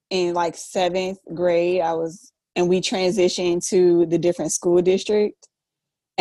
in 0.09 0.33
like 0.33 0.55
seventh 0.55 1.19
grade. 1.33 1.81
I 1.81 1.93
was, 1.93 2.31
and 2.55 2.69
we 2.69 2.79
transitioned 2.79 3.67
to 3.69 4.05
the 4.05 4.17
different 4.17 4.53
school 4.53 4.81
district. 4.81 5.49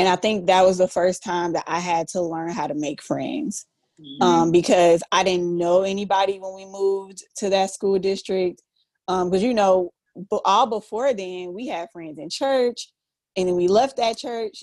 And 0.00 0.08
I 0.08 0.16
think 0.16 0.46
that 0.46 0.64
was 0.64 0.78
the 0.78 0.88
first 0.88 1.22
time 1.22 1.52
that 1.52 1.64
I 1.66 1.78
had 1.78 2.08
to 2.08 2.22
learn 2.22 2.50
how 2.50 2.66
to 2.66 2.74
make 2.74 3.02
friends 3.02 3.66
Mm-hmm. 4.00 4.22
um, 4.22 4.50
because 4.50 5.02
I 5.12 5.22
didn't 5.22 5.58
know 5.58 5.82
anybody 5.82 6.38
when 6.38 6.54
we 6.54 6.64
moved 6.64 7.22
to 7.36 7.50
that 7.50 7.70
school 7.70 7.98
district. 7.98 8.62
Because, 9.06 9.42
you 9.42 9.52
know, 9.52 9.90
but 10.30 10.40
all 10.44 10.66
before 10.66 11.12
then, 11.12 11.52
we 11.52 11.66
had 11.66 11.90
friends 11.92 12.18
in 12.18 12.30
church, 12.30 12.88
and 13.36 13.48
then 13.48 13.56
we 13.56 13.68
left 13.68 13.96
that 13.96 14.16
church. 14.16 14.62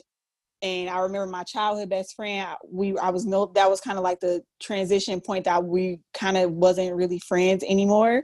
And 0.62 0.90
I 0.90 1.00
remember 1.02 1.28
my 1.28 1.44
childhood 1.44 1.90
best 1.90 2.16
friend. 2.16 2.48
We, 2.68 2.98
I 2.98 3.10
was 3.10 3.26
no, 3.26 3.52
that 3.54 3.70
was 3.70 3.80
kind 3.80 4.00
of 4.00 4.04
like 4.04 4.22
the 4.22 4.42
transition 4.60 5.22
point 5.22 5.46
that 5.46 5.64
we 5.64 6.00
kind 6.16 6.38
of 6.38 6.52
wasn't 6.52 6.96
really 6.96 7.20
friends 7.20 7.64
anymore. 7.68 8.24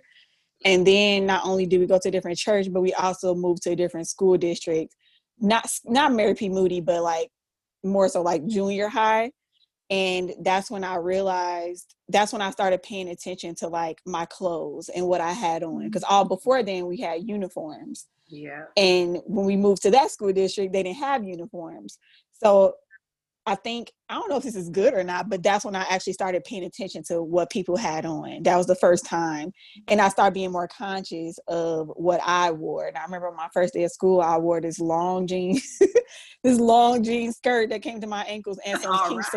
And 0.65 0.87
then 0.87 1.27
not 1.27 1.45
only 1.45 1.67
did 1.67 1.79
we 1.79 1.85
go 1.85 1.99
to 1.99 2.07
a 2.07 2.11
different 2.11 2.39
church, 2.39 2.71
but 2.71 2.81
we 2.81 2.93
also 2.93 3.35
moved 3.35 3.61
to 3.63 3.71
a 3.71 3.75
different 3.75 4.07
school 4.07 4.37
district. 4.37 4.95
Not 5.39 5.69
not 5.85 6.13
Mary 6.13 6.35
P. 6.35 6.49
Moody, 6.49 6.81
but 6.81 7.01
like 7.03 7.29
more 7.83 8.07
so 8.09 8.21
like 8.21 8.45
junior 8.47 8.87
high 8.87 9.31
and 9.89 10.33
that's 10.41 10.71
when 10.71 10.83
i 10.83 10.95
realized 10.95 11.95
that's 12.09 12.31
when 12.31 12.41
i 12.41 12.49
started 12.49 12.81
paying 12.81 13.09
attention 13.09 13.53
to 13.53 13.67
like 13.67 13.99
my 14.05 14.25
clothes 14.25 14.89
and 14.89 15.05
what 15.05 15.19
i 15.21 15.31
had 15.33 15.63
on 15.63 15.83
because 15.85 16.03
all 16.03 16.25
before 16.25 16.63
then 16.63 16.85
we 16.87 16.97
had 16.97 17.27
uniforms 17.27 18.07
Yeah. 18.29 18.63
and 18.77 19.19
when 19.25 19.45
we 19.45 19.57
moved 19.57 19.81
to 19.83 19.91
that 19.91 20.11
school 20.11 20.31
district 20.31 20.71
they 20.73 20.83
didn't 20.83 20.97
have 20.97 21.23
uniforms 21.25 21.97
so 22.31 22.73
i 23.45 23.55
think 23.55 23.91
i 24.09 24.13
don't 24.13 24.29
know 24.29 24.37
if 24.37 24.43
this 24.43 24.55
is 24.55 24.69
good 24.69 24.93
or 24.93 25.03
not 25.03 25.29
but 25.29 25.43
that's 25.43 25.65
when 25.65 25.75
i 25.75 25.85
actually 25.89 26.13
started 26.13 26.43
paying 26.43 26.63
attention 26.63 27.03
to 27.03 27.21
what 27.21 27.49
people 27.49 27.75
had 27.75 28.05
on 28.05 28.41
that 28.43 28.57
was 28.57 28.67
the 28.67 28.75
first 28.75 29.05
time 29.05 29.51
and 29.87 29.99
i 30.01 30.09
started 30.09 30.33
being 30.33 30.51
more 30.51 30.67
conscious 30.67 31.37
of 31.47 31.91
what 31.95 32.19
i 32.23 32.51
wore 32.51 32.87
and 32.87 32.97
i 32.97 33.03
remember 33.03 33.31
my 33.31 33.47
first 33.53 33.73
day 33.73 33.83
of 33.83 33.91
school 33.91 34.21
i 34.21 34.37
wore 34.37 34.61
this 34.61 34.79
long 34.79 35.27
jean, 35.27 35.59
this 36.43 36.59
long 36.59 37.03
jean 37.03 37.31
skirt 37.31 37.69
that 37.69 37.81
came 37.81 37.99
to 37.99 38.07
my 38.07 38.23
ankles 38.23 38.59
and 38.65 38.79
some 38.79 38.91
All 38.91 39.09
pink 39.09 39.23
right. 39.23 39.31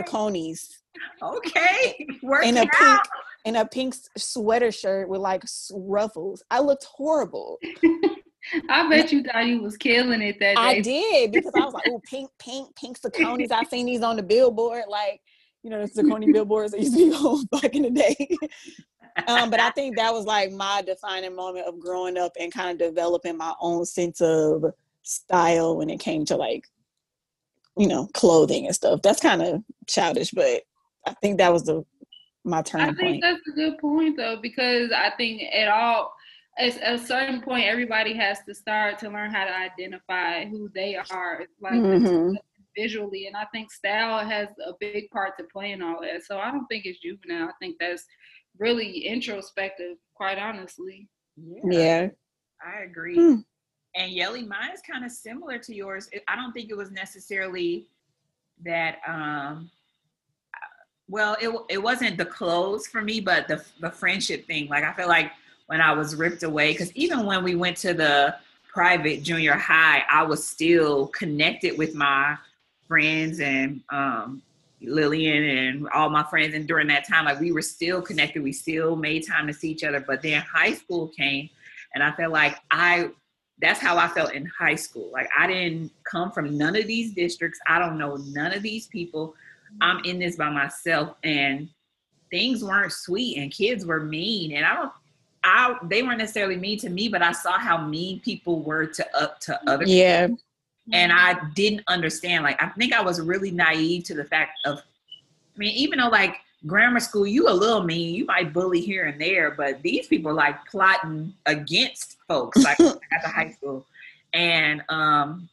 Okay. 1.23 2.07
Working 2.23 2.57
and 2.57 2.69
a 2.69 2.71
pink 2.73 3.01
in 3.45 3.57
a 3.57 3.67
pink 3.67 3.95
sweater 4.17 4.73
shirt 4.73 5.09
with 5.09 5.21
like 5.21 5.45
ruffles. 5.73 6.43
I 6.51 6.61
looked 6.61 6.85
horrible. 6.85 7.59
I 8.69 8.89
bet 8.89 9.13
you 9.13 9.23
thought 9.23 9.47
you 9.47 9.61
was 9.61 9.77
killing 9.77 10.23
it 10.23 10.39
that 10.41 10.57
day. 10.57 10.61
I 10.61 10.81
did 10.81 11.33
because 11.33 11.53
I 11.55 11.65
was 11.65 11.75
like, 11.75 11.85
oh, 11.89 12.01
pink, 12.05 12.31
pink, 12.39 12.75
pink 12.77 13.01
Sauconys. 13.01 13.51
I've 13.51 13.69
seen 13.69 13.87
these 13.87 14.03
on 14.03 14.17
the 14.17 14.23
billboard, 14.23 14.85
like 14.89 15.21
you 15.67 15.71
know, 15.71 15.85
the 15.85 15.91
Saucony 15.91 16.33
billboards 16.33 16.71
that 16.73 16.81
used 16.81 16.97
to 16.97 17.11
be 17.11 17.13
on 17.13 17.45
back 17.51 17.75
in 17.75 17.83
the 17.83 17.91
day. 17.91 18.37
um, 19.27 19.51
but 19.51 19.59
I 19.59 19.71
think 19.71 19.97
that 19.97 20.13
was 20.13 20.25
like 20.25 20.53
my 20.53 20.81
defining 20.87 21.35
moment 21.35 21.67
of 21.67 21.81
growing 21.81 22.17
up 22.17 22.33
and 22.39 22.53
kind 22.53 22.81
of 22.81 22.89
developing 22.89 23.37
my 23.37 23.53
own 23.61 23.85
sense 23.85 24.21
of 24.21 24.65
style 25.03 25.77
when 25.77 25.91
it 25.91 25.99
came 25.99 26.25
to 26.27 26.37
like, 26.37 26.69
you 27.77 27.89
know, 27.89 28.09
clothing 28.15 28.67
and 28.67 28.75
stuff. 28.77 29.03
That's 29.03 29.21
kind 29.21 29.43
of 29.43 29.65
childish, 29.89 30.31
but 30.31 30.63
I 31.05 31.15
think 31.15 31.39
that 31.39 31.53
was 31.53 31.65
the 31.65 31.85
my 32.45 32.63
turn. 32.63 32.83
I 32.83 32.93
think 32.93 32.99
point. 32.99 33.23
that's 33.23 33.49
a 33.49 33.57
good 33.57 33.79
point 33.79 34.17
though, 34.17 34.39
because 34.41 34.93
I 34.93 35.11
think 35.17 35.43
at 35.53 35.67
all 35.67 36.13
at 36.59 36.77
a 36.83 36.99
certain 36.99 37.41
point 37.43 37.67
everybody 37.67 38.15
has 38.15 38.39
to 38.49 38.55
start 38.55 38.99
to 39.01 39.11
learn 39.11 39.31
how 39.31 39.45
to 39.45 39.55
identify 39.57 40.45
who 40.47 40.69
they 40.75 40.97
are. 40.97 41.45
Like 41.61 41.75
Mhm. 41.83 42.37
visually. 42.77 43.27
And 43.27 43.37
I 43.37 43.47
think 43.47 43.73
style 43.73 44.25
has 44.25 44.49
a 44.65 44.75
big 44.79 45.09
part 45.11 45.37
to 45.39 45.45
play 45.45 45.73
in 45.73 45.83
all 45.83 46.01
that. 46.03 46.23
So 46.25 46.39
I 46.39 46.51
don't 46.51 46.67
think 46.67 46.85
it's 46.85 47.01
juvenile. 47.01 47.49
I 47.49 47.53
think 47.59 47.77
that's 47.81 48.05
really 48.59 49.07
introspective, 49.07 49.97
quite 50.15 50.39
honestly. 50.39 51.09
Yeah. 51.37 51.71
yeah. 51.71 52.09
I 52.65 52.83
agree. 52.83 53.17
Hmm. 53.17 53.41
And 53.95 54.13
Yelly, 54.13 54.45
mine 54.45 54.73
is 54.75 54.83
kind 54.83 55.05
of 55.07 55.11
similar 55.11 55.59
to 55.59 55.75
yours. 55.75 56.11
I 56.29 56.37
don't 56.37 56.53
think 56.53 56.71
it 56.71 56.77
was 56.77 56.91
necessarily 56.91 57.89
that 58.65 58.99
um 59.07 59.71
well 61.09 61.37
it 61.41 61.55
it 61.69 61.79
wasn't 61.83 62.17
the 62.17 62.25
clothes 62.25 62.87
for 62.87 63.03
me 63.03 63.21
but 63.21 63.47
the 63.49 63.63
the 63.81 63.91
friendship 63.91 64.47
thing 64.47 64.67
like 64.69 64.83
i 64.83 64.95
feel 64.95 65.09
like 65.09 65.31
when 65.67 65.81
i 65.81 65.93
was 65.93 66.15
ripped 66.17 66.43
away 66.43 66.73
because 66.73 66.93
even 66.95 67.25
when 67.25 67.43
we 67.43 67.55
went 67.55 67.77
to 67.77 67.95
the 67.95 68.35
private 68.73 69.23
junior 69.23 69.55
high 69.55 70.03
i 70.11 70.23
was 70.23 70.47
still 70.47 71.09
connected 71.09 71.77
with 71.79 71.95
my 71.95 72.37
friends 72.87 73.41
and 73.41 73.81
um 73.91 74.43
lillian 74.83 75.43
and 75.43 75.89
all 75.95 76.11
my 76.11 76.23
friends 76.25 76.55
and 76.55 76.69
during 76.69 76.87
that 76.87 77.09
time 77.09 77.25
like 77.25 77.41
we 77.41 77.51
were 77.51 77.63
still 77.63 78.03
connected 78.03 78.43
we 78.43 78.53
still 78.53 78.95
made 78.95 79.27
time 79.27 79.47
to 79.47 79.53
see 79.53 79.71
each 79.71 79.85
other 79.85 80.01
but 80.01 80.21
then 80.23 80.43
high 80.43 80.73
school 80.73 81.09
came 81.09 81.49
and 81.95 82.05
i 82.05 82.13
felt 82.13 82.33
like 82.33 82.59
i 82.71 83.09
that's 83.59 83.81
how 83.81 83.97
I 83.97 84.09
felt 84.09 84.35
in 84.35 84.47
high 84.47 84.75
school. 84.75 85.11
Like 85.13 85.29
I 85.37 85.47
didn't 85.47 85.91
come 86.05 86.31
from 86.31 86.57
none 86.59 86.77
of 86.77 86.87
these 86.87 87.15
districts. 87.15 87.59
I 87.67 87.79
don't 87.79 87.99
know 87.99 88.17
none 88.17 88.53
of 88.53 88.63
these 88.63 88.87
people. 88.89 89.35
I'm 89.81 90.05
in 90.05 90.19
this 90.19 90.37
by 90.37 90.51
myself 90.51 91.17
and 91.25 91.69
things 92.31 92.63
weren't 92.63 92.93
sweet 92.93 93.39
and 93.39 93.53
kids 93.53 93.87
were 93.87 94.01
mean 94.01 94.53
and 94.53 94.65
I 94.65 94.75
don't 94.75 94.93
I 95.47 95.77
they 95.85 96.03
weren't 96.03 96.19
necessarily 96.19 96.57
mean 96.57 96.79
to 96.81 96.91
me, 96.91 97.09
but 97.09 97.23
I 97.23 97.33
saw 97.33 97.59
how 97.59 97.79
mean 97.87 98.21
people 98.21 98.63
were 98.63 98.87
to 98.87 99.17
up 99.17 99.41
to 99.41 99.59
other 99.71 99.85
yeah. 99.85 100.27
People. 100.27 100.43
And 100.93 101.13
I 101.13 101.37
didn't 101.55 101.83
understand. 101.89 102.45
Like 102.45 102.63
I 102.63 102.69
think 102.71 102.93
I 102.93 103.03
was 103.03 103.21
really 103.21 103.51
naive 103.51 104.05
to 104.05 104.15
the 104.15 104.25
fact 104.25 104.59
of 104.67 104.79
I 104.79 105.59
mean, 105.59 105.75
even 105.75 105.99
though 105.99 106.09
like 106.09 106.37
grammar 106.67 107.01
school, 107.01 107.27
you 107.27 107.49
a 107.49 107.51
little 107.51 107.83
mean, 107.83 108.15
you 108.15 108.25
might 108.25 108.53
bully 108.53 108.81
here 108.81 109.07
and 109.07 109.21
there, 109.21 109.53
but 109.53 109.81
these 109.83 110.07
people 110.07 110.35
like 110.35 110.67
plotting 110.67 111.33
against 111.47 112.17
folks 112.29 112.63
like 112.63 112.79
at 112.81 113.23
the 113.23 113.29
high 113.29 113.53
school. 113.53 113.87
And 114.33 114.83
um, 114.89 115.49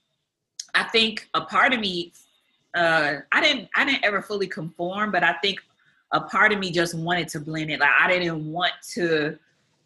I 0.73 0.84
think 0.86 1.29
a 1.34 1.41
part 1.41 1.73
of 1.73 1.79
me, 1.79 2.12
uh, 2.75 3.17
I 3.32 3.41
didn't, 3.41 3.69
I 3.75 3.86
didn't 3.86 4.03
ever 4.03 4.21
fully 4.21 4.47
conform, 4.47 5.12
but 5.12 5.23
I 5.23 5.34
think 5.34 5.60
a 6.12 6.21
part 6.21 6.51
of 6.51 6.60
me 6.60 6.71
just 6.71 6.95
wanted 6.95 7.27
to 7.29 7.39
blend 7.39 7.71
in. 7.71 7.79
Like 7.79 7.89
I 7.99 8.08
didn't 8.08 8.51
want 8.51 8.73
to 8.93 9.38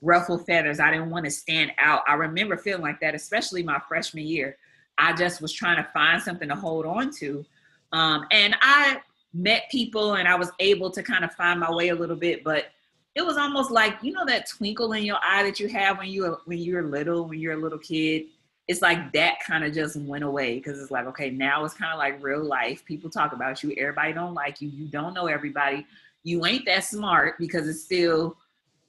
ruffle 0.01 0.37
feathers. 0.37 0.79
I 0.79 0.91
didn't 0.91 1.09
want 1.09 1.25
to 1.25 1.31
stand 1.31 1.71
out. 1.77 2.01
I 2.07 2.13
remember 2.13 2.57
feeling 2.57 2.81
like 2.81 2.99
that, 3.01 3.15
especially 3.15 3.63
my 3.63 3.79
freshman 3.87 4.25
year. 4.25 4.57
I 4.97 5.13
just 5.13 5.41
was 5.41 5.53
trying 5.53 5.77
to 5.77 5.89
find 5.93 6.21
something 6.21 6.49
to 6.49 6.55
hold 6.55 6.85
on 6.85 7.11
to. 7.19 7.45
Um, 7.91 8.25
and 8.31 8.55
I 8.61 9.01
met 9.33 9.69
people 9.69 10.15
and 10.15 10.27
I 10.27 10.35
was 10.35 10.51
able 10.59 10.89
to 10.91 11.03
kind 11.03 11.23
of 11.23 11.33
find 11.33 11.59
my 11.59 11.71
way 11.71 11.89
a 11.89 11.95
little 11.95 12.15
bit, 12.15 12.43
but 12.43 12.67
it 13.15 13.25
was 13.25 13.37
almost 13.37 13.71
like 13.71 13.95
you 14.03 14.11
know 14.11 14.25
that 14.25 14.47
twinkle 14.47 14.93
in 14.93 15.03
your 15.03 15.17
eye 15.23 15.41
that 15.43 15.59
you 15.59 15.67
have 15.69 15.97
when 15.97 16.07
you 16.07 16.37
when 16.45 16.59
you're 16.59 16.83
little, 16.83 17.27
when 17.27 17.39
you're 17.39 17.53
a 17.53 17.61
little 17.61 17.79
kid. 17.79 18.25
It's 18.67 18.81
like 18.81 19.13
that 19.13 19.37
kind 19.47 19.63
of 19.63 19.73
just 19.73 19.95
went 19.95 20.23
away 20.23 20.55
because 20.55 20.79
it's 20.79 20.91
like 20.91 21.07
okay, 21.07 21.31
now 21.31 21.65
it's 21.65 21.73
kind 21.73 21.91
of 21.91 21.97
like 21.97 22.21
real 22.21 22.43
life. 22.43 22.85
People 22.85 23.09
talk 23.09 23.33
about 23.33 23.63
you. 23.63 23.73
Everybody 23.77 24.13
don't 24.13 24.35
like 24.35 24.61
you. 24.61 24.69
You 24.69 24.85
don't 24.87 25.13
know 25.15 25.25
everybody. 25.27 25.85
You 26.23 26.45
ain't 26.45 26.65
that 26.65 26.83
smart 26.83 27.39
because 27.39 27.67
it's 27.67 27.83
still 27.83 28.37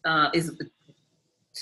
uh, 0.05 0.29
is 0.35 0.61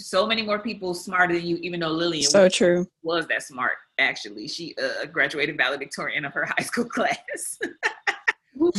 so 0.04 0.26
many 0.26 0.42
more 0.42 0.58
people 0.58 0.94
smarter 0.94 1.34
than 1.34 1.46
you. 1.46 1.56
Even 1.56 1.80
though 1.80 1.90
Lillian 1.90 2.30
so 2.30 2.48
true 2.48 2.86
was 3.02 3.26
that 3.28 3.42
smart. 3.42 3.76
Actually, 3.98 4.48
she 4.48 4.74
uh, 4.82 5.06
graduated 5.06 5.56
valedictorian 5.56 6.24
of 6.24 6.32
her 6.32 6.44
high 6.56 6.62
school 6.62 6.84
class. 6.84 7.58
but 7.60 8.74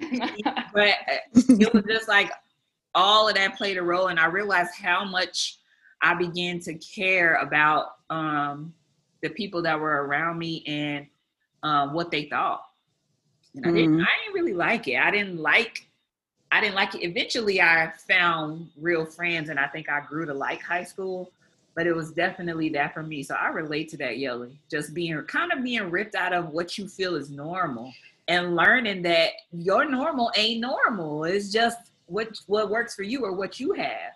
it 1.34 1.74
was 1.74 1.84
just 1.88 2.08
like 2.08 2.30
all 2.94 3.28
of 3.28 3.34
that 3.34 3.56
played 3.56 3.76
a 3.76 3.82
role, 3.82 4.08
and 4.08 4.18
I 4.18 4.26
realized 4.26 4.74
how 4.74 5.04
much 5.04 5.58
I 6.02 6.14
began 6.14 6.60
to 6.60 6.74
care 6.74 7.36
about 7.36 7.86
um, 8.10 8.74
the 9.22 9.30
people 9.30 9.62
that 9.62 9.78
were 9.78 10.04
around 10.06 10.38
me 10.38 10.62
and 10.66 11.06
uh, 11.62 11.88
what 11.88 12.10
they 12.10 12.24
thought. 12.24 12.62
And 13.54 13.66
I 13.66 13.70
didn't, 13.70 13.92
mm-hmm. 13.92 14.02
I 14.02 14.24
didn't 14.24 14.34
really 14.34 14.54
like 14.54 14.88
it. 14.88 14.96
I 14.96 15.10
didn't 15.10 15.38
like, 15.38 15.85
I 16.56 16.60
didn't 16.60 16.74
like 16.74 16.94
it. 16.94 17.02
Eventually, 17.02 17.60
I 17.60 17.92
found 18.08 18.70
real 18.80 19.04
friends, 19.04 19.50
and 19.50 19.60
I 19.60 19.66
think 19.66 19.90
I 19.90 20.00
grew 20.00 20.24
to 20.24 20.32
like 20.32 20.62
high 20.62 20.84
school. 20.84 21.30
But 21.74 21.86
it 21.86 21.94
was 21.94 22.12
definitely 22.12 22.70
that 22.70 22.94
for 22.94 23.02
me. 23.02 23.22
So 23.22 23.34
I 23.34 23.48
relate 23.48 23.90
to 23.90 23.98
that, 23.98 24.16
Yelly. 24.16 24.58
Just 24.70 24.94
being 24.94 25.20
kind 25.24 25.52
of 25.52 25.62
being 25.62 25.90
ripped 25.90 26.14
out 26.14 26.32
of 26.32 26.48
what 26.48 26.78
you 26.78 26.88
feel 26.88 27.14
is 27.16 27.28
normal 27.28 27.92
and 28.28 28.56
learning 28.56 29.02
that 29.02 29.32
your 29.52 29.84
normal 29.84 30.32
ain't 30.34 30.62
normal. 30.62 31.24
It's 31.24 31.52
just 31.52 31.76
what 32.06 32.40
what 32.46 32.70
works 32.70 32.94
for 32.94 33.02
you 33.02 33.22
or 33.22 33.32
what 33.34 33.60
you 33.60 33.74
have. 33.74 34.12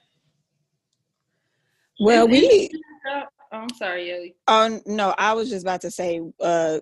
Well, 2.01 2.27
we. 2.27 2.71
Oh, 3.07 3.25
I'm 3.53 3.75
sorry, 3.75 4.09
Yelly. 4.09 4.35
Oh 4.49 4.81
no, 4.87 5.15
I 5.19 5.35
was 5.35 5.51
just 5.51 5.65
about 5.67 5.83
to 5.83 5.91
say. 5.91 6.23
Uh, 6.41 6.79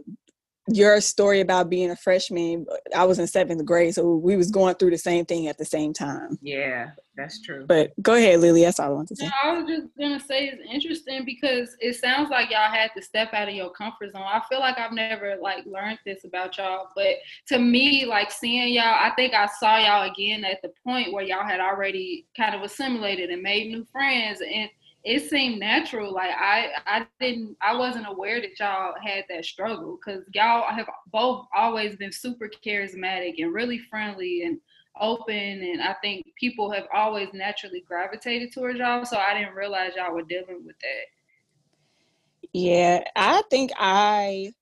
your 0.70 1.00
story 1.00 1.40
about 1.40 1.70
being 1.70 1.90
a 1.90 1.96
freshman 1.96 2.66
i 2.94 3.04
was 3.04 3.18
in 3.18 3.26
seventh 3.26 3.64
grade 3.64 3.94
so 3.94 4.16
we 4.16 4.36
was 4.36 4.50
going 4.50 4.74
through 4.74 4.90
the 4.90 4.98
same 4.98 5.24
thing 5.24 5.46
at 5.46 5.58
the 5.58 5.64
same 5.64 5.92
time. 5.92 6.38
Yeah 6.42 6.90
that's 7.18 7.42
true. 7.42 7.64
But 7.66 7.92
go 8.00 8.14
ahead 8.14 8.40
lily 8.40 8.62
that's 8.62 8.78
all 8.78 8.86
i 8.86 8.90
want 8.90 9.08
to 9.08 9.16
say. 9.16 9.26
No, 9.26 9.32
i 9.50 9.58
was 9.58 9.68
just 9.68 9.88
gonna 9.98 10.20
say 10.20 10.46
it's 10.48 10.62
interesting 10.72 11.24
because 11.24 11.76
it 11.80 11.96
sounds 11.96 12.30
like 12.30 12.50
y'all 12.50 12.70
had 12.70 12.90
to 12.96 13.02
step 13.02 13.34
out 13.34 13.48
of 13.48 13.54
your 13.54 13.70
comfort 13.70 14.12
zone. 14.12 14.22
I 14.22 14.40
feel 14.48 14.60
like 14.60 14.78
i've 14.78 14.92
never 14.92 15.36
like 15.42 15.66
learned 15.66 15.98
this 16.06 16.24
about 16.24 16.56
y'all 16.56 16.88
but 16.94 17.16
to 17.48 17.58
me 17.58 18.06
like 18.06 18.30
seeing 18.30 18.72
y'all 18.72 18.84
i 18.84 19.10
think 19.16 19.34
i 19.34 19.48
saw 19.58 19.78
y'all 19.78 20.10
again 20.10 20.44
at 20.44 20.62
the 20.62 20.70
point 20.84 21.12
where 21.12 21.24
y'all 21.24 21.44
had 21.44 21.60
already 21.60 22.26
kind 22.36 22.54
of 22.54 22.62
assimilated 22.62 23.30
and 23.30 23.42
made 23.42 23.68
new 23.68 23.84
friends 23.90 24.40
and 24.40 24.70
it 25.08 25.30
seemed 25.30 25.58
natural. 25.58 26.12
Like 26.12 26.32
I, 26.38 26.68
I 26.84 27.06
didn't, 27.18 27.56
I 27.62 27.74
wasn't 27.74 28.06
aware 28.06 28.42
that 28.42 28.58
y'all 28.60 28.92
had 29.02 29.24
that 29.30 29.46
struggle 29.46 29.98
because 29.98 30.22
y'all 30.34 30.70
have 30.70 30.86
both 31.10 31.46
always 31.56 31.96
been 31.96 32.12
super 32.12 32.50
charismatic 32.62 33.36
and 33.38 33.54
really 33.54 33.78
friendly 33.78 34.42
and 34.42 34.60
open. 35.00 35.34
And 35.34 35.80
I 35.80 35.94
think 36.02 36.26
people 36.38 36.70
have 36.72 36.84
always 36.92 37.28
naturally 37.32 37.82
gravitated 37.88 38.52
towards 38.52 38.78
y'all. 38.78 39.06
So 39.06 39.16
I 39.16 39.32
didn't 39.32 39.54
realize 39.54 39.92
y'all 39.96 40.12
were 40.12 40.20
dealing 40.20 40.66
with 40.66 40.76
that. 40.78 42.48
Yeah, 42.52 43.02
I 43.16 43.42
think 43.48 43.70
I 43.78 44.52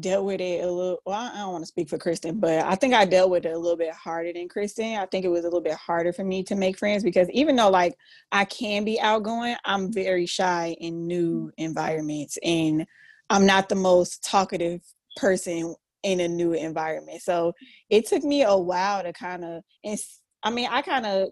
dealt 0.00 0.24
with 0.24 0.40
it 0.40 0.64
a 0.64 0.70
little 0.70 0.98
well 1.06 1.30
i 1.32 1.38
don't 1.38 1.52
want 1.52 1.62
to 1.62 1.68
speak 1.68 1.88
for 1.88 1.98
kristen 1.98 2.40
but 2.40 2.64
i 2.64 2.74
think 2.74 2.94
i 2.94 3.04
dealt 3.04 3.30
with 3.30 3.46
it 3.46 3.52
a 3.52 3.58
little 3.58 3.76
bit 3.76 3.92
harder 3.92 4.32
than 4.32 4.48
kristen. 4.48 4.96
I 4.96 5.06
think 5.06 5.24
it 5.24 5.28
was 5.28 5.42
a 5.42 5.44
little 5.44 5.60
bit 5.60 5.74
harder 5.74 6.12
for 6.12 6.24
me 6.24 6.42
to 6.44 6.56
make 6.56 6.78
friends 6.78 7.04
because 7.04 7.30
even 7.30 7.54
though 7.54 7.70
like 7.70 7.96
i 8.32 8.44
can 8.44 8.84
be 8.84 9.00
outgoing 9.00 9.54
i'm 9.64 9.92
very 9.92 10.26
shy 10.26 10.76
in 10.80 11.06
new 11.06 11.46
mm. 11.46 11.50
environments 11.58 12.38
and 12.42 12.86
i'm 13.30 13.46
not 13.46 13.68
the 13.68 13.76
most 13.76 14.24
talkative 14.24 14.80
person 15.16 15.76
in 16.04 16.20
a 16.20 16.28
new 16.28 16.52
environment. 16.52 17.22
So 17.22 17.54
it 17.90 18.06
took 18.06 18.22
me 18.22 18.42
a 18.42 18.56
while 18.56 19.02
to 19.02 19.12
kind 19.12 19.44
of 19.44 19.62
and 19.82 19.98
i 20.42 20.50
mean 20.50 20.68
i 20.70 20.82
kind 20.82 21.06
of 21.06 21.30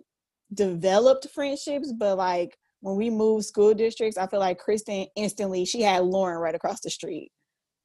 developed 0.53 1.29
friendships 1.31 1.93
but 1.93 2.17
like 2.17 2.57
when 2.81 2.97
we 2.97 3.09
moved 3.11 3.45
school 3.45 3.73
districts 3.73 4.19
i 4.19 4.27
feel 4.27 4.41
like 4.41 4.59
kristen 4.59 5.07
instantly 5.17 5.65
she 5.65 5.81
had 5.81 6.03
lauren 6.03 6.39
right 6.39 6.55
across 6.55 6.81
the 6.81 6.91
street 6.91 7.31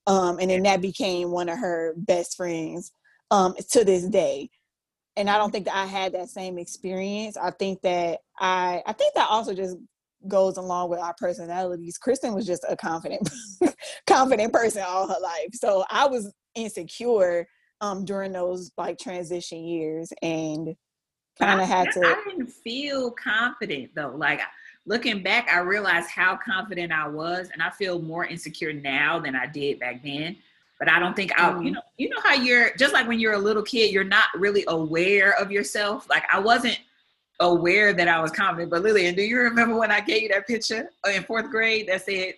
um, 0.08 0.40
and 0.40 0.50
then 0.50 0.64
that 0.64 0.82
became 0.82 1.32
one 1.32 1.50
of 1.50 1.60
her 1.60 1.94
best 1.98 2.38
friends 2.38 2.92
um, 3.30 3.54
to 3.72 3.84
this 3.84 4.08
day. 4.08 4.50
And 5.18 5.30
I 5.30 5.38
don't 5.38 5.52
think 5.52 5.66
that 5.66 5.76
I 5.76 5.86
had 5.86 6.14
that 6.14 6.30
same 6.30 6.58
experience. 6.58 7.36
I 7.38 7.52
think 7.52 7.82
that 7.82 8.20
I, 8.40 8.82
I 8.86 8.94
think 8.94 9.14
that 9.16 9.28
also 9.30 9.54
just 9.54 9.76
goes 10.28 10.58
along 10.58 10.90
with 10.90 11.00
our 11.00 11.14
personalities. 11.18 11.98
Kristen 11.98 12.34
was 12.34 12.46
just 12.46 12.66
a 12.70 12.78
confident, 12.78 13.30
confident 14.08 14.54
person 14.54 14.84
all 14.88 15.08
her 15.08 15.20
life. 15.22 15.50
So 15.54 15.84
I 15.90 16.08
was 16.08 16.32
insecure 16.56 17.48
um, 17.82 18.06
during 18.06 18.32
those 18.32 18.72
like 18.78 18.98
transition 18.98 19.64
years 19.64 20.12
and 20.22 20.76
kind 21.40 21.62
of 21.62 21.68
had 21.68 21.92
to. 21.92 22.00
I 22.00 22.24
didn't 22.28 22.48
feel 22.48 23.12
confident 23.12 23.92
though. 23.96 24.14
Like 24.16 24.42
looking 24.88 25.22
back, 25.22 25.50
I 25.50 25.60
realized 25.60 26.10
how 26.10 26.38
confident 26.38 26.92
I 26.92 27.08
was, 27.08 27.50
and 27.54 27.62
I 27.62 27.70
feel 27.70 28.02
more 28.02 28.26
insecure 28.26 28.74
now 28.74 29.20
than 29.20 29.36
I 29.36 29.46
did 29.46 29.80
back 29.80 30.02
then. 30.04 30.38
But 30.80 30.90
I 30.90 31.00
don't 31.00 31.16
think 31.16 31.38
I, 31.40 31.50
you 31.50 31.56
mm-hmm. 31.56 31.74
know, 31.74 31.82
you 31.98 32.10
know 32.10 32.22
how 32.24 32.34
you're 32.34 32.76
just 32.78 32.94
like 32.94 33.08
when 33.08 33.20
you're 33.20 33.34
a 33.34 33.40
little 33.40 33.64
kid, 33.64 33.92
you're 33.92 34.04
not 34.04 34.28
really 34.36 34.64
aware 34.68 35.34
of 35.34 35.52
yourself. 35.52 36.08
Like 36.10 36.24
I 36.32 36.40
wasn't 36.40 36.80
aware 37.40 37.94
that 37.94 38.08
I 38.08 38.22
was 38.22 38.32
confident. 38.32 38.72
But 38.72 38.84
Lillian, 38.84 39.16
do 39.16 39.22
you 39.22 39.40
remember 39.40 39.78
when 39.78 39.92
I 39.92 40.02
gave 40.02 40.24
you 40.24 40.30
that 40.30 40.48
picture 40.48 40.90
in 41.14 41.24
fourth 41.24 41.50
grade 41.50 41.88
that 41.88 42.04
said 42.06 42.36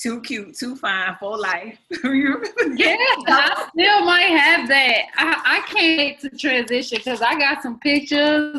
too 0.00 0.20
cute, 0.22 0.56
too 0.56 0.74
fine 0.76 1.14
for 1.20 1.36
life. 1.36 1.78
yeah, 1.90 2.96
I 3.28 3.68
still 3.70 4.04
might 4.04 4.30
have 4.30 4.66
that. 4.68 5.02
I, 5.16 5.42
I 5.44 5.60
can't 5.66 5.98
wait 5.98 6.20
to 6.20 6.30
transition 6.30 6.98
because 6.98 7.20
I 7.20 7.38
got 7.38 7.62
some 7.62 7.78
pictures, 7.80 8.56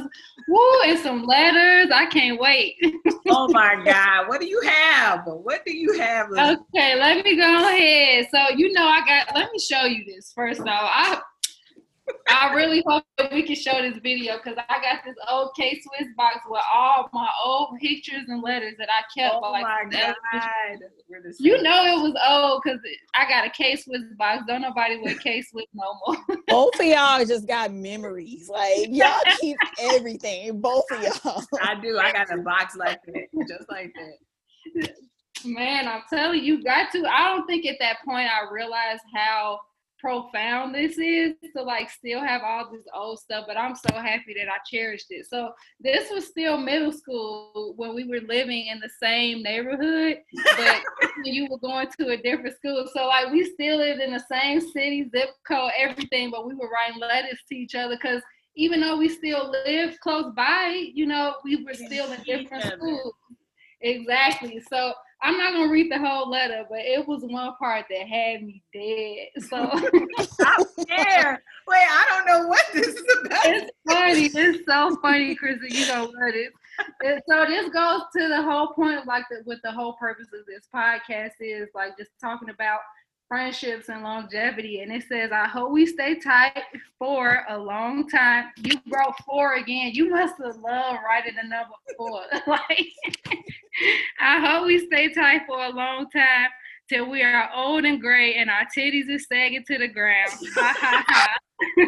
woo, 0.47 0.81
and 0.85 0.99
some 0.99 1.23
letters. 1.23 1.89
I 1.91 2.05
can't 2.05 2.39
wait. 2.39 2.75
oh 3.29 3.47
my 3.51 3.81
God. 3.83 4.27
What 4.27 4.39
do 4.39 4.47
you 4.47 4.61
have? 4.61 5.25
What 5.25 5.65
do 5.65 5.75
you 5.75 5.97
have? 5.99 6.27
Okay, 6.29 6.99
let 6.99 7.25
me 7.25 7.35
go 7.35 7.67
ahead. 7.67 8.27
So 8.31 8.55
you 8.55 8.71
know 8.73 8.85
I 8.85 8.99
got 9.05 9.35
let 9.35 9.51
me 9.51 9.57
show 9.57 9.85
you 9.85 10.05
this 10.05 10.31
first 10.35 10.61
off. 10.61 10.67
I 10.69 11.21
I 12.29 12.53
really 12.53 12.83
hope 12.87 13.03
that 13.17 13.31
we 13.31 13.43
can 13.43 13.55
show 13.55 13.81
this 13.81 13.97
video 14.01 14.37
because 14.37 14.57
I 14.69 14.81
got 14.81 15.03
this 15.05 15.15
old 15.29 15.51
K 15.55 15.81
Swiss 15.81 16.09
box 16.15 16.39
with 16.47 16.61
all 16.73 17.09
my 17.13 17.29
old 17.43 17.77
pictures 17.79 18.23
and 18.27 18.41
letters 18.41 18.75
that 18.79 18.89
I 18.89 19.01
kept. 19.17 19.35
Oh 19.41 19.51
like, 19.51 19.63
my 19.63 19.83
god! 19.89 20.79
You 21.39 21.61
know 21.61 21.83
it 21.85 22.01
was 22.01 22.15
old 22.27 22.61
because 22.63 22.79
I 23.15 23.27
got 23.27 23.45
a 23.45 23.49
K 23.49 23.75
Swiss 23.75 24.01
box. 24.17 24.43
Don't 24.47 24.61
nobody 24.61 24.99
wear 25.01 25.15
K 25.15 25.41
Swiss 25.41 25.65
no 25.73 25.95
more. 26.05 26.37
Both 26.47 26.79
of 26.79 26.85
y'all 26.85 27.25
just 27.25 27.47
got 27.47 27.73
memories. 27.73 28.49
Like 28.49 28.87
y'all 28.89 29.21
keep 29.39 29.57
everything. 29.79 30.59
Both 30.61 30.85
of 30.91 31.03
y'all. 31.03 31.43
I 31.61 31.79
do. 31.81 31.97
I 31.97 32.11
got 32.11 32.31
a 32.31 32.41
box 32.41 32.75
like 32.75 32.99
that, 33.05 33.47
just 33.47 33.69
like 33.69 33.93
that. 33.95 34.93
Man, 35.43 35.87
I'm 35.87 36.03
telling 36.09 36.43
you, 36.43 36.63
got 36.63 36.91
to. 36.91 37.05
I 37.05 37.33
don't 37.33 37.47
think 37.47 37.65
at 37.65 37.77
that 37.79 37.97
point 38.05 38.29
I 38.29 38.51
realized 38.53 39.01
how 39.13 39.59
profound 40.01 40.73
this 40.73 40.97
is 40.97 41.33
to 41.55 41.61
like 41.61 41.89
still 41.89 42.19
have 42.19 42.41
all 42.43 42.69
this 42.71 42.85
old 42.93 43.19
stuff 43.19 43.45
but 43.47 43.55
i'm 43.55 43.75
so 43.75 43.93
happy 43.95 44.33
that 44.33 44.51
i 44.51 44.57
cherished 44.69 45.07
it. 45.11 45.27
So 45.29 45.51
this 45.79 46.09
was 46.11 46.27
still 46.27 46.57
middle 46.57 46.91
school 46.91 47.73
when 47.77 47.93
we 47.93 48.05
were 48.05 48.21
living 48.27 48.67
in 48.67 48.79
the 48.79 48.89
same 49.01 49.43
neighborhood 49.43 50.17
but 50.57 50.81
you 51.23 51.47
were 51.49 51.59
going 51.59 51.87
to 51.99 52.09
a 52.09 52.17
different 52.17 52.55
school. 52.55 52.87
So 52.93 53.07
like 53.07 53.31
we 53.31 53.45
still 53.45 53.77
lived 53.77 54.01
in 54.01 54.11
the 54.11 54.23
same 54.31 54.59
city 54.59 55.09
zip 55.15 55.29
code 55.47 55.71
everything 55.77 56.31
but 56.31 56.47
we 56.47 56.55
were 56.55 56.69
writing 56.69 56.99
letters 56.99 57.39
to 57.49 57.55
each 57.55 57.75
other 57.75 57.95
because 57.95 58.21
even 58.55 58.81
though 58.81 58.97
we 58.97 59.07
still 59.07 59.51
lived 59.65 59.99
close 59.99 60.33
by 60.35 60.89
you 60.93 61.05
know 61.05 61.35
we 61.43 61.63
were 61.63 61.73
still 61.73 62.11
in 62.11 62.21
different 62.23 62.63
schools. 62.63 63.13
Exactly. 63.81 64.61
So 64.69 64.93
I'm 65.23 65.37
not 65.37 65.53
gonna 65.53 65.71
read 65.71 65.91
the 65.91 65.99
whole 65.99 66.29
letter, 66.29 66.65
but 66.69 66.79
it 66.79 67.07
was 67.07 67.21
one 67.23 67.55
part 67.57 67.85
that 67.89 68.07
had 68.07 68.43
me 68.43 68.63
dead. 68.73 69.43
So 69.43 69.57
I'm 70.45 70.65
scared. 70.79 71.39
Wait, 71.67 71.87
I 71.89 72.05
don't 72.09 72.27
know 72.27 72.47
what 72.47 72.65
this 72.73 72.87
is 72.87 73.17
about. 73.25 73.45
It's 73.45 73.71
funny. 73.87 74.25
It's 74.33 74.65
so 74.65 74.97
funny, 75.01 75.35
Chrissy. 75.35 75.67
You 75.69 75.87
know 75.87 76.05
what 76.05 76.35
it 76.35 76.51
is. 77.05 77.21
So 77.29 77.45
this 77.45 77.69
goes 77.69 78.01
to 78.17 78.27
the 78.27 78.41
whole 78.41 78.73
point 78.73 78.99
of 78.99 79.05
like 79.05 79.25
the, 79.29 79.43
with 79.45 79.59
the 79.63 79.71
whole 79.71 79.93
purpose 79.93 80.27
of 80.33 80.45
this 80.47 80.67
podcast 80.73 81.33
is 81.39 81.69
like 81.75 81.97
just 81.97 82.11
talking 82.19 82.49
about 82.49 82.79
friendships 83.31 83.87
and 83.87 84.03
longevity. 84.03 84.81
And 84.81 84.91
it 84.91 85.05
says, 85.07 85.31
I 85.31 85.47
hope 85.47 85.71
we 85.71 85.85
stay 85.85 86.19
tight 86.19 86.63
for 86.99 87.45
a 87.47 87.57
long 87.57 88.09
time. 88.09 88.51
You 88.57 88.73
wrote 88.91 89.15
four 89.25 89.55
again. 89.55 89.91
You 89.93 90.09
must 90.09 90.35
have 90.43 90.57
loved 90.57 90.99
writing 91.07 91.35
the 91.41 91.47
number 91.47 91.75
four. 91.97 92.23
like, 92.47 92.87
I 94.19 94.45
hope 94.45 94.65
we 94.67 94.85
stay 94.85 95.13
tight 95.13 95.43
for 95.47 95.63
a 95.63 95.69
long 95.69 96.09
time 96.09 96.49
till 96.89 97.09
we 97.09 97.23
are 97.23 97.49
old 97.55 97.85
and 97.85 98.01
gray 98.01 98.35
and 98.35 98.49
our 98.49 98.67
titties 98.77 99.09
are 99.09 99.17
sagging 99.17 99.63
to 99.65 99.77
the 99.77 99.87
ground. 99.87 100.31
Ha 100.55 100.75
ha 100.77 101.03
ha. 101.07 101.37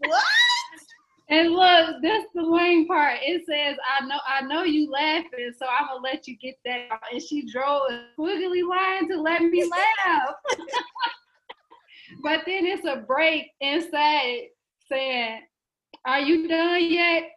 what? 0.00 0.24
And 1.28 1.50
look, 1.50 1.96
that's 2.02 2.26
the 2.34 2.42
lame 2.42 2.86
part. 2.86 3.18
It 3.20 3.44
says, 3.46 3.76
"I 3.98 4.06
know, 4.06 4.18
I 4.26 4.42
know 4.42 4.62
you 4.62 4.88
laughing, 4.90 5.52
so 5.58 5.66
I'm 5.66 5.88
gonna 5.88 6.00
let 6.00 6.28
you 6.28 6.36
get 6.36 6.56
that." 6.64 7.00
And 7.12 7.20
she 7.20 7.50
drove 7.50 7.82
a 7.90 8.06
squiggly 8.16 8.66
line 8.66 9.08
to 9.08 9.20
let 9.20 9.42
me 9.42 9.68
laugh. 9.68 10.34
but 12.22 12.42
then 12.46 12.64
it's 12.66 12.86
a 12.86 12.96
break 12.96 13.50
inside 13.60 14.50
saying, 14.88 15.42
"Are 16.04 16.20
you 16.20 16.46
done 16.46 16.84
yet?" 16.84 17.32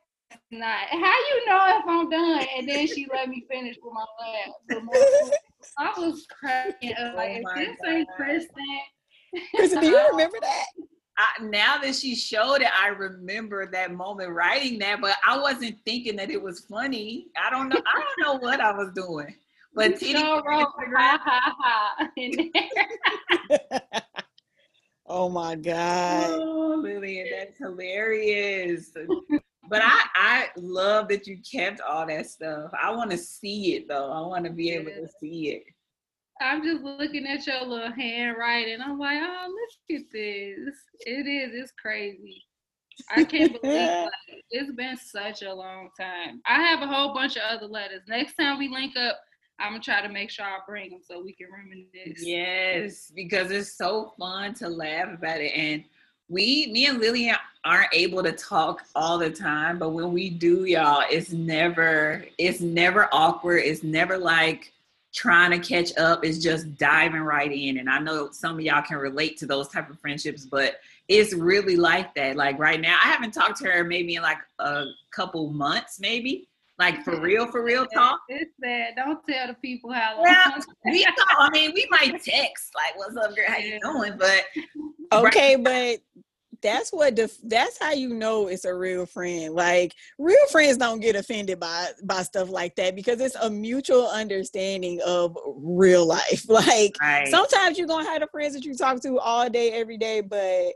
Not. 0.52 0.88
How 0.89 0.97
you 0.97 1.45
know 1.47 1.80
if 1.80 1.84
I'm 1.88 2.10
done? 2.10 2.45
And 2.58 2.69
then 2.69 2.86
she 2.86 3.08
let 3.12 3.30
me 3.30 3.45
finish 3.49 3.78
with 3.82 3.93
my 3.93 4.06
laugh. 4.19 5.32
I 5.80 5.99
was 5.99 6.28
cracking 6.28 6.93
up 6.93 7.15
like, 7.15 7.43
oh 7.43 7.60
"This 7.60 7.75
God. 7.84 7.89
ain't 7.89 8.10
Kristen." 8.15 8.52
Kristen, 9.56 9.82
do 9.82 9.88
you 9.88 10.08
remember 10.12 10.38
that? 10.41 10.65
I, 11.19 11.43
now 11.43 11.77
that 11.79 11.95
she 11.95 12.15
showed 12.15 12.62
it, 12.62 12.69
I 12.79 12.88
remember 12.88 13.69
that 13.69 13.91
moment 13.91 14.32
writing 14.32 14.79
that, 14.79 15.01
but 15.01 15.17
I 15.25 15.38
wasn't 15.38 15.77
thinking 15.84 16.15
that 16.15 16.32
it 16.32 16.41
was 16.41 16.62
funny. 16.62 17.27
I 17.38 17.49
don't 17.49 17.67
know. 17.67 17.82
I 17.86 17.99
don't 17.99 18.21
know 18.25 18.39
what 18.39 18.62
I 18.62 18.71
was 18.71 18.91
doing. 18.95 19.36
But 19.73 19.99
Titty 19.99 20.17
so 20.17 20.41
wrote, 20.45 20.67
ha, 20.95 21.19
ha, 21.21 21.55
ha, 21.60 22.10
oh 25.08 25.27
my 25.29 25.55
God. 25.55 26.29
Oh, 26.32 26.79
Lillian, 26.82 27.27
that's 27.38 27.58
hilarious. 27.58 28.91
but 29.69 29.82
I, 29.84 30.05
I 30.15 30.47
love 30.55 31.10
that 31.10 31.27
you 31.27 31.39
kept 31.39 31.82
all 31.82 32.08
that 32.08 32.27
stuff. 32.27 32.71
I 32.82 32.91
want 32.91 33.12
to 33.12 33.17
see 33.17 33.75
it 33.75 33.89
though. 33.89 34.10
I 34.10 34.21
want 34.21 34.45
to 34.45 34.51
be 34.51 34.71
able 34.71 34.91
to 34.91 35.08
see 35.19 35.49
it. 35.49 35.63
I'm 36.41 36.63
just 36.63 36.84
looking 36.84 37.28
at 37.28 37.45
your 37.45 37.65
little 37.65 37.91
handwriting. 37.91 38.82
I'm 38.82 38.97
like, 38.97 39.19
oh, 39.21 39.47
look 39.49 39.99
at 39.99 40.12
this. 40.12 40.75
It 41.02 41.28
is. 41.28 41.52
It's 41.54 41.73
crazy. 41.80 42.43
I 43.10 43.23
can't 43.23 43.62
believe 43.62 43.89
like, 44.04 44.43
it's 44.52 44.71
been 44.73 44.97
such 44.97 45.41
a 45.41 45.54
long 45.54 45.89
time. 45.99 46.41
I 46.47 46.62
have 46.62 46.82
a 46.82 46.88
whole 46.88 47.13
bunch 47.13 47.36
of 47.36 47.43
other 47.43 47.67
letters. 47.67 48.02
Next 48.08 48.36
time 48.36 48.58
we 48.58 48.69
link 48.69 48.95
up, 48.97 49.19
I'm 49.60 49.73
gonna 49.73 49.84
try 49.84 50.02
to 50.02 50.10
make 50.10 50.30
sure 50.30 50.45
I 50.45 50.60
bring 50.67 50.91
them 50.91 51.02
so 51.04 51.21
we 51.21 51.34
can 51.34 51.47
reminisce. 51.52 52.25
Yes, 52.25 53.12
because 53.13 53.52
it's 53.52 53.78
so 53.78 54.13
fun 54.17 54.54
to 54.56 54.69
laugh 54.69 55.13
about 55.13 55.41
it. 55.41 55.52
And 55.54 55.84
we, 56.30 56.69
me 56.71 56.86
and 56.86 56.99
Lillian, 56.99 57.36
aren't 57.65 57.93
able 57.93 58.23
to 58.23 58.32
talk 58.32 58.84
all 58.95 59.17
the 59.17 59.30
time, 59.30 59.78
but 59.78 59.89
when 59.89 60.13
we 60.13 60.30
do, 60.30 60.63
y'all, 60.63 61.04
it's 61.10 61.32
never, 61.34 62.23
it's 62.38 62.62
never 62.62 63.10
awkward. 63.12 63.63
It's 63.65 63.84
never 63.84 64.17
like 64.17 64.71
trying 65.13 65.52
to 65.52 65.60
catch 65.60 65.95
up 65.98 66.24
is 66.24 66.41
just 66.41 66.78
diving 66.78 67.22
right 67.22 67.52
in. 67.52 67.78
And 67.78 67.89
i 67.89 68.00
know 68.00 68.30
some 68.32 68.56
of 68.56 68.62
y'all 68.62 68.82
can 68.82 68.98
relate 68.98 69.38
to 69.38 69.45
those 69.45 69.67
type 69.69 69.89
of 69.89 70.00
friendships 70.00 70.45
but 70.45 70.80
it's 71.08 71.34
really 71.34 71.76
like 71.76 72.13
that. 72.15 72.36
Like 72.36 72.60
right 72.60 72.80
now 72.80 72.98
i 73.04 73.08
haven't 73.08 73.32
talked 73.32 73.58
to 73.60 73.65
her 73.69 73.84
maybe 73.84 74.15
in 74.15 74.22
like 74.22 74.38
a 74.60 74.86
couple 75.12 75.52
months 75.52 76.00
maybe. 76.00 76.48
Like 76.78 77.04
for 77.04 77.19
real 77.19 77.52
for 77.52 77.62
real 77.63 77.86
talk. 77.88 78.22
it's 78.30 78.54
that 78.60 78.95
don't 78.95 79.19
tell 79.28 79.48
the 79.48 79.54
people 79.56 79.91
how 79.91 80.15
long 80.15 80.24
well, 80.24 80.65
we 80.86 81.04
talk, 81.06 81.15
i 81.38 81.50
mean 81.52 81.74
we 81.74 81.88
might 81.91 82.24
text 82.24 82.72
like 82.76 82.98
what's 82.98 83.17
up 83.17 83.36
girl? 83.36 83.45
How 83.48 83.58
you 83.58 83.80
doing? 83.84 84.13
But 84.17 84.45
okay 85.12 85.58
right 85.58 86.00
but 86.13 86.24
that's 86.62 86.91
what 86.91 87.15
def- 87.15 87.39
that's 87.43 87.78
how 87.80 87.91
you 87.91 88.13
know 88.13 88.48
it's 88.48 88.65
a 88.65 88.74
real 88.74 89.06
friend 89.06 89.54
like 89.54 89.93
real 90.17 90.48
friends 90.52 90.78
don't 90.78 91.00
get 91.00 91.15
offended 91.15 91.60
by 91.60 91.88
by 92.04 92.22
stuff 92.22 92.50
like 92.50 92.76
that 92.76 92.95
because 92.95 93.19
it's 93.19 93.36
a 93.36 93.50
mutual 93.50 94.08
understanding 94.08 95.00
of 95.06 95.38
real 95.58 96.06
life 96.06 96.45
like 96.50 96.95
right. 97.02 97.28
sometimes 97.28 97.78
you're 97.78 97.88
gonna 97.88 98.10
have 98.10 98.22
the 98.22 98.28
friends 98.28 98.54
that 98.54 98.65
you 98.65 98.76
talk 98.76 99.02
to 99.02 99.19
all 99.19 99.50
day 99.50 99.72
every 99.72 99.98
day 99.98 100.22
but 100.22 100.74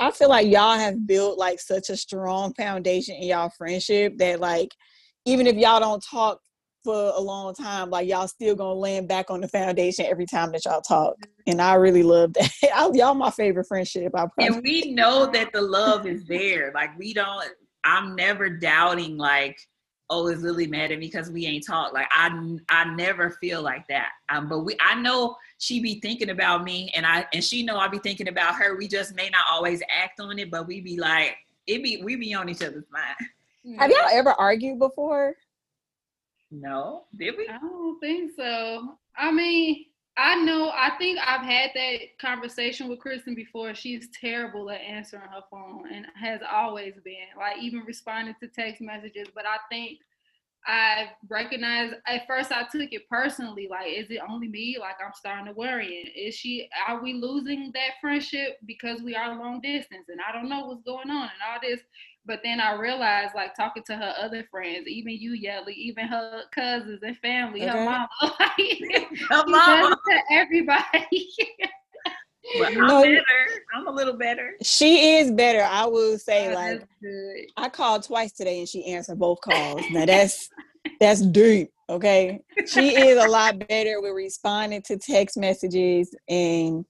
i 0.00 0.10
feel 0.10 0.28
like 0.28 0.46
y'all 0.46 0.78
have 0.78 1.06
built 1.06 1.38
like 1.38 1.60
such 1.60 1.90
a 1.90 1.96
strong 1.96 2.52
foundation 2.54 3.14
in 3.16 3.28
y'all 3.28 3.50
friendship 3.50 4.16
that 4.18 4.40
like 4.40 4.70
even 5.24 5.46
if 5.46 5.56
y'all 5.56 5.80
don't 5.80 6.04
talk 6.04 6.40
for 6.84 7.12
a 7.16 7.20
long 7.20 7.54
time, 7.54 7.88
like 7.90 8.06
y'all 8.06 8.28
still 8.28 8.54
gonna 8.54 8.74
land 8.74 9.08
back 9.08 9.30
on 9.30 9.40
the 9.40 9.48
foundation 9.48 10.04
every 10.06 10.26
time 10.26 10.52
that 10.52 10.66
y'all 10.66 10.82
talk. 10.82 11.16
And 11.46 11.60
I 11.60 11.74
really 11.74 12.02
love 12.02 12.34
that. 12.34 12.52
y'all 12.94 13.14
my 13.14 13.30
favorite 13.30 13.66
friendship. 13.66 14.12
I 14.14 14.26
and 14.38 14.62
we 14.62 14.92
know 14.92 15.30
that 15.32 15.52
the 15.52 15.62
love 15.62 16.06
is 16.06 16.24
there. 16.26 16.70
Like 16.74 16.96
we 16.98 17.14
don't. 17.14 17.48
I'm 17.84 18.14
never 18.14 18.48
doubting. 18.48 19.16
Like, 19.16 19.58
oh, 20.10 20.28
is 20.28 20.42
Lily 20.42 20.66
mad 20.66 20.92
at 20.92 20.98
me 20.98 21.06
because 21.06 21.30
we 21.30 21.46
ain't 21.46 21.66
talked? 21.66 21.94
Like 21.94 22.08
I, 22.10 22.30
I 22.68 22.94
never 22.94 23.30
feel 23.30 23.62
like 23.62 23.86
that. 23.88 24.10
Um, 24.28 24.48
but 24.48 24.60
we, 24.60 24.76
I 24.80 24.94
know 25.00 25.36
she 25.58 25.80
be 25.80 26.00
thinking 26.00 26.30
about 26.30 26.64
me, 26.64 26.92
and 26.94 27.06
I, 27.06 27.26
and 27.32 27.42
she 27.42 27.62
know 27.62 27.78
I 27.78 27.88
be 27.88 27.98
thinking 27.98 28.28
about 28.28 28.56
her. 28.56 28.76
We 28.76 28.88
just 28.88 29.14
may 29.14 29.30
not 29.30 29.44
always 29.50 29.82
act 29.90 30.20
on 30.20 30.38
it, 30.38 30.50
but 30.50 30.66
we 30.66 30.80
be 30.80 30.98
like, 30.98 31.36
it 31.66 31.82
be, 31.82 32.02
we 32.02 32.16
be 32.16 32.34
on 32.34 32.48
each 32.48 32.62
other's 32.62 32.84
mind. 32.92 33.78
Have 33.78 33.90
y'all 33.90 34.08
ever 34.12 34.32
argued 34.32 34.78
before? 34.78 35.34
No, 36.60 37.04
did 37.16 37.34
we? 37.36 37.48
I 37.48 37.58
don't 37.58 37.98
think 37.98 38.32
so. 38.36 38.96
I 39.16 39.32
mean, 39.32 39.86
I 40.16 40.36
know. 40.36 40.70
I 40.70 40.92
think 40.98 41.18
I've 41.18 41.44
had 41.44 41.70
that 41.74 42.18
conversation 42.20 42.88
with 42.88 43.00
Kristen 43.00 43.34
before. 43.34 43.74
She's 43.74 44.08
terrible 44.20 44.70
at 44.70 44.80
answering 44.80 45.22
her 45.22 45.42
phone 45.50 45.92
and 45.92 46.06
has 46.14 46.40
always 46.48 46.94
been. 47.04 47.26
Like 47.36 47.58
even 47.60 47.80
responding 47.80 48.36
to 48.40 48.48
text 48.48 48.80
messages. 48.80 49.26
But 49.34 49.46
I 49.46 49.56
think 49.68 49.98
I 50.64 51.10
recognized 51.28 51.96
at 52.06 52.26
first 52.28 52.52
I 52.52 52.62
took 52.70 52.92
it 52.92 53.08
personally. 53.08 53.66
Like, 53.68 53.88
is 53.88 54.06
it 54.10 54.20
only 54.28 54.46
me? 54.46 54.76
Like 54.78 54.96
I'm 55.04 55.12
starting 55.14 55.46
to 55.46 55.52
worry. 55.52 56.12
Is 56.16 56.36
she? 56.36 56.68
Are 56.86 57.02
we 57.02 57.14
losing 57.14 57.72
that 57.74 57.94
friendship 58.00 58.58
because 58.64 59.02
we 59.02 59.16
are 59.16 59.36
long 59.36 59.60
distance 59.60 60.06
and 60.08 60.20
I 60.20 60.32
don't 60.32 60.48
know 60.48 60.66
what's 60.66 60.84
going 60.84 61.10
on 61.10 61.22
and 61.22 61.42
all 61.50 61.58
this? 61.60 61.80
But 62.26 62.40
then 62.42 62.58
I 62.58 62.74
realized, 62.74 63.34
like 63.34 63.54
talking 63.54 63.82
to 63.86 63.96
her 63.96 64.14
other 64.18 64.44
friends, 64.50 64.86
even 64.86 65.12
you, 65.12 65.32
Yelly, 65.32 65.74
even 65.74 66.06
her 66.06 66.42
cousins 66.54 67.00
and 67.02 67.16
family, 67.18 67.62
okay. 67.62 67.78
her 67.78 67.84
mama, 67.84 68.08
like, 68.22 69.18
her 69.30 69.44
mama, 69.46 69.96
to 70.08 70.20
everybody. 70.30 71.28
But 72.58 72.68
I'm 72.68 72.86
No. 72.86 73.02
better. 73.02 73.22
I'm 73.74 73.86
a 73.86 73.90
little 73.90 74.16
better. 74.16 74.54
She 74.62 75.16
is 75.16 75.30
better. 75.32 75.62
I 75.62 75.86
will 75.86 76.18
say, 76.18 76.48
Oh, 76.50 76.54
like, 76.54 76.86
good. 77.02 77.46
I 77.56 77.68
called 77.68 78.04
twice 78.04 78.32
today 78.32 78.60
and 78.60 78.68
she 78.68 78.86
answered 78.86 79.18
both 79.18 79.40
calls. 79.40 79.84
Now 79.90 80.06
that's 80.06 80.48
that's 81.00 81.20
deep. 81.22 81.70
Okay. 81.88 82.40
She 82.66 83.08
is 83.08 83.22
a 83.22 83.26
lot 83.28 83.66
better 83.68 84.00
with 84.00 84.12
responding 84.12 84.82
to 84.82 84.96
text 84.96 85.36
messages 85.36 86.14
and 86.28 86.84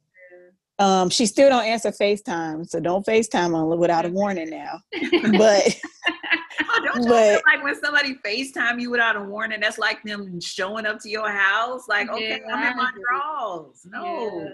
um 0.79 1.09
she 1.11 1.27
still 1.27 1.49
don't 1.49 1.65
answer 1.65 1.91
FaceTime. 1.93 2.69
So 2.69 2.81
don't 2.81 3.07
FaceTime 3.07 3.55
on 3.55 3.79
without 3.79 4.05
a 4.07 4.09
warning 4.21 4.51
now. 4.51 4.81
But 5.39 5.81
Oh, 6.71 6.81
don't 6.85 7.03
you 7.03 7.09
But- 7.09 7.33
feel 7.35 7.41
like 7.47 7.65
when 7.65 7.81
somebody 7.81 8.15
FaceTime 8.25 8.81
you 8.81 8.91
without 8.91 9.17
a 9.17 9.21
warning, 9.21 9.61
that's 9.61 9.79
like 9.79 10.03
them 10.05 10.41
showing 10.41 10.87
up 10.87 11.01
to 11.01 11.09
your 11.09 11.29
house? 11.31 11.89
Like, 11.89 12.09
okay, 12.09 12.41
Yeah, 12.47 12.55
I'm 12.55 12.71
in 12.73 12.77
my 12.77 12.89
agree. 12.91 13.03
drawers. 13.11 13.87
No. 13.87 14.49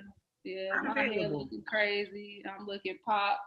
Yeah, 0.45 0.55
yeah 0.55 0.71
I'm 0.75 0.85
my 0.89 0.95
hair 1.03 1.29
looking 1.29 1.62
crazy. 1.68 2.43
I'm 2.47 2.66
looking 2.66 2.97
pop. 3.05 3.39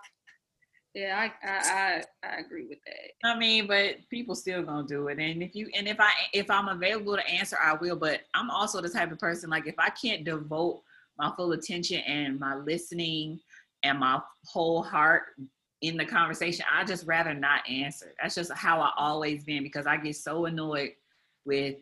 Yeah, 0.94 1.18
I, 1.44 1.48
I 1.48 1.58
I 1.58 2.04
I 2.28 2.36
agree 2.38 2.68
with 2.68 2.78
that. 2.86 3.28
I 3.28 3.38
mean, 3.38 3.66
but 3.66 3.96
people 4.12 4.36
still 4.36 4.62
gonna 4.62 4.88
do 4.88 5.08
it. 5.08 5.18
And 5.18 5.42
if 5.42 5.56
you 5.56 5.68
and 5.76 5.88
if 5.88 6.00
I 6.00 6.12
if 6.34 6.50
I'm 6.52 6.68
available 6.68 7.16
to 7.16 7.28
answer, 7.28 7.58
I 7.64 7.74
will. 7.74 7.96
But 7.96 8.22
I'm 8.36 8.52
also 8.52 8.80
the 8.82 8.90
type 8.90 9.12
of 9.12 9.18
person 9.18 9.50
like 9.50 9.66
if 9.66 9.76
I 9.80 9.90
can't 9.90 10.24
devote 10.24 10.82
my 11.18 11.32
full 11.36 11.52
attention 11.52 11.98
and 12.02 12.40
my 12.40 12.56
listening 12.56 13.40
and 13.84 14.00
my 14.00 14.20
whole 14.46 14.82
heart 14.82 15.24
in 15.82 15.98
the 15.98 16.06
conversation, 16.06 16.66
I 16.74 16.86
just 16.86 17.06
rather 17.06 17.34
not 17.34 17.70
answer. 17.70 18.14
That's 18.22 18.36
just 18.36 18.54
how 18.54 18.82
I 18.82 18.92
always 18.98 19.44
been 19.44 19.64
because 19.64 19.86
I 19.86 19.98
get 19.98 20.16
so 20.16 20.46
annoyed 20.46 20.92
with 21.46 21.76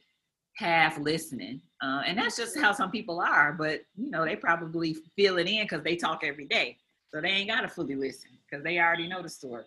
half 0.58 0.98
listening. 0.98 1.62
Uh, 1.82 2.02
and 2.06 2.18
that's 2.18 2.36
just 2.36 2.58
how 2.60 2.72
some 2.72 2.92
people 2.92 3.20
are. 3.20 3.54
But 3.54 3.82
you 3.96 4.10
know, 4.10 4.26
they 4.26 4.36
probably 4.36 4.96
feel 5.16 5.38
it 5.38 5.48
in 5.48 5.64
because 5.64 5.84
they 5.84 5.96
talk 5.96 6.22
every 6.24 6.46
day. 6.46 6.78
So 7.14 7.22
they 7.22 7.30
ain't 7.30 7.50
gotta 7.50 7.68
fully 7.68 7.96
listen 7.96 8.32
because 8.50 8.64
they 8.64 8.80
already 8.80 9.08
know 9.08 9.22
the 9.22 9.30
story. 9.30 9.66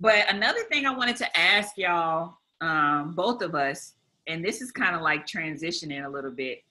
But 0.00 0.28
another 0.28 0.62
thing 0.64 0.84
I 0.84 0.94
wanted 0.94 1.16
to 1.16 1.38
ask 1.38 1.78
y'all, 1.78 2.34
um, 2.60 3.14
both 3.14 3.42
of 3.42 3.54
us, 3.54 3.92
and 4.26 4.44
this 4.44 4.60
is 4.60 4.72
kind 4.72 4.96
of 4.96 5.02
like 5.02 5.26
transitioning 5.26 6.04
a 6.04 6.08
little 6.08 6.30
bit 6.30 6.62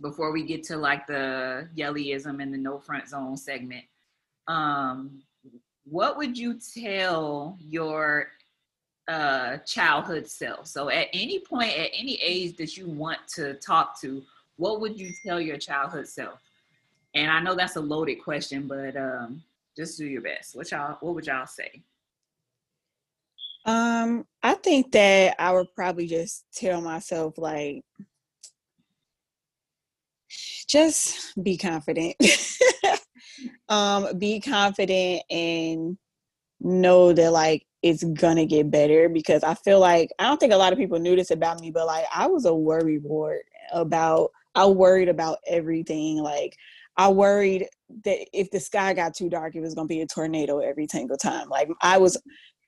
before 0.00 0.32
we 0.32 0.42
get 0.42 0.62
to 0.64 0.76
like 0.76 1.06
the 1.06 1.68
yellyism 1.76 2.42
and 2.42 2.52
the 2.52 2.58
no 2.58 2.78
front 2.78 3.08
zone 3.08 3.36
segment. 3.36 3.84
Um, 4.48 5.22
what 5.84 6.16
would 6.16 6.36
you 6.36 6.58
tell 6.58 7.56
your 7.60 8.28
uh, 9.08 9.58
childhood 9.58 10.28
self? 10.28 10.66
So 10.66 10.88
at 10.88 11.08
any 11.12 11.40
point, 11.40 11.76
at 11.76 11.90
any 11.94 12.14
age 12.22 12.56
that 12.56 12.76
you 12.76 12.88
want 12.88 13.18
to 13.34 13.54
talk 13.54 14.00
to, 14.00 14.22
what 14.56 14.80
would 14.80 14.98
you 14.98 15.10
tell 15.24 15.40
your 15.40 15.56
childhood 15.56 16.08
self? 16.08 16.40
And 17.14 17.30
I 17.30 17.40
know 17.40 17.54
that's 17.54 17.76
a 17.76 17.80
loaded 17.80 18.22
question, 18.22 18.68
but 18.68 18.96
um, 18.96 19.42
just 19.76 19.98
do 19.98 20.06
your 20.06 20.22
best. 20.22 20.56
What 20.56 20.70
y'all, 20.70 20.96
what 21.00 21.14
would 21.14 21.26
y'all 21.26 21.46
say? 21.46 21.82
um 23.66 24.24
I 24.42 24.54
think 24.54 24.92
that 24.92 25.36
I 25.38 25.52
would 25.52 25.66
probably 25.74 26.06
just 26.06 26.46
tell 26.54 26.80
myself 26.80 27.36
like 27.36 27.84
just 30.70 31.32
be 31.42 31.56
confident. 31.56 32.16
um 33.68 34.18
be 34.18 34.40
confident 34.40 35.22
and 35.30 35.98
know 36.60 37.12
that 37.12 37.32
like 37.32 37.66
it's 37.82 38.04
gonna 38.04 38.46
get 38.46 38.70
better 38.70 39.08
because 39.08 39.42
I 39.42 39.54
feel 39.54 39.80
like 39.80 40.10
I 40.18 40.24
don't 40.24 40.38
think 40.38 40.52
a 40.52 40.56
lot 40.56 40.72
of 40.72 40.78
people 40.78 40.98
knew 40.98 41.16
this 41.16 41.30
about 41.30 41.60
me, 41.60 41.70
but 41.70 41.86
like 41.86 42.04
I 42.14 42.26
was 42.26 42.44
a 42.44 42.54
worry 42.54 42.98
ward 42.98 43.40
about 43.72 44.30
I 44.54 44.66
worried 44.66 45.08
about 45.08 45.38
everything. 45.46 46.18
Like 46.18 46.56
I 46.96 47.08
worried 47.08 47.66
that 48.04 48.26
if 48.32 48.50
the 48.50 48.60
sky 48.60 48.92
got 48.92 49.14
too 49.14 49.30
dark, 49.30 49.54
it 49.56 49.60
was 49.60 49.74
gonna 49.74 49.88
be 49.88 50.02
a 50.02 50.06
tornado 50.06 50.58
every 50.58 50.86
single 50.90 51.16
time. 51.16 51.48
Like 51.48 51.68
I 51.82 51.98
was 51.98 52.20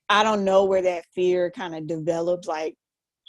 I 0.09 0.23
don't 0.23 0.45
know 0.45 0.65
where 0.65 0.83
that 0.83 1.05
fear 1.15 1.51
kind 1.51 1.75
of 1.75 1.87
developed. 1.87 2.47
Like 2.47 2.75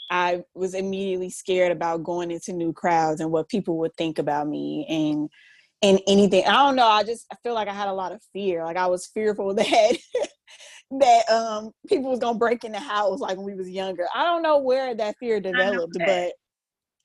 I 0.10 0.43
was 0.54 0.74
immediately 0.74 1.30
scared 1.30 1.72
about 1.72 2.04
going 2.04 2.32
into 2.32 2.54
new 2.54 2.74
crowds 2.74 3.22
and 3.22 3.32
what 3.32 3.49
people 3.49 3.78
would 3.80 3.95
think 3.95 4.20
about 4.20 4.47
me 4.47 4.86
and 4.89 5.30
and 5.82 5.99
anything. 6.08 6.45
I 6.45 6.54
don't 6.54 6.76
know. 6.76 6.88
I 6.88 7.04
just 7.04 7.26
I 7.32 7.36
feel 7.43 7.54
like 7.54 7.68
I 7.68 7.74
had 7.74 7.89
a 7.89 7.93
lot 7.93 8.12
of 8.12 8.22
fear. 8.32 8.64
Like 8.64 8.78
I 8.78 8.88
was 8.88 9.08
fearful 9.08 9.54
that 9.56 9.97
that 10.99 11.30
um 11.30 11.72
people 11.88 12.10
was 12.10 12.20
gonna 12.20 12.38
break 12.38 12.64
in 12.64 12.72
the 12.72 12.80
house 12.80 13.20
like 13.20 13.38
when 13.38 13.45
we 13.45 13.56
was 13.56 13.70
younger. 13.70 14.06
I 14.14 14.24
don't 14.24 14.43
know 14.43 14.60
where 14.60 14.95
that 14.95 15.18
fear 15.20 15.39
developed, 15.39 15.93
that. 15.99 16.34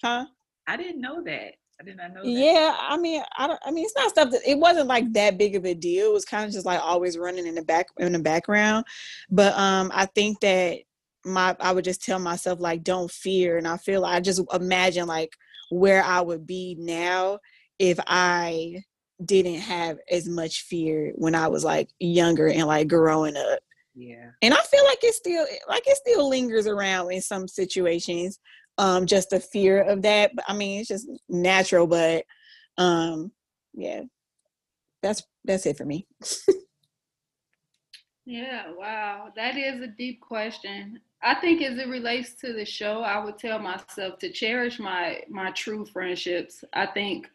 but 0.03 0.07
huh? 0.07 0.26
I 0.66 0.76
didn't 0.76 1.01
know 1.01 1.22
that. 1.24 1.55
I 1.80 1.84
did 1.84 1.96
not 1.96 2.12
know 2.12 2.22
that. 2.22 2.28
Yeah, 2.28 2.76
I 2.78 2.96
mean, 2.96 3.22
I 3.36 3.46
don't. 3.46 3.61
I 3.64 3.70
mean, 3.70 3.84
it's 3.84 3.94
not 3.96 4.11
stuff 4.11 4.30
that 4.32 4.42
it 4.44 4.59
wasn't 4.59 4.88
like 4.88 5.12
that 5.12 5.38
big 5.38 5.55
of 5.55 5.64
a 5.64 5.74
deal. 5.74 6.11
It 6.11 6.12
was 6.12 6.24
kind 6.24 6.44
of 6.44 6.53
just 6.53 6.66
like 6.66 6.80
always 6.80 7.16
running 7.16 7.46
in 7.46 7.55
the 7.55 7.62
back 7.62 7.86
in 7.99 8.12
the 8.12 8.18
background. 8.18 8.84
But 9.30 9.57
um, 9.57 9.90
I 9.94 10.07
think 10.07 10.40
that 10.40 10.80
my 11.24 11.56
I 11.60 11.72
would 11.72 11.84
just 11.84 12.04
tell 12.04 12.18
myself 12.18 12.60
like, 12.60 12.82
don't 12.82 13.10
fear, 13.10 13.58
and 13.58 13.66
I 13.66 13.76
feel 13.76 14.04
I 14.04 14.20
just 14.20 14.40
imagine 14.52 15.06
like 15.06 15.32
where 15.70 16.02
I 16.02 16.20
would 16.20 16.46
be 16.46 16.76
now 16.78 17.38
if 17.78 17.98
I 18.06 18.82
didn't 19.24 19.60
have 19.60 19.98
as 20.10 20.28
much 20.28 20.62
fear 20.62 21.12
when 21.16 21.34
I 21.34 21.48
was 21.48 21.64
like 21.64 21.88
younger 21.98 22.48
and 22.48 22.66
like 22.66 22.88
growing 22.88 23.36
up. 23.36 23.58
Yeah. 23.94 24.30
And 24.42 24.54
I 24.54 24.58
feel 24.58 24.84
like 24.84 25.02
it 25.02 25.14
still 25.14 25.46
like 25.68 25.82
it 25.86 25.96
still 25.96 26.28
lingers 26.28 26.66
around 26.66 27.12
in 27.12 27.20
some 27.20 27.48
situations. 27.48 28.38
Um, 28.78 29.06
just 29.06 29.30
the 29.30 29.40
fear 29.40 29.82
of 29.82 30.02
that. 30.02 30.30
But 30.36 30.44
I 30.46 30.54
mean, 30.54 30.80
it's 30.80 30.88
just 30.88 31.08
natural, 31.28 31.86
but 31.86 32.24
um, 32.76 33.32
yeah. 33.74 34.02
That's 35.02 35.22
that's 35.44 35.66
it 35.66 35.76
for 35.76 35.84
me. 35.84 36.06
Yeah, 38.30 38.64
wow. 38.76 39.32
That 39.36 39.56
is 39.56 39.80
a 39.80 39.86
deep 39.86 40.20
question. 40.20 41.00
I 41.22 41.34
think 41.34 41.62
as 41.62 41.78
it 41.78 41.88
relates 41.88 42.34
to 42.34 42.52
the 42.52 42.64
show, 42.64 43.02
I 43.02 43.22
would 43.24 43.38
tell 43.38 43.58
myself 43.58 44.18
to 44.20 44.30
cherish 44.30 44.78
my 44.78 45.22
my 45.28 45.50
true 45.50 45.84
friendships. 45.84 46.64
I 46.72 46.86
think 46.86 47.28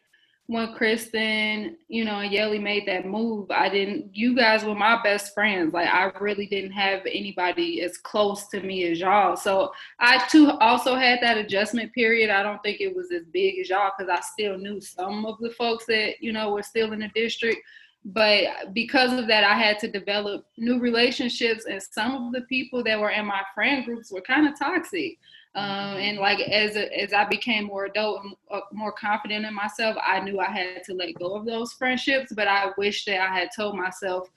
when 0.46 0.74
Kristen, 0.74 1.76
you 1.88 2.04
know, 2.04 2.20
and 2.20 2.30
Yelly 2.30 2.58
made 2.58 2.86
that 2.86 3.06
move, 3.06 3.50
I 3.50 3.68
didn't 3.68 4.14
you 4.14 4.36
guys 4.36 4.64
were 4.64 4.74
my 4.74 5.02
best 5.02 5.34
friends. 5.34 5.72
Like 5.72 5.88
I 5.88 6.12
really 6.18 6.46
didn't 6.46 6.72
have 6.72 7.00
anybody 7.06 7.82
as 7.82 7.98
close 7.98 8.48
to 8.48 8.60
me 8.60 8.84
as 8.84 9.00
y'all. 9.00 9.36
So 9.36 9.72
I 10.00 10.26
too 10.28 10.50
also 10.60 10.96
had 10.96 11.20
that 11.22 11.38
adjustment 11.38 11.92
period. 11.94 12.30
I 12.30 12.42
don't 12.42 12.62
think 12.62 12.80
it 12.80 12.94
was 12.94 13.10
as 13.10 13.24
big 13.32 13.58
as 13.58 13.68
y'all 13.68 13.92
because 13.96 14.10
I 14.10 14.20
still 14.22 14.58
knew 14.58 14.80
some 14.80 15.24
of 15.26 15.38
the 15.40 15.50
folks 15.50 15.86
that, 15.86 16.22
you 16.22 16.32
know, 16.32 16.52
were 16.52 16.62
still 16.62 16.92
in 16.92 17.00
the 17.00 17.10
district 17.14 17.60
but 18.04 18.74
because 18.74 19.12
of 19.18 19.26
that 19.26 19.44
i 19.44 19.54
had 19.54 19.78
to 19.78 19.90
develop 19.90 20.46
new 20.58 20.78
relationships 20.78 21.64
and 21.64 21.82
some 21.82 22.26
of 22.26 22.32
the 22.32 22.42
people 22.42 22.82
that 22.84 23.00
were 23.00 23.10
in 23.10 23.24
my 23.24 23.42
friend 23.54 23.84
groups 23.84 24.12
were 24.12 24.20
kind 24.20 24.46
of 24.46 24.58
toxic. 24.58 25.18
Um, 25.56 25.98
and 25.98 26.18
like 26.18 26.40
as 26.40 26.74
a, 26.74 27.00
as 27.00 27.12
i 27.12 27.24
became 27.24 27.66
more 27.66 27.84
adult 27.84 28.24
and 28.24 28.34
uh, 28.50 28.60
more 28.72 28.90
confident 28.90 29.46
in 29.46 29.54
myself 29.54 29.96
i 30.04 30.18
knew 30.18 30.40
i 30.40 30.50
had 30.50 30.82
to 30.82 30.94
let 30.94 31.14
go 31.14 31.36
of 31.36 31.46
those 31.46 31.72
friendships 31.74 32.32
but 32.34 32.48
i 32.48 32.70
wish 32.76 33.04
that 33.04 33.20
i 33.20 33.32
had 33.32 33.50
told 33.54 33.76
myself 33.76 34.28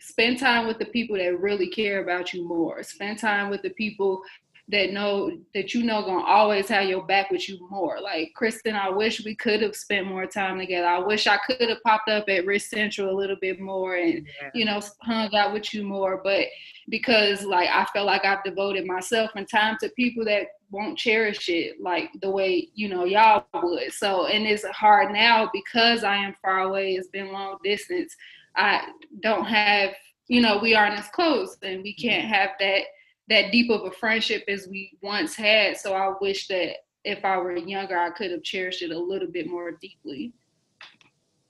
spend 0.00 0.38
time 0.38 0.66
with 0.66 0.78
the 0.78 0.86
people 0.86 1.16
that 1.16 1.40
really 1.40 1.68
care 1.68 2.02
about 2.02 2.32
you 2.32 2.46
more. 2.46 2.82
Spend 2.82 3.18
time 3.18 3.50
with 3.50 3.62
the 3.62 3.70
people 3.70 4.22
that 4.70 4.92
know 4.92 5.30
that 5.52 5.74
you 5.74 5.82
know 5.82 6.02
gonna 6.02 6.24
always 6.24 6.68
have 6.68 6.88
your 6.88 7.04
back 7.04 7.30
with 7.30 7.48
you 7.48 7.66
more. 7.70 8.00
Like 8.00 8.32
Kristen, 8.34 8.76
I 8.76 8.88
wish 8.88 9.24
we 9.24 9.34
could 9.34 9.62
have 9.62 9.74
spent 9.74 10.06
more 10.06 10.26
time 10.26 10.58
together. 10.58 10.86
I 10.86 10.98
wish 10.98 11.26
I 11.26 11.38
could 11.38 11.68
have 11.68 11.82
popped 11.84 12.08
up 12.08 12.28
at 12.28 12.46
Rich 12.46 12.64
Central 12.64 13.10
a 13.10 13.16
little 13.18 13.36
bit 13.40 13.60
more 13.60 13.96
and 13.96 14.26
Yeah. 14.40 14.50
you 14.54 14.64
know 14.64 14.80
hung 15.02 15.34
out 15.34 15.52
with 15.52 15.74
you 15.74 15.82
more. 15.82 16.20
But 16.22 16.46
because 16.88 17.44
like 17.44 17.68
I 17.68 17.84
felt 17.86 18.06
like 18.06 18.24
I've 18.24 18.44
devoted 18.44 18.86
myself 18.86 19.30
and 19.34 19.48
time 19.48 19.76
to 19.80 19.88
people 19.90 20.24
that 20.26 20.46
won't 20.70 20.96
cherish 20.96 21.48
it 21.48 21.80
like 21.80 22.10
the 22.22 22.30
way 22.30 22.68
you 22.74 22.88
know 22.88 23.04
y'all 23.04 23.46
would. 23.54 23.92
So 23.92 24.26
and 24.26 24.46
it's 24.46 24.64
hard 24.66 25.12
now 25.12 25.50
because 25.52 26.04
I 26.04 26.16
am 26.16 26.34
far 26.42 26.60
away. 26.60 26.94
It's 26.94 27.08
been 27.08 27.32
long 27.32 27.58
distance. 27.64 28.14
I 28.56 28.86
don't 29.20 29.46
have 29.46 29.94
you 30.28 30.40
know 30.40 30.58
we 30.58 30.76
aren't 30.76 30.98
as 30.98 31.08
close 31.08 31.56
and 31.62 31.82
we 31.82 31.92
can't 31.92 32.24
mm-hmm. 32.24 32.34
have 32.34 32.50
that 32.60 32.82
that 33.30 33.52
deep 33.52 33.70
of 33.70 33.84
a 33.84 33.90
friendship 33.92 34.44
as 34.48 34.68
we 34.68 34.98
once 35.00 35.34
had. 35.36 35.76
So 35.76 35.94
I 35.94 36.12
wish 36.20 36.48
that 36.48 36.74
if 37.04 37.24
I 37.24 37.38
were 37.38 37.56
younger, 37.56 37.96
I 37.96 38.10
could 38.10 38.32
have 38.32 38.42
cherished 38.42 38.82
it 38.82 38.90
a 38.90 38.98
little 38.98 39.28
bit 39.28 39.48
more 39.48 39.70
deeply. 39.70 40.32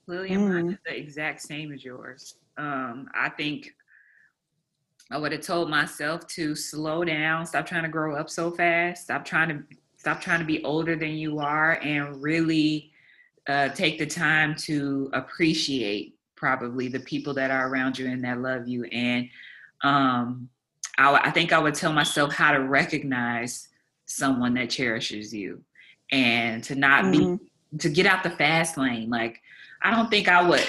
Lillian, 0.07 0.47
mine 0.47 0.65
Mm. 0.67 0.73
is 0.73 0.79
the 0.85 0.97
exact 0.97 1.41
same 1.41 1.71
as 1.73 1.83
yours. 1.83 2.35
Um, 2.57 3.09
I 3.13 3.29
think 3.29 3.73
I 5.09 5.17
would 5.17 5.31
have 5.31 5.41
told 5.41 5.69
myself 5.69 6.25
to 6.27 6.55
slow 6.55 7.03
down, 7.03 7.45
stop 7.45 7.65
trying 7.65 7.83
to 7.83 7.89
grow 7.89 8.15
up 8.15 8.29
so 8.29 8.51
fast, 8.51 9.03
stop 9.03 9.25
trying 9.25 9.49
to 9.49 9.63
stop 9.97 10.21
trying 10.21 10.39
to 10.39 10.45
be 10.45 10.63
older 10.63 10.95
than 10.95 11.11
you 11.11 11.39
are, 11.39 11.73
and 11.81 12.21
really 12.21 12.91
uh, 13.47 13.69
take 13.69 13.99
the 13.99 14.05
time 14.05 14.55
to 14.55 15.09
appreciate 15.13 16.15
probably 16.35 16.87
the 16.87 16.99
people 17.01 17.33
that 17.33 17.51
are 17.51 17.67
around 17.69 17.99
you 17.99 18.07
and 18.07 18.23
that 18.23 18.39
love 18.39 18.67
you. 18.67 18.85
And 18.85 19.29
um, 19.83 20.49
I, 20.97 21.31
think 21.31 21.53
I 21.53 21.59
would 21.59 21.75
tell 21.75 21.93
myself 21.93 22.33
how 22.33 22.51
to 22.51 22.59
recognize 22.59 23.67
someone 24.05 24.53
that 24.55 24.69
cherishes 24.69 25.33
you, 25.33 25.63
and 26.11 26.63
to 26.65 26.75
not 26.75 27.11
be 27.11 27.19
Mhm. 27.19 27.39
to 27.79 27.89
get 27.89 28.05
out 28.05 28.23
the 28.23 28.29
fast 28.31 28.77
lane. 28.77 29.09
Like 29.09 29.41
I 29.81 29.89
don't 29.89 30.11
think 30.11 30.27
I 30.27 30.47
would 30.47 30.61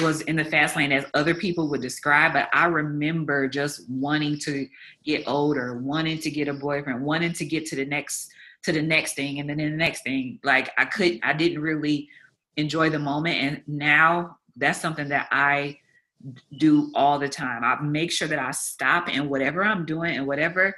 was 0.00 0.22
in 0.22 0.36
the 0.36 0.44
fast 0.44 0.76
lane 0.76 0.92
as 0.92 1.04
other 1.12 1.34
people 1.34 1.68
would 1.68 1.82
describe, 1.82 2.32
but 2.32 2.48
I 2.52 2.66
remember 2.66 3.48
just 3.48 3.88
wanting 3.90 4.38
to 4.40 4.66
get 5.04 5.24
older, 5.26 5.78
wanting 5.78 6.18
to 6.20 6.30
get 6.30 6.48
a 6.48 6.54
boyfriend, 6.54 7.02
wanting 7.04 7.32
to 7.34 7.44
get 7.44 7.66
to 7.66 7.76
the 7.76 7.84
next 7.84 8.30
to 8.62 8.72
the 8.72 8.80
next 8.80 9.14
thing 9.14 9.40
and 9.40 9.48
then 9.50 9.58
the 9.58 9.68
next 9.68 10.04
thing. 10.04 10.38
Like 10.44 10.70
I 10.78 10.84
could 10.86 11.18
I 11.22 11.32
didn't 11.34 11.60
really 11.60 12.08
enjoy 12.56 12.88
the 12.88 12.98
moment 12.98 13.38
and 13.38 13.62
now 13.66 14.38
that's 14.56 14.80
something 14.80 15.08
that 15.08 15.28
I 15.32 15.78
do 16.58 16.90
all 16.94 17.18
the 17.18 17.28
time. 17.28 17.64
I 17.64 17.80
make 17.82 18.10
sure 18.10 18.28
that 18.28 18.38
I 18.38 18.50
stop 18.52 19.08
and 19.08 19.28
whatever 19.28 19.64
I'm 19.64 19.84
doing 19.84 20.16
and 20.16 20.26
whatever 20.26 20.76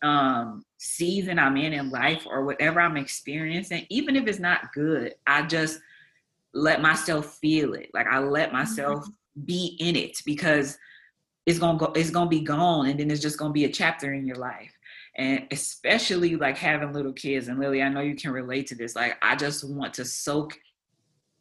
um 0.00 0.64
season 0.78 1.38
I'm 1.40 1.56
in 1.56 1.72
in 1.72 1.90
life 1.90 2.24
or 2.28 2.44
whatever 2.44 2.80
I'm 2.80 2.96
experiencing, 2.96 3.86
even 3.90 4.16
if 4.16 4.26
it's 4.26 4.38
not 4.38 4.72
good, 4.72 5.14
I 5.26 5.42
just 5.42 5.80
let 6.54 6.80
myself 6.80 7.38
feel 7.38 7.74
it. 7.74 7.90
Like 7.92 8.06
I 8.06 8.18
let 8.20 8.52
myself 8.52 9.00
mm-hmm. 9.00 9.44
be 9.44 9.76
in 9.80 9.96
it 9.96 10.22
because 10.24 10.78
it's 11.46 11.58
gonna 11.58 11.78
go, 11.78 11.92
it's 11.94 12.10
gonna 12.10 12.30
be 12.30 12.40
gone, 12.40 12.88
and 12.88 13.00
then 13.00 13.10
it's 13.10 13.22
just 13.22 13.38
gonna 13.38 13.52
be 13.52 13.64
a 13.64 13.72
chapter 13.72 14.12
in 14.12 14.26
your 14.26 14.36
life. 14.36 14.72
And 15.16 15.46
especially 15.50 16.36
like 16.36 16.56
having 16.56 16.92
little 16.92 17.12
kids, 17.12 17.48
and 17.48 17.58
Lily, 17.58 17.82
I 17.82 17.88
know 17.88 18.00
you 18.00 18.14
can 18.14 18.30
relate 18.30 18.66
to 18.68 18.74
this. 18.74 18.94
Like 18.94 19.16
I 19.22 19.34
just 19.34 19.68
want 19.68 19.94
to 19.94 20.04
soak 20.04 20.58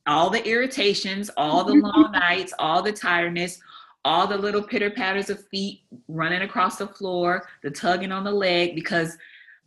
all 0.08 0.30
the 0.30 0.46
irritations, 0.48 1.30
all 1.38 1.64
the 1.64 1.74
long 1.74 2.12
nights, 2.14 2.54
all 2.60 2.82
the 2.82 2.92
tiredness, 2.92 3.60
all 4.06 4.26
the 4.26 4.38
little 4.38 4.62
pitter 4.62 4.90
patters 4.90 5.30
of 5.30 5.46
feet 5.50 5.82
running 6.08 6.42
across 6.42 6.78
the 6.78 6.88
floor, 6.88 7.48
the 7.62 7.70
tugging 7.70 8.12
on 8.12 8.24
the 8.24 8.32
leg, 8.32 8.74
because 8.74 9.18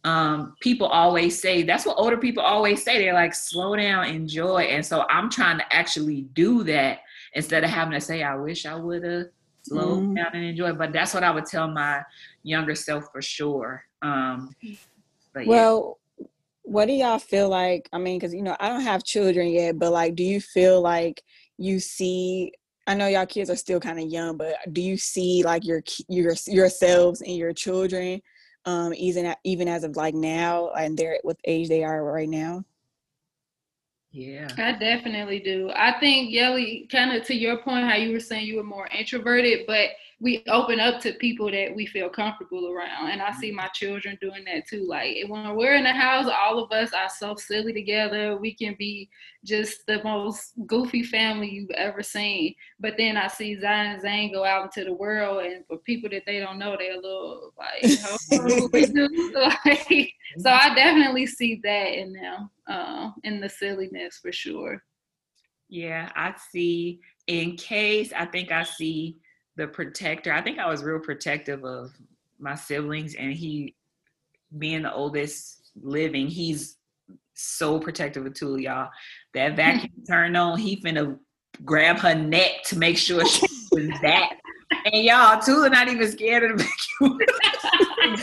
um, 0.05 0.55
people 0.61 0.87
always 0.87 1.41
say 1.41 1.63
that's 1.63 1.85
what 1.85 1.99
older 1.99 2.17
people 2.17 2.43
always 2.43 2.83
say. 2.83 2.99
They're 2.99 3.13
like, 3.13 3.35
slow 3.35 3.77
down, 3.77 4.07
enjoy. 4.07 4.63
And 4.63 4.85
so 4.85 5.05
I'm 5.11 5.31
trying 5.31 5.59
to 5.59 5.73
actually 5.73 6.23
do 6.33 6.65
that 6.65 7.01
instead 7.35 7.65
of 7.65 7.71
having 7.71 7.93
to 7.93 8.01
say, 8.01 8.23
I 8.23 8.35
wish 8.37 8.65
I 8.65 8.77
would 8.77 9.05
have 9.05 9.27
slowed 9.63 10.05
mm. 10.05 10.17
down 10.17 10.31
and 10.33 10.45
enjoyed. 10.45 10.79
But 10.79 10.93
that's 10.93 11.13
what 11.13 11.23
I 11.23 11.31
would 11.31 11.47
tell 11.47 11.69
my 11.69 12.03
younger 12.43 12.75
self 12.75 13.13
for 13.13 13.21
sure. 13.21 13.85
Um, 14.01 14.55
but 15.35 15.47
well, 15.47 15.99
yeah. 15.99 16.00
What 16.71 16.87
do 16.87 16.93
y'all 16.93 17.19
feel 17.19 17.49
like? 17.49 17.89
I 17.93 17.99
mean, 17.99 18.21
because 18.21 18.33
you 18.33 18.43
know, 18.43 18.57
I 18.61 18.69
don't 18.69 18.83
have 18.83 19.03
children 19.03 19.49
yet, 19.49 19.77
but 19.77 19.91
like, 19.91 20.15
do 20.15 20.23
you 20.23 20.41
feel 20.41 20.81
like 20.81 21.21
you 21.59 21.81
see 21.81 22.53
I 22.87 22.95
know 22.95 23.09
y'all 23.09 23.27
kids 23.27 23.51
are 23.51 23.57
still 23.57 23.81
kind 23.81 23.99
of 23.99 24.09
young, 24.09 24.37
but 24.37 24.55
do 24.73 24.81
you 24.81 24.97
see 24.97 25.43
like 25.45 25.65
your 25.65 25.83
your 26.09 26.35
yourselves 26.47 27.23
and 27.23 27.37
your 27.37 27.53
children, 27.53 28.21
um, 28.67 28.95
even 28.95 29.35
even 29.43 29.67
as 29.67 29.83
of 29.83 29.97
like 29.97 30.15
now, 30.15 30.71
and 30.71 30.97
they're 30.97 31.19
what 31.23 31.37
age 31.45 31.69
they 31.69 31.83
are 31.83 32.05
right 32.05 32.29
now? 32.29 32.65
Yeah, 34.13 34.49
I 34.57 34.73
definitely 34.73 35.41
do. 35.41 35.73
I 35.75 35.99
think 35.99 36.31
Yelly, 36.31 36.89
kind 36.91 37.17
of 37.17 37.25
to 37.27 37.35
your 37.35 37.59
point, 37.59 37.89
how 37.89 37.97
you 37.97 38.13
were 38.13 38.21
saying 38.21 38.47
you 38.47 38.57
were 38.57 38.65
more 38.65 38.89
introverted, 38.97 39.67
but 39.67 39.91
we 40.23 40.45
open 40.49 40.79
up 40.79 41.01
to 41.01 41.15
people 41.15 41.51
that 41.51 41.75
we 41.75 41.87
feel 41.87 42.11
comfortable 42.11 42.71
around. 42.71 43.11
And 43.11 43.23
I 43.23 43.33
see 43.33 43.51
my 43.51 43.69
children 43.69 44.19
doing 44.21 44.45
that 44.45 44.67
too. 44.69 44.87
Like 44.87 45.17
when 45.29 45.57
we're 45.57 45.77
in 45.77 45.85
the 45.85 45.95
house, 45.95 46.31
all 46.31 46.63
of 46.63 46.71
us 46.73 46.93
are 46.93 47.09
so 47.09 47.37
silly 47.37 47.73
together. 47.73 48.37
We 48.37 48.53
can 48.55 48.77
be 48.79 49.09
just 49.45 49.87
the 49.87 50.05
most 50.05 50.53
goofy 50.67 51.03
family 51.03 51.49
you've 51.49 51.71
ever 51.71 52.03
seen. 52.03 52.55
But 52.79 52.95
then 52.99 53.17
I 53.17 53.29
see 53.29 53.59
Zion 53.59 53.93
and 53.93 54.03
Zane 54.03 54.31
go 54.31 54.45
out 54.45 54.65
into 54.65 54.85
the 54.85 54.95
world, 54.95 55.43
and 55.45 55.65
for 55.67 55.79
people 55.79 56.11
that 56.11 56.25
they 56.27 56.39
don't 56.39 56.59
know, 56.59 56.77
they're 56.79 56.93
a 56.93 57.01
little 57.01 57.55
like, 57.57 57.83
like 59.65 60.13
so 60.39 60.51
I 60.51 60.75
definitely 60.75 61.27
see 61.27 61.61
that 61.65 61.99
in 61.99 62.13
them, 62.13 62.51
uh, 62.69 63.11
in 63.25 63.41
the 63.41 63.49
silliness 63.49 64.19
for 64.21 64.33
sure. 64.33 64.83
Yeah, 65.71 66.11
I 66.15 66.35
see. 66.51 67.01
In 67.27 67.57
case 67.57 68.13
I 68.13 68.27
think 68.27 68.51
I 68.53 68.65
see 68.65 69.17
the 69.61 69.69
protector. 69.69 70.33
I 70.33 70.41
think 70.41 70.59
I 70.59 70.67
was 70.67 70.83
real 70.83 70.99
protective 70.99 71.65
of 71.65 71.93
my 72.39 72.55
siblings, 72.55 73.15
and 73.15 73.31
he, 73.31 73.75
being 74.57 74.83
the 74.83 74.93
oldest 74.93 75.71
living, 75.81 76.29
he's 76.29 76.79
so 77.35 77.79
protective 77.79 78.25
of 78.25 78.33
Tula, 78.33 78.59
y'all. 78.59 78.91
That 79.35 79.57
vacuum 79.57 79.93
turned 80.09 80.37
on, 80.37 80.59
he 80.59 80.81
finna 80.81 81.19
grab 81.63 81.99
her 81.99 82.15
neck 82.15 82.63
to 82.69 82.79
make 82.79 82.97
sure 82.97 83.25
she 83.27 83.47
was 83.71 83.91
that. 84.01 84.33
And 84.87 85.05
y'all, 85.05 85.39
Tula 85.39 85.69
not 85.69 85.89
even 85.89 86.11
scared 86.11 86.51
of 86.51 86.57
the 86.57 86.65
vacuum. 86.65 87.19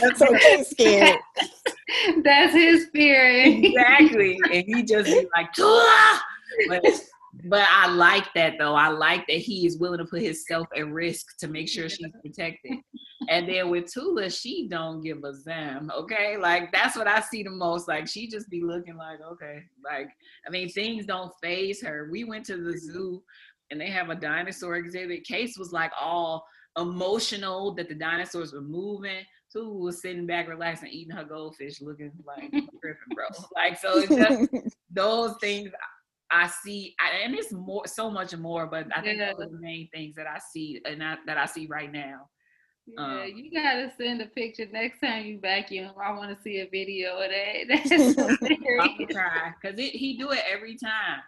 That's 0.00 0.20
okay, 0.20 0.64
scared. 0.64 1.18
That's 2.24 2.52
his 2.52 2.86
fear. 2.92 3.42
exactly. 3.44 4.40
And 4.52 4.64
he 4.66 4.82
just 4.82 5.06
be 5.06 5.28
like, 5.36 5.52
Tula! 5.52 6.20
But 6.68 6.84
but 7.44 7.66
I 7.70 7.88
like 7.88 8.32
that 8.34 8.54
though. 8.58 8.74
I 8.74 8.88
like 8.88 9.26
that 9.28 9.38
he 9.38 9.66
is 9.66 9.78
willing 9.78 9.98
to 9.98 10.04
put 10.04 10.22
himself 10.22 10.66
at 10.76 10.88
risk 10.88 11.38
to 11.38 11.48
make 11.48 11.68
sure 11.68 11.88
she's 11.88 12.10
protected. 12.22 12.72
and 13.28 13.48
then 13.48 13.70
with 13.70 13.92
Tula, 13.92 14.30
she 14.30 14.68
don't 14.68 15.02
give 15.02 15.18
a 15.24 15.32
damn. 15.44 15.90
Okay, 15.90 16.36
like 16.36 16.72
that's 16.72 16.96
what 16.96 17.06
I 17.06 17.20
see 17.20 17.42
the 17.42 17.50
most. 17.50 17.88
Like 17.88 18.08
she 18.08 18.28
just 18.28 18.50
be 18.50 18.62
looking 18.62 18.96
like, 18.96 19.20
okay, 19.20 19.62
like 19.84 20.08
I 20.46 20.50
mean, 20.50 20.68
things 20.68 21.06
don't 21.06 21.32
phase 21.42 21.82
her. 21.82 22.08
We 22.10 22.24
went 22.24 22.46
to 22.46 22.56
the 22.56 22.70
mm-hmm. 22.70 22.92
zoo 22.92 23.22
and 23.70 23.80
they 23.80 23.90
have 23.90 24.10
a 24.10 24.14
dinosaur 24.14 24.76
exhibit. 24.76 25.24
Case 25.24 25.56
was 25.58 25.72
like 25.72 25.92
all 26.00 26.44
emotional 26.78 27.74
that 27.74 27.88
the 27.88 27.94
dinosaurs 27.94 28.52
were 28.52 28.60
moving. 28.60 29.24
Tula 29.52 29.78
was 29.78 30.02
sitting 30.02 30.26
back, 30.26 30.48
relaxing, 30.48 30.90
eating 30.90 31.16
her 31.16 31.24
goldfish, 31.24 31.80
looking 31.80 32.12
like 32.26 32.50
Griffin, 32.80 33.14
bro. 33.14 33.26
Like 33.54 33.78
so, 33.78 33.98
it's 33.98 34.14
just 34.14 34.76
those 34.90 35.34
things 35.40 35.70
I 36.30 36.46
see, 36.46 36.94
and 37.24 37.34
it's 37.34 37.52
more, 37.52 37.86
so 37.86 38.10
much 38.10 38.36
more, 38.36 38.66
but 38.66 38.86
I 38.94 39.00
think 39.00 39.18
yeah. 39.18 39.32
those 39.32 39.46
are 39.46 39.50
the 39.50 39.58
main 39.58 39.88
things 39.94 40.14
that 40.16 40.26
I 40.26 40.38
see 40.38 40.80
and 40.84 41.02
I, 41.02 41.16
that 41.26 41.38
I 41.38 41.46
see 41.46 41.66
right 41.66 41.90
now. 41.90 42.28
Yeah, 42.86 43.22
um, 43.22 43.32
you 43.34 43.50
gotta 43.50 43.92
send 43.98 44.22
a 44.22 44.26
picture 44.26 44.66
next 44.72 45.00
time 45.00 45.26
you 45.26 45.40
vacuum. 45.40 45.90
I 46.02 46.12
want 46.12 46.34
to 46.34 46.42
see 46.42 46.60
a 46.60 46.68
video 46.70 47.18
of 47.18 47.30
that. 47.30 47.66
That's 47.68 48.18
I'm 48.18 49.06
try 49.10 49.52
because 49.60 49.78
he 49.78 50.16
do 50.18 50.30
it 50.30 50.42
every 50.50 50.76
time. 50.76 51.20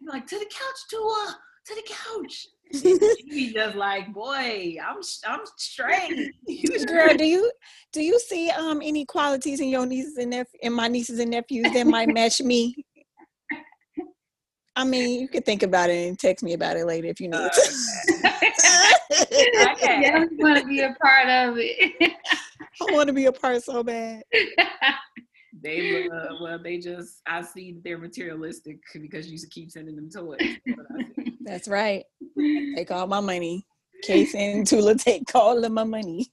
He's 0.00 0.08
like 0.08 0.26
to 0.26 0.38
the 0.38 0.46
couch, 0.46 0.80
Tua, 0.90 1.36
to 1.66 1.74
the 1.74 1.82
couch. 1.88 2.46
He's 3.28 3.52
just 3.52 3.76
like, 3.76 4.12
boy, 4.12 4.76
I'm 4.84 4.96
I'm 5.26 5.40
straight. 5.56 6.32
Girl, 6.86 7.14
do 7.16 7.24
you 7.24 7.50
do 7.92 8.02
you 8.02 8.18
see 8.18 8.50
um 8.50 8.80
any 8.82 9.04
qualities 9.04 9.60
in 9.60 9.68
your 9.68 9.86
nieces 9.86 10.16
and 10.16 10.30
nephews, 10.30 10.60
in 10.62 10.72
my 10.72 10.88
nieces 10.88 11.20
and 11.20 11.30
nephews 11.30 11.70
that 11.72 11.86
might 11.86 12.08
match 12.08 12.40
me? 12.40 12.84
I 14.76 14.84
mean, 14.84 15.20
you 15.20 15.28
could 15.28 15.44
think 15.44 15.62
about 15.62 15.90
it 15.90 16.08
and 16.08 16.18
text 16.18 16.42
me 16.42 16.52
about 16.52 16.76
it 16.76 16.84
later 16.84 17.06
if 17.06 17.20
you 17.20 17.28
need 17.28 17.50
to. 17.52 17.74
okay. 19.72 20.00
Yeah, 20.02 20.24
want 20.38 20.58
to 20.58 20.66
be 20.66 20.80
a 20.80 20.94
part 21.00 21.28
of 21.28 21.56
it. 21.58 21.94
I 22.82 22.92
want 22.92 23.06
to 23.06 23.12
be 23.12 23.26
a 23.26 23.32
part 23.32 23.62
so 23.62 23.82
bad. 23.82 24.22
They 25.62 26.08
uh, 26.08 26.34
well, 26.42 26.58
they 26.62 26.76
just 26.76 27.22
I 27.26 27.40
see 27.40 27.76
they're 27.82 27.96
materialistic 27.96 28.80
because 28.92 29.30
you 29.30 29.38
keep 29.50 29.70
sending 29.70 29.96
them 29.96 30.10
toys. 30.10 30.38
That's 31.40 31.68
right. 31.68 32.04
Take 32.76 32.90
all 32.90 33.06
my 33.06 33.20
money. 33.20 33.66
Case 34.02 34.34
and 34.34 34.66
Tula 34.66 34.94
take 34.96 35.34
all 35.34 35.64
of 35.64 35.72
my 35.72 35.84
money. 35.84 36.28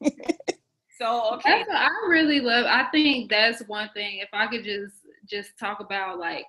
so 0.99 1.35
okay, 1.35 1.59
that's 1.59 1.67
what 1.69 1.77
I 1.77 1.89
really 2.09 2.41
love. 2.41 2.65
I 2.67 2.85
think 2.91 3.29
that's 3.29 3.61
one 3.67 3.89
thing. 3.93 4.17
If 4.17 4.29
I 4.33 4.47
could 4.47 4.65
just 4.65 4.95
just 5.29 5.57
talk 5.57 5.79
about 5.79 6.19
like 6.19 6.45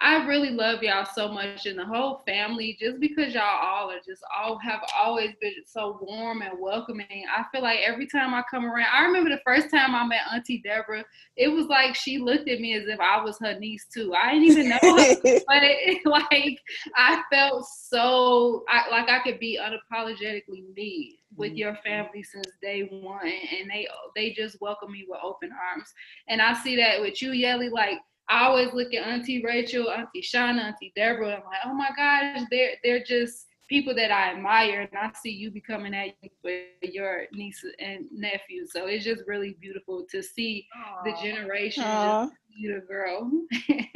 I 0.00 0.26
really 0.26 0.50
love 0.50 0.82
y'all 0.82 1.06
so 1.14 1.28
much 1.28 1.66
and 1.66 1.78
the 1.78 1.84
whole 1.84 2.22
family 2.26 2.76
just 2.80 2.98
because 2.98 3.32
y'all 3.32 3.44
all 3.44 3.90
are 3.90 4.00
just 4.04 4.22
all 4.36 4.58
have 4.58 4.80
always 4.98 5.30
been 5.40 5.54
so 5.66 5.98
warm 6.02 6.42
and 6.42 6.58
welcoming. 6.58 7.24
I 7.34 7.44
feel 7.52 7.62
like 7.62 7.78
every 7.86 8.06
time 8.08 8.34
I 8.34 8.42
come 8.50 8.64
around, 8.66 8.88
I 8.92 9.04
remember 9.04 9.30
the 9.30 9.40
first 9.46 9.70
time 9.70 9.94
I 9.94 10.04
met 10.04 10.22
Auntie 10.32 10.60
Deborah, 10.62 11.04
it 11.36 11.48
was 11.48 11.66
like 11.66 11.94
she 11.94 12.18
looked 12.18 12.48
at 12.48 12.60
me 12.60 12.74
as 12.74 12.88
if 12.88 12.98
I 12.98 13.22
was 13.22 13.38
her 13.40 13.58
niece 13.58 13.86
too. 13.92 14.12
I 14.14 14.32
didn't 14.32 14.50
even 14.50 14.68
know 14.70 14.78
her, 14.82 15.14
but 15.46 15.62
it, 15.62 16.04
like 16.04 16.58
I 16.96 17.22
felt 17.32 17.64
so 17.64 18.64
I, 18.68 18.90
like 18.90 19.08
I 19.08 19.22
could 19.22 19.38
be 19.38 19.60
unapologetically 19.62 20.74
me 20.74 21.20
with 21.36 21.50
mm-hmm. 21.50 21.56
your 21.56 21.76
family 21.84 22.22
since 22.24 22.46
day 22.60 22.88
one 22.90 23.26
and 23.26 23.70
they 23.70 23.86
they 24.16 24.32
just 24.32 24.60
welcome 24.60 24.90
me 24.90 25.06
with 25.08 25.20
open 25.22 25.50
arms. 25.52 25.92
And 26.28 26.42
I 26.42 26.54
see 26.54 26.76
that 26.76 27.00
with 27.00 27.22
you, 27.22 27.30
Yelly, 27.30 27.68
like 27.68 27.98
I 28.28 28.44
always 28.44 28.72
look 28.72 28.94
at 28.94 29.06
Auntie 29.06 29.42
Rachel, 29.44 29.90
Auntie 29.90 30.22
Shauna, 30.22 30.64
Auntie 30.64 30.92
Deborah. 30.96 31.34
I'm 31.34 31.44
like, 31.44 31.58
oh 31.66 31.74
my 31.74 31.90
gosh, 31.96 32.46
they're 32.50 32.72
they're 32.82 33.04
just 33.04 33.46
people 33.68 33.94
that 33.94 34.10
I 34.10 34.32
admire, 34.32 34.82
and 34.82 34.98
I 34.98 35.10
see 35.20 35.30
you 35.30 35.50
becoming 35.50 35.92
that 35.92 36.14
for 36.42 36.50
your 36.82 37.24
nieces 37.32 37.74
and 37.78 38.06
nephews. 38.12 38.72
So 38.72 38.86
it's 38.86 39.04
just 39.04 39.22
really 39.26 39.56
beautiful 39.60 40.06
to 40.10 40.22
see 40.22 40.66
Aww. 40.76 41.04
the 41.04 41.22
generation 41.22 41.84
Aww. 41.84 42.30
you 42.56 42.74
to 42.74 42.80
grow. 42.86 43.30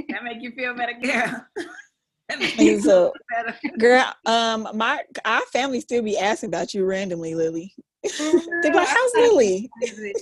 that 0.08 0.24
make 0.24 0.42
you 0.42 0.52
feel 0.52 0.74
better, 0.74 0.94
girl. 1.02 2.80
so, 2.80 3.12
girl, 3.78 4.14
um, 4.26 4.68
my 4.74 5.02
our 5.24 5.42
family 5.52 5.80
still 5.80 6.02
be 6.02 6.18
asking 6.18 6.48
about 6.48 6.74
you 6.74 6.84
randomly, 6.84 7.34
Lily. 7.34 7.74
They're 8.18 8.74
like, 8.74 8.88
"How's 8.88 9.14
Lily?" 9.14 9.70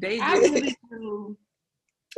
They 0.00 0.18
do. 0.18 1.36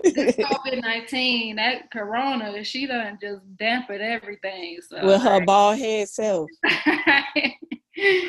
COVID 0.05 0.83
nineteen, 0.83 1.57
that 1.57 1.91
Corona, 1.91 2.63
she 2.65 2.87
done 2.87 3.19
just 3.21 3.41
dampened 3.57 4.03
everything. 4.03 4.79
So. 4.89 5.05
With 5.05 5.23
her 5.23 5.45
bald 5.45 5.79
head 5.79 6.09
self. 6.09 6.49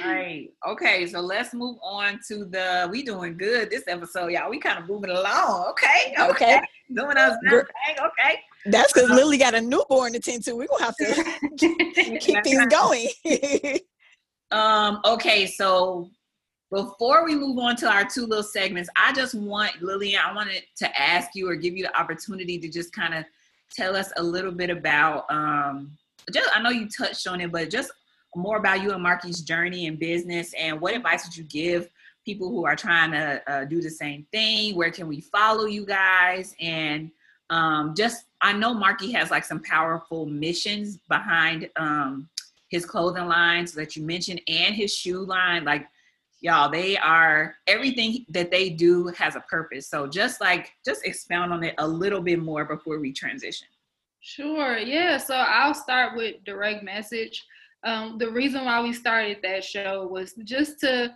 right. 0.05 0.47
Okay, 0.67 1.07
so 1.07 1.19
let's 1.19 1.53
move 1.53 1.77
on 1.81 2.19
to 2.27 2.45
the. 2.45 2.89
We 2.91 3.03
doing 3.03 3.37
good 3.37 3.69
this 3.69 3.83
episode, 3.87 4.27
y'all. 4.27 4.49
We 4.49 4.59
kind 4.59 4.79
of 4.79 4.87
moving 4.87 5.11
along. 5.11 5.69
Okay. 5.71 6.13
Okay. 6.19 6.29
okay. 6.29 6.61
Doing 6.93 7.17
us 7.17 7.37
Okay. 7.47 8.39
That's 8.65 8.93
because 8.93 9.09
Lily 9.09 9.37
got 9.37 9.55
a 9.55 9.61
newborn 9.61 10.13
to 10.13 10.19
tend 10.19 10.43
to. 10.45 10.55
We're 10.55 10.67
gonna 10.67 10.85
have 10.85 10.95
to 10.97 11.39
keep 12.19 12.43
things 12.43 12.65
going. 12.67 13.07
um. 14.51 14.99
Okay. 15.05 15.47
So 15.47 16.09
before 16.71 17.25
we 17.25 17.35
move 17.35 17.57
on 17.59 17.75
to 17.77 17.91
our 17.91 18.05
two 18.05 18.25
little 18.25 18.43
segments, 18.43 18.89
I 18.95 19.11
just 19.11 19.35
want 19.35 19.81
Lillian. 19.81 20.21
I 20.25 20.33
wanted 20.33 20.63
to 20.77 21.01
ask 21.01 21.31
you 21.35 21.49
or 21.49 21.55
give 21.55 21.75
you 21.75 21.83
the 21.83 21.99
opportunity 21.99 22.57
to 22.59 22.69
just 22.69 22.93
kind 22.93 23.13
of 23.13 23.25
tell 23.75 23.95
us 23.95 24.11
a 24.15 24.23
little 24.23 24.53
bit 24.53 24.69
about. 24.69 25.25
Um, 25.29 25.91
just 26.31 26.49
I 26.55 26.61
know 26.61 26.69
you 26.69 26.87
touched 26.87 27.27
on 27.27 27.41
it, 27.41 27.51
but 27.51 27.69
just 27.69 27.91
more 28.35 28.55
about 28.57 28.81
you 28.81 28.93
and 28.93 29.03
Marky's 29.03 29.41
journey 29.41 29.85
in 29.85 29.97
business 29.97 30.53
and 30.53 30.79
what 30.79 30.95
advice 30.95 31.25
would 31.25 31.35
you 31.35 31.43
give 31.43 31.89
people 32.23 32.49
who 32.49 32.65
are 32.65 32.75
trying 32.75 33.11
to 33.11 33.41
uh, 33.51 33.65
do 33.65 33.81
the 33.81 33.89
same 33.89 34.25
thing? 34.31 34.75
Where 34.75 34.91
can 34.91 35.07
we 35.07 35.19
follow 35.19 35.65
you 35.65 35.85
guys? 35.85 36.55
And 36.61 37.11
um, 37.49 37.93
just, 37.97 38.25
I 38.41 38.53
know 38.53 38.73
Marky 38.73 39.11
has 39.11 39.31
like 39.31 39.43
some 39.43 39.61
powerful 39.61 40.25
missions 40.25 40.99
behind 41.09 41.69
um, 41.75 42.29
his 42.69 42.85
clothing 42.85 43.27
lines 43.27 43.73
that 43.73 43.97
you 43.97 44.03
mentioned 44.03 44.39
and 44.47 44.73
his 44.73 44.95
shoe 44.95 45.25
line. 45.25 45.65
Like, 45.65 45.87
y'all, 46.41 46.69
they 46.69 46.97
are 46.97 47.55
everything 47.67 48.25
that 48.29 48.51
they 48.51 48.69
do 48.69 49.07
has 49.17 49.35
a 49.35 49.41
purpose. 49.41 49.87
So 49.87 50.07
just 50.07 50.41
like, 50.41 50.71
just 50.83 51.05
expound 51.05 51.53
on 51.53 51.63
it 51.63 51.75
a 51.77 51.87
little 51.87 52.21
bit 52.21 52.39
more 52.39 52.65
before 52.65 52.99
we 52.99 53.13
transition. 53.13 53.67
Sure. 54.19 54.77
Yeah. 54.77 55.17
So 55.17 55.35
I'll 55.35 55.73
start 55.73 56.15
with 56.15 56.43
direct 56.43 56.83
message 56.83 57.43
um, 57.83 58.17
the 58.17 58.29
reason 58.29 58.65
why 58.65 58.81
we 58.81 58.93
started 58.93 59.37
that 59.43 59.63
show 59.63 60.07
was 60.07 60.33
just 60.43 60.79
to 60.81 61.13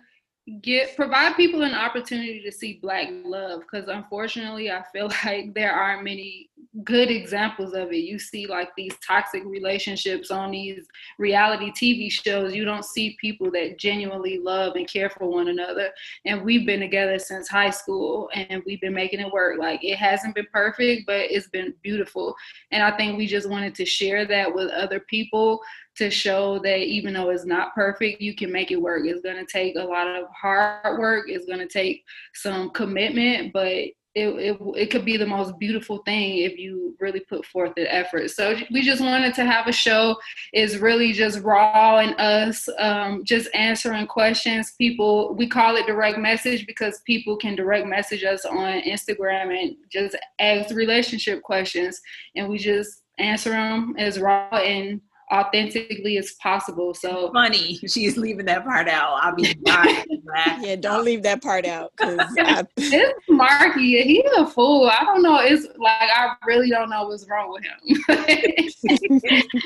get 0.62 0.94
provide 0.94 1.34
people 1.36 1.62
an 1.62 1.74
opportunity 1.74 2.40
to 2.40 2.52
see 2.52 2.78
black 2.80 3.08
love 3.24 3.60
because 3.60 3.88
unfortunately 3.88 4.70
i 4.70 4.80
feel 4.92 5.10
like 5.24 5.52
there 5.54 5.72
aren't 5.72 6.04
many 6.04 6.48
good 6.84 7.10
examples 7.10 7.72
of 7.72 7.92
it. 7.92 7.98
You 7.98 8.18
see 8.18 8.46
like 8.46 8.70
these 8.76 8.94
toxic 9.06 9.44
relationships 9.44 10.30
on 10.30 10.50
these 10.50 10.86
reality 11.18 11.70
tv 11.70 12.10
shows. 12.10 12.54
You 12.54 12.64
don't 12.64 12.84
see 12.84 13.16
people 13.20 13.50
that 13.52 13.78
genuinely 13.78 14.38
love 14.38 14.76
and 14.76 14.86
care 14.86 15.08
for 15.08 15.26
one 15.26 15.48
another. 15.48 15.90
And 16.24 16.42
we've 16.42 16.66
been 16.66 16.80
together 16.80 17.18
since 17.18 17.48
high 17.48 17.70
school 17.70 18.28
and 18.34 18.62
we've 18.66 18.80
been 18.80 18.94
making 18.94 19.20
it 19.20 19.32
work. 19.32 19.58
Like 19.58 19.82
it 19.82 19.96
hasn't 19.96 20.34
been 20.34 20.46
perfect 20.52 21.06
but 21.06 21.30
it's 21.30 21.48
been 21.48 21.74
beautiful. 21.82 22.34
And 22.70 22.82
i 22.82 22.96
think 22.96 23.16
we 23.16 23.26
just 23.26 23.48
wanted 23.48 23.74
to 23.76 23.86
share 23.86 24.26
that 24.26 24.52
with 24.52 24.70
other 24.70 25.00
people 25.00 25.60
to 25.96 26.10
show 26.10 26.58
that 26.60 26.78
even 26.78 27.14
though 27.14 27.30
it's 27.30 27.44
not 27.44 27.74
perfect, 27.74 28.20
you 28.20 28.34
can 28.34 28.52
make 28.52 28.70
it 28.70 28.80
work. 28.80 29.06
It's 29.06 29.22
going 29.22 29.44
to 29.44 29.50
take 29.50 29.76
a 29.76 29.84
lot 29.84 30.06
of 30.06 30.26
hard 30.30 30.98
work. 30.98 31.26
It's 31.28 31.46
going 31.46 31.58
to 31.58 31.68
take 31.68 32.04
some 32.34 32.70
commitment, 32.70 33.52
but 33.52 33.88
it, 34.16 34.28
it, 34.28 34.58
it 34.74 34.90
could 34.90 35.04
be 35.04 35.18
the 35.18 35.26
most 35.26 35.58
beautiful 35.58 35.98
thing 35.98 36.38
if 36.38 36.56
you 36.56 36.96
really 37.00 37.20
put 37.20 37.44
forth 37.44 37.74
the 37.76 37.92
effort. 37.94 38.30
So 38.30 38.56
we 38.70 38.80
just 38.80 39.02
wanted 39.02 39.34
to 39.34 39.44
have 39.44 39.66
a 39.66 39.72
show. 39.72 40.16
It's 40.54 40.76
really 40.76 41.12
just 41.12 41.40
raw 41.40 41.98
and 41.98 42.18
us 42.18 42.66
um, 42.78 43.24
just 43.24 43.50
answering 43.54 44.06
questions. 44.06 44.72
People, 44.78 45.34
we 45.34 45.46
call 45.46 45.76
it 45.76 45.86
direct 45.86 46.18
message 46.18 46.66
because 46.66 47.02
people 47.04 47.36
can 47.36 47.56
direct 47.56 47.86
message 47.86 48.24
us 48.24 48.46
on 48.46 48.80
Instagram 48.80 49.54
and 49.54 49.76
just 49.92 50.16
ask 50.38 50.74
relationship 50.74 51.42
questions. 51.42 52.00
And 52.34 52.48
we 52.48 52.56
just 52.56 53.02
answer 53.18 53.50
them 53.50 53.96
as 53.98 54.18
raw 54.18 54.48
and 54.56 55.02
authentically 55.32 56.18
as 56.18 56.32
possible. 56.34 56.94
So 56.94 57.30
funny, 57.32 57.76
she's 57.88 58.16
leaving 58.16 58.46
that 58.46 58.64
part 58.64 58.88
out. 58.88 59.18
I'll 59.22 59.34
be 59.34 59.54
yeah, 59.66 60.76
don't 60.76 61.04
leave 61.04 61.22
that 61.22 61.42
part 61.42 61.66
out. 61.66 61.92
it's 62.00 63.18
Marky. 63.28 64.02
He's 64.02 64.30
a 64.36 64.46
fool. 64.46 64.88
I 64.88 65.04
don't 65.04 65.22
know. 65.22 65.38
It's 65.40 65.66
like 65.78 66.10
I 66.14 66.34
really 66.46 66.70
don't 66.70 66.90
know 66.90 67.08
what's 67.08 67.26
wrong 67.28 67.52
with 67.52 67.64
him. 67.64 67.78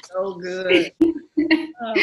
so 0.05 0.35
good. 0.35 0.93
Oh. 1.83 1.95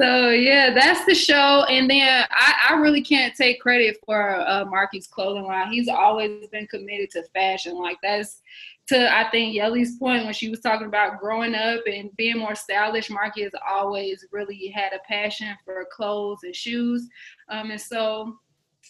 So 0.00 0.30
yeah, 0.30 0.72
that's 0.72 1.04
the 1.04 1.14
show. 1.14 1.64
And 1.68 1.90
then 1.90 2.26
I, 2.30 2.54
I 2.70 2.74
really 2.76 3.02
can't 3.02 3.34
take 3.34 3.60
credit 3.60 3.98
for 4.06 4.40
uh, 4.40 4.64
Marky's 4.64 5.06
clothing 5.06 5.44
line. 5.44 5.70
He's 5.70 5.88
always 5.88 6.46
been 6.46 6.66
committed 6.68 7.10
to 7.10 7.24
fashion. 7.34 7.76
Like 7.76 7.98
that's 8.02 8.40
to 8.90 9.16
I 9.16 9.30
think 9.30 9.54
Yelly's 9.54 9.96
point 9.96 10.24
when 10.24 10.34
she 10.34 10.50
was 10.50 10.60
talking 10.60 10.88
about 10.88 11.20
growing 11.20 11.54
up 11.54 11.80
and 11.86 12.14
being 12.16 12.38
more 12.38 12.56
stylish, 12.56 13.08
Marky 13.08 13.42
has 13.42 13.52
always 13.68 14.26
really 14.32 14.68
had 14.74 14.92
a 14.92 14.98
passion 15.08 15.56
for 15.64 15.86
clothes 15.92 16.40
and 16.42 16.54
shoes. 16.54 17.08
Um, 17.48 17.70
and 17.70 17.80
so 17.80 18.36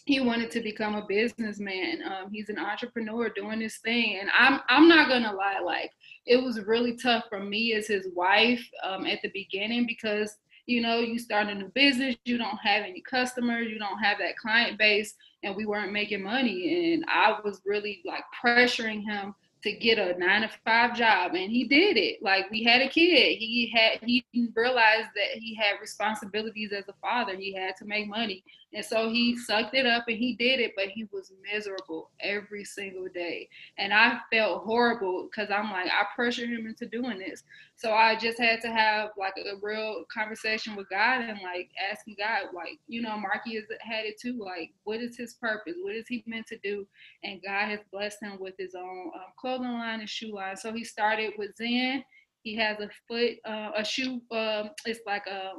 he 0.06 0.18
wanted 0.18 0.50
to 0.52 0.60
become 0.60 0.94
a 0.94 1.06
businessman. 1.06 2.02
Um, 2.02 2.30
he's 2.32 2.48
an 2.48 2.58
entrepreneur 2.58 3.28
doing 3.28 3.58
this 3.58 3.78
thing. 3.78 4.18
And 4.20 4.30
I'm 4.36 4.60
I'm 4.68 4.88
not 4.88 5.08
gonna 5.08 5.34
lie, 5.34 5.60
like 5.62 5.92
it 6.24 6.42
was 6.42 6.66
really 6.66 6.96
tough 6.96 7.24
for 7.28 7.40
me 7.40 7.74
as 7.74 7.86
his 7.86 8.08
wife 8.14 8.66
um, 8.82 9.04
at 9.04 9.20
the 9.22 9.30
beginning 9.34 9.86
because 9.86 10.38
you 10.64 10.80
know 10.80 11.00
you 11.00 11.18
start 11.18 11.48
a 11.48 11.54
new 11.54 11.70
business, 11.74 12.16
you 12.24 12.38
don't 12.38 12.58
have 12.58 12.84
any 12.84 13.02
customers, 13.02 13.68
you 13.68 13.78
don't 13.78 13.98
have 13.98 14.16
that 14.18 14.38
client 14.38 14.78
base, 14.78 15.14
and 15.42 15.54
we 15.54 15.66
weren't 15.66 15.92
making 15.92 16.22
money. 16.22 16.94
And 16.94 17.04
I 17.06 17.36
was 17.44 17.60
really 17.66 18.00
like 18.06 18.24
pressuring 18.42 19.04
him 19.04 19.34
to 19.62 19.72
get 19.72 19.98
a 19.98 20.18
nine 20.18 20.42
to 20.42 20.50
five 20.64 20.96
job 20.96 21.34
and 21.34 21.50
he 21.50 21.64
did 21.64 21.96
it 21.96 22.22
like 22.22 22.50
we 22.50 22.62
had 22.64 22.80
a 22.80 22.88
kid 22.88 23.36
he 23.38 23.72
had 23.74 23.98
he 24.02 24.24
realized 24.54 25.08
that 25.14 25.38
he 25.38 25.54
had 25.54 25.80
responsibilities 25.80 26.72
as 26.72 26.88
a 26.88 26.94
father 27.00 27.36
he 27.36 27.52
had 27.52 27.76
to 27.76 27.84
make 27.84 28.08
money 28.08 28.42
and 28.72 28.84
so 28.84 29.10
he 29.10 29.36
sucked 29.36 29.74
it 29.74 29.84
up 29.84 30.04
and 30.06 30.16
he 30.16 30.34
did 30.34 30.60
it, 30.60 30.72
but 30.76 30.88
he 30.88 31.04
was 31.12 31.32
miserable 31.52 32.10
every 32.20 32.64
single 32.64 33.08
day. 33.12 33.48
And 33.78 33.92
I 33.92 34.20
felt 34.32 34.64
horrible 34.64 35.24
because 35.24 35.50
I'm 35.50 35.72
like, 35.72 35.86
I 35.86 36.04
pressured 36.14 36.50
him 36.50 36.66
into 36.66 36.86
doing 36.86 37.18
this. 37.18 37.42
So 37.80 37.94
I 37.94 38.14
just 38.14 38.38
had 38.38 38.60
to 38.60 38.68
have 38.68 39.08
like 39.16 39.32
a 39.38 39.56
real 39.62 40.04
conversation 40.12 40.76
with 40.76 40.90
God 40.90 41.22
and 41.22 41.38
like 41.42 41.70
asking 41.90 42.16
God, 42.18 42.54
like, 42.54 42.78
you 42.88 43.00
know, 43.00 43.16
Marky 43.16 43.54
has 43.54 43.64
had 43.80 44.04
it 44.04 44.20
too. 44.20 44.38
Like, 44.38 44.72
what 44.84 45.00
is 45.00 45.16
his 45.16 45.32
purpose? 45.32 45.76
What 45.80 45.94
is 45.94 46.06
he 46.06 46.22
meant 46.26 46.46
to 46.48 46.58
do? 46.58 46.86
And 47.24 47.40
God 47.42 47.70
has 47.70 47.80
blessed 47.90 48.22
him 48.22 48.38
with 48.38 48.52
his 48.58 48.74
own 48.74 49.12
um, 49.14 49.32
clothing 49.38 49.72
line 49.72 50.00
and 50.00 50.08
shoe 50.10 50.34
line. 50.34 50.58
So 50.58 50.74
he 50.74 50.84
started 50.84 51.32
with 51.38 51.56
Zen. 51.56 52.04
He 52.42 52.54
has 52.56 52.76
a 52.80 52.90
foot, 53.08 53.38
uh, 53.46 53.70
a 53.74 53.82
shoe, 53.82 54.20
um, 54.30 54.72
it's 54.84 55.00
like 55.06 55.26
a 55.26 55.52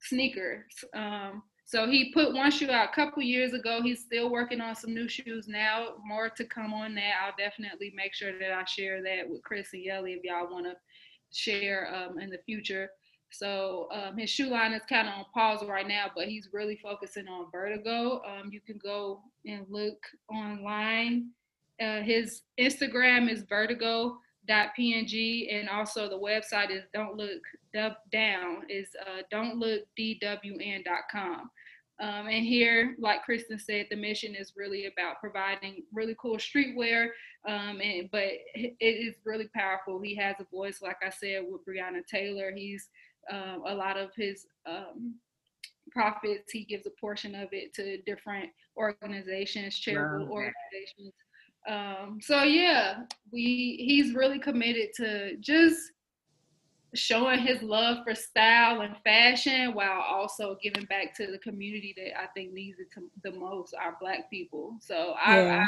sneaker. 0.00 0.64
Um, 0.94 1.42
so 1.64 1.86
he 1.86 2.12
put 2.14 2.34
one 2.34 2.52
shoe 2.52 2.70
out 2.70 2.90
a 2.90 2.94
couple 2.94 3.22
years 3.22 3.52
ago. 3.52 3.82
He's 3.82 4.00
still 4.00 4.30
working 4.30 4.60
on 4.60 4.76
some 4.76 4.94
new 4.94 5.08
shoes 5.08 5.48
now. 5.48 5.96
More 6.06 6.30
to 6.30 6.44
come 6.44 6.72
on 6.72 6.94
that. 6.94 7.14
I'll 7.22 7.34
definitely 7.36 7.92
make 7.96 8.14
sure 8.14 8.38
that 8.38 8.52
I 8.52 8.64
share 8.64 9.02
that 9.02 9.28
with 9.28 9.42
Chris 9.42 9.72
and 9.72 9.82
Yelly 9.82 10.12
if 10.12 10.22
y'all 10.22 10.50
want 10.50 10.66
to 10.66 10.76
share 11.32 11.92
um, 11.94 12.18
in 12.18 12.30
the 12.30 12.38
future. 12.38 12.90
So 13.30 13.88
um, 13.92 14.16
his 14.16 14.30
shoe 14.30 14.48
line 14.48 14.72
is 14.72 14.82
kind 14.88 15.06
of 15.06 15.14
on 15.14 15.24
pause 15.34 15.62
right 15.66 15.86
now, 15.86 16.06
but 16.14 16.28
he's 16.28 16.48
really 16.52 16.78
focusing 16.82 17.28
on 17.28 17.50
vertigo. 17.52 18.22
Um, 18.24 18.50
you 18.50 18.60
can 18.60 18.78
go 18.78 19.20
and 19.44 19.66
look 19.68 19.98
online. 20.30 21.30
Uh, 21.80 22.00
his 22.00 22.42
Instagram 22.58 23.30
is 23.30 23.42
vertigo.png, 23.42 25.54
and 25.54 25.68
also 25.68 26.08
the 26.08 26.18
website 26.18 26.70
is 26.70 26.84
don't 26.94 27.16
look 27.16 27.42
down 28.10 28.62
is 28.68 28.88
uh, 29.02 29.22
don't 29.30 29.58
look 29.58 29.82
dwn.com. 29.98 31.50
Um, 32.00 32.28
and 32.28 32.46
here, 32.46 32.94
like 33.00 33.24
Kristen 33.24 33.58
said, 33.58 33.86
the 33.90 33.96
mission 33.96 34.34
is 34.34 34.52
really 34.56 34.86
about 34.86 35.18
providing 35.20 35.82
really 35.92 36.14
cool 36.20 36.36
streetwear. 36.36 37.08
Um, 37.46 37.80
and 37.80 38.08
but 38.12 38.28
it 38.54 38.76
is 38.80 39.16
really 39.24 39.48
powerful. 39.54 40.00
He 40.00 40.14
has 40.16 40.36
a 40.38 40.46
voice, 40.54 40.80
like 40.80 40.98
I 41.04 41.10
said, 41.10 41.44
with 41.48 41.66
Breonna 41.66 42.06
Taylor. 42.06 42.52
He's 42.54 42.88
um, 43.30 43.62
a 43.66 43.74
lot 43.74 43.96
of 43.96 44.10
his 44.16 44.46
um, 44.66 45.14
profits. 45.90 46.52
He 46.52 46.64
gives 46.64 46.86
a 46.86 47.00
portion 47.00 47.34
of 47.34 47.48
it 47.52 47.74
to 47.74 48.00
different 48.02 48.50
organizations, 48.76 49.78
charitable 49.78 50.32
organizations. 50.32 51.14
Um, 51.68 52.18
so 52.22 52.44
yeah, 52.44 53.00
we 53.32 53.84
he's 53.86 54.14
really 54.14 54.38
committed 54.38 54.90
to 54.96 55.36
just 55.36 55.78
showing 56.94 57.40
his 57.40 57.62
love 57.62 57.98
for 58.04 58.14
style 58.14 58.80
and 58.80 58.96
fashion 59.04 59.74
while 59.74 60.00
also 60.00 60.56
giving 60.62 60.84
back 60.84 61.14
to 61.16 61.30
the 61.30 61.38
community 61.38 61.94
that 61.96 62.18
I 62.18 62.26
think 62.34 62.52
needs 62.52 62.78
it 62.78 62.88
to, 62.94 63.10
the 63.22 63.38
most, 63.38 63.74
our 63.74 63.96
black 64.00 64.30
people. 64.30 64.76
So 64.80 65.14
I, 65.18 65.66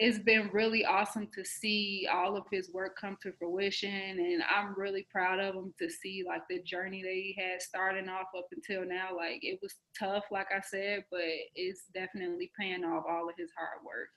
it's 0.00 0.18
been 0.18 0.48
really 0.50 0.82
awesome 0.86 1.28
to 1.34 1.44
see 1.44 2.08
all 2.10 2.34
of 2.34 2.44
his 2.50 2.72
work 2.72 2.96
come 2.98 3.18
to 3.22 3.32
fruition 3.38 3.90
and 3.90 4.42
i'm 4.48 4.74
really 4.74 5.06
proud 5.12 5.38
of 5.38 5.54
him 5.54 5.74
to 5.78 5.90
see 5.90 6.24
like 6.26 6.40
the 6.48 6.62
journey 6.62 7.02
that 7.02 7.12
he 7.12 7.36
had 7.36 7.60
starting 7.60 8.08
off 8.08 8.28
up 8.36 8.46
until 8.52 8.86
now. 8.86 9.14
Like 9.14 9.40
it 9.42 9.58
was 9.60 9.74
tough 9.98 10.24
like 10.30 10.46
i 10.56 10.60
said 10.60 11.04
but 11.10 11.20
it's 11.54 11.82
definitely 11.92 12.50
paying 12.58 12.82
off 12.82 13.04
all 13.08 13.28
of 13.28 13.34
his 13.36 13.50
hard 13.56 13.84
work. 13.84 14.08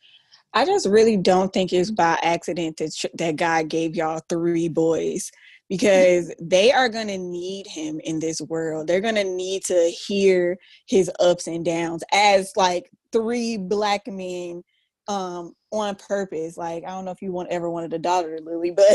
I 0.54 0.66
just 0.66 0.88
really 0.88 1.18
don't 1.18 1.52
think 1.52 1.74
it's 1.74 1.92
by 1.92 2.18
accident 2.24 2.78
that 2.78 3.06
that 3.16 3.36
god 3.36 3.68
gave 3.68 3.96
y'all 3.96 4.22
three 4.30 4.70
boys 4.70 5.32
because 5.70 6.34
they 6.42 6.72
are 6.72 6.90
going 6.90 7.08
to 7.08 7.18
need 7.18 7.66
him 7.68 8.00
in 8.04 8.20
this 8.20 8.42
world 8.42 8.88
they're 8.88 9.02
going 9.02 9.16
to 9.16 9.24
need 9.24 9.64
to 9.64 9.92
hear 10.08 10.58
his 10.88 11.10
ups 11.20 11.48
and 11.48 11.66
downs 11.66 12.04
as 12.12 12.52
like 12.56 12.90
three 13.12 13.58
black 13.58 14.08
men 14.08 14.64
um 15.08 15.54
on 15.72 15.96
purpose. 15.96 16.56
Like 16.56 16.84
I 16.86 16.90
don't 16.90 17.06
know 17.06 17.12
if 17.12 17.22
you 17.22 17.32
want 17.32 17.50
ever 17.50 17.70
wanted 17.70 17.94
a 17.94 18.00
daughter, 18.00 18.40
Lily, 18.42 18.72
but 18.72 18.86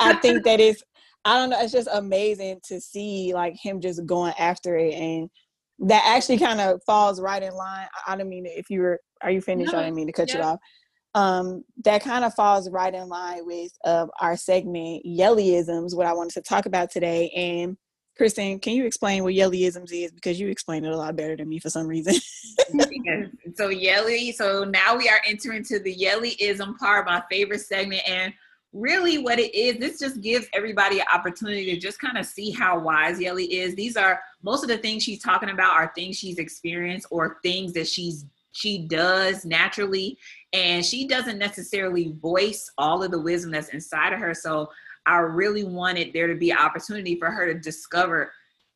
I 0.00 0.18
think 0.20 0.44
that 0.44 0.60
it's 0.60 0.82
I 1.24 1.38
don't 1.38 1.50
know, 1.50 1.60
it's 1.60 1.72
just 1.72 1.88
amazing 1.92 2.60
to 2.68 2.80
see 2.80 3.32
like 3.34 3.54
him 3.60 3.80
just 3.80 4.04
going 4.06 4.34
after 4.38 4.76
it 4.76 4.94
and 4.94 5.28
that 5.80 6.02
actually 6.06 6.38
kind 6.38 6.60
of 6.60 6.82
falls 6.84 7.20
right 7.20 7.42
in 7.42 7.54
line. 7.54 7.86
I, 8.06 8.12
I 8.12 8.16
don't 8.16 8.28
mean 8.28 8.46
if 8.46 8.70
you 8.70 8.80
were 8.80 9.00
are 9.22 9.30
you 9.30 9.40
finished? 9.40 9.72
No, 9.72 9.78
I 9.80 9.84
didn't 9.84 9.96
mean 9.96 10.06
to 10.06 10.12
cut 10.12 10.28
yeah. 10.30 10.38
you 10.38 10.42
off. 10.42 10.58
Um, 11.18 11.64
that 11.82 12.04
kind 12.04 12.24
of 12.24 12.32
falls 12.34 12.70
right 12.70 12.94
in 12.94 13.08
line 13.08 13.44
with 13.44 13.72
uh, 13.84 14.06
our 14.20 14.36
segment 14.36 15.04
Yellyisms, 15.04 15.96
what 15.96 16.06
I 16.06 16.12
wanted 16.12 16.34
to 16.34 16.42
talk 16.42 16.66
about 16.66 16.92
today. 16.92 17.28
And 17.30 17.76
Kristen, 18.16 18.60
can 18.60 18.74
you 18.74 18.84
explain 18.84 19.24
what 19.24 19.34
Yellyisms 19.34 19.90
is? 19.90 20.12
Because 20.12 20.38
you 20.38 20.46
explain 20.46 20.84
it 20.84 20.92
a 20.92 20.96
lot 20.96 21.16
better 21.16 21.36
than 21.36 21.48
me 21.48 21.58
for 21.58 21.70
some 21.70 21.88
reason. 21.88 22.14
so 23.56 23.68
Yelly, 23.68 24.30
so 24.30 24.62
now 24.62 24.96
we 24.96 25.08
are 25.08 25.20
entering 25.26 25.64
to 25.64 25.80
the 25.80 25.92
Yellyism 25.92 26.78
part, 26.78 27.04
my 27.06 27.20
favorite 27.28 27.62
segment. 27.62 28.02
And 28.08 28.32
really 28.72 29.18
what 29.18 29.40
it 29.40 29.52
is, 29.56 29.78
this 29.78 29.98
just 29.98 30.20
gives 30.20 30.46
everybody 30.54 31.00
an 31.00 31.06
opportunity 31.12 31.64
to 31.74 31.80
just 31.80 31.98
kind 31.98 32.16
of 32.16 32.26
see 32.26 32.52
how 32.52 32.78
wise 32.78 33.20
Yelly 33.20 33.46
is. 33.54 33.74
These 33.74 33.96
are 33.96 34.20
most 34.44 34.62
of 34.62 34.68
the 34.68 34.78
things 34.78 35.02
she's 35.02 35.20
talking 35.20 35.50
about 35.50 35.72
are 35.74 35.90
things 35.96 36.16
she's 36.16 36.38
experienced 36.38 37.08
or 37.10 37.38
things 37.42 37.72
that 37.72 37.88
she's 37.88 38.24
she 38.52 38.78
does 38.78 39.44
naturally 39.44 40.18
and 40.52 40.84
she 40.84 41.06
doesn't 41.06 41.38
necessarily 41.38 42.14
voice 42.20 42.70
all 42.78 43.02
of 43.02 43.10
the 43.10 43.20
wisdom 43.20 43.50
that's 43.50 43.68
inside 43.68 44.12
of 44.12 44.18
her 44.18 44.34
so 44.34 44.68
I 45.08 45.18
really 45.18 45.64
wanted 45.64 46.12
there 46.12 46.26
to 46.26 46.34
be 46.34 46.52
opportunity 46.52 47.18
for 47.18 47.30
her 47.30 47.52
to 47.52 47.58
discover 47.58 48.30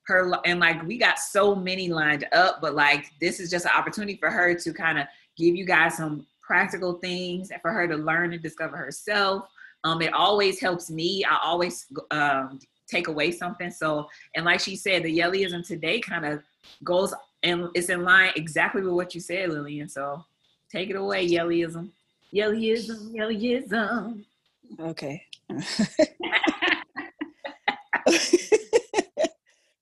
her 0.07 0.33
and 0.45 0.61
like 0.61 0.83
we 0.85 0.99
got 0.99 1.19
so 1.19 1.55
many 1.55 1.89
lined 1.89 2.27
up, 2.33 2.61
but 2.61 2.75
like 2.75 3.13
this 3.21 3.39
is 3.39 3.51
just 3.51 3.67
an 3.67 3.73
opportunity 3.77 4.17
for 4.17 4.31
her 4.31 4.55
to 4.55 4.73
kind 4.73 4.99
of 4.99 5.07
give 5.37 5.55
you 5.55 5.65
guys 5.65 5.97
some 5.97 6.27
practical 6.41 6.95
things 6.95 7.51
for 7.61 7.71
her 7.71 7.87
to 7.87 7.97
learn 7.97 8.33
and 8.33 8.43
discover 8.43 8.77
herself. 8.77 9.45
Um, 9.85 10.01
it 10.01 10.13
always 10.13 10.59
helps 10.59 10.91
me. 10.91 11.25
I 11.25 11.39
always 11.43 11.87
um, 12.11 12.59
take 12.89 13.09
away 13.09 13.31
something. 13.31 13.71
So, 13.71 14.09
and 14.35 14.45
like 14.45 14.61
she 14.61 14.75
said, 14.75 15.03
the 15.03 15.19
Yellyism 15.19 15.67
today 15.67 16.01
kind 16.01 16.25
of 16.25 16.43
goes 16.83 17.15
and 17.43 17.69
it's 17.75 17.89
in 17.89 18.05
line 18.05 18.31
exactly 18.37 18.83
with 18.83 18.93
what 18.93 19.15
you 19.15 19.21
said, 19.21 19.51
Lillian. 19.51 19.89
So 19.89 20.25
take 20.73 20.91
it 20.91 20.97
away, 20.97 21.29
Yellyism. 21.29 21.91
Yellyism, 22.35 23.13
Yellyism. 23.15 24.25
Okay. 24.81 25.23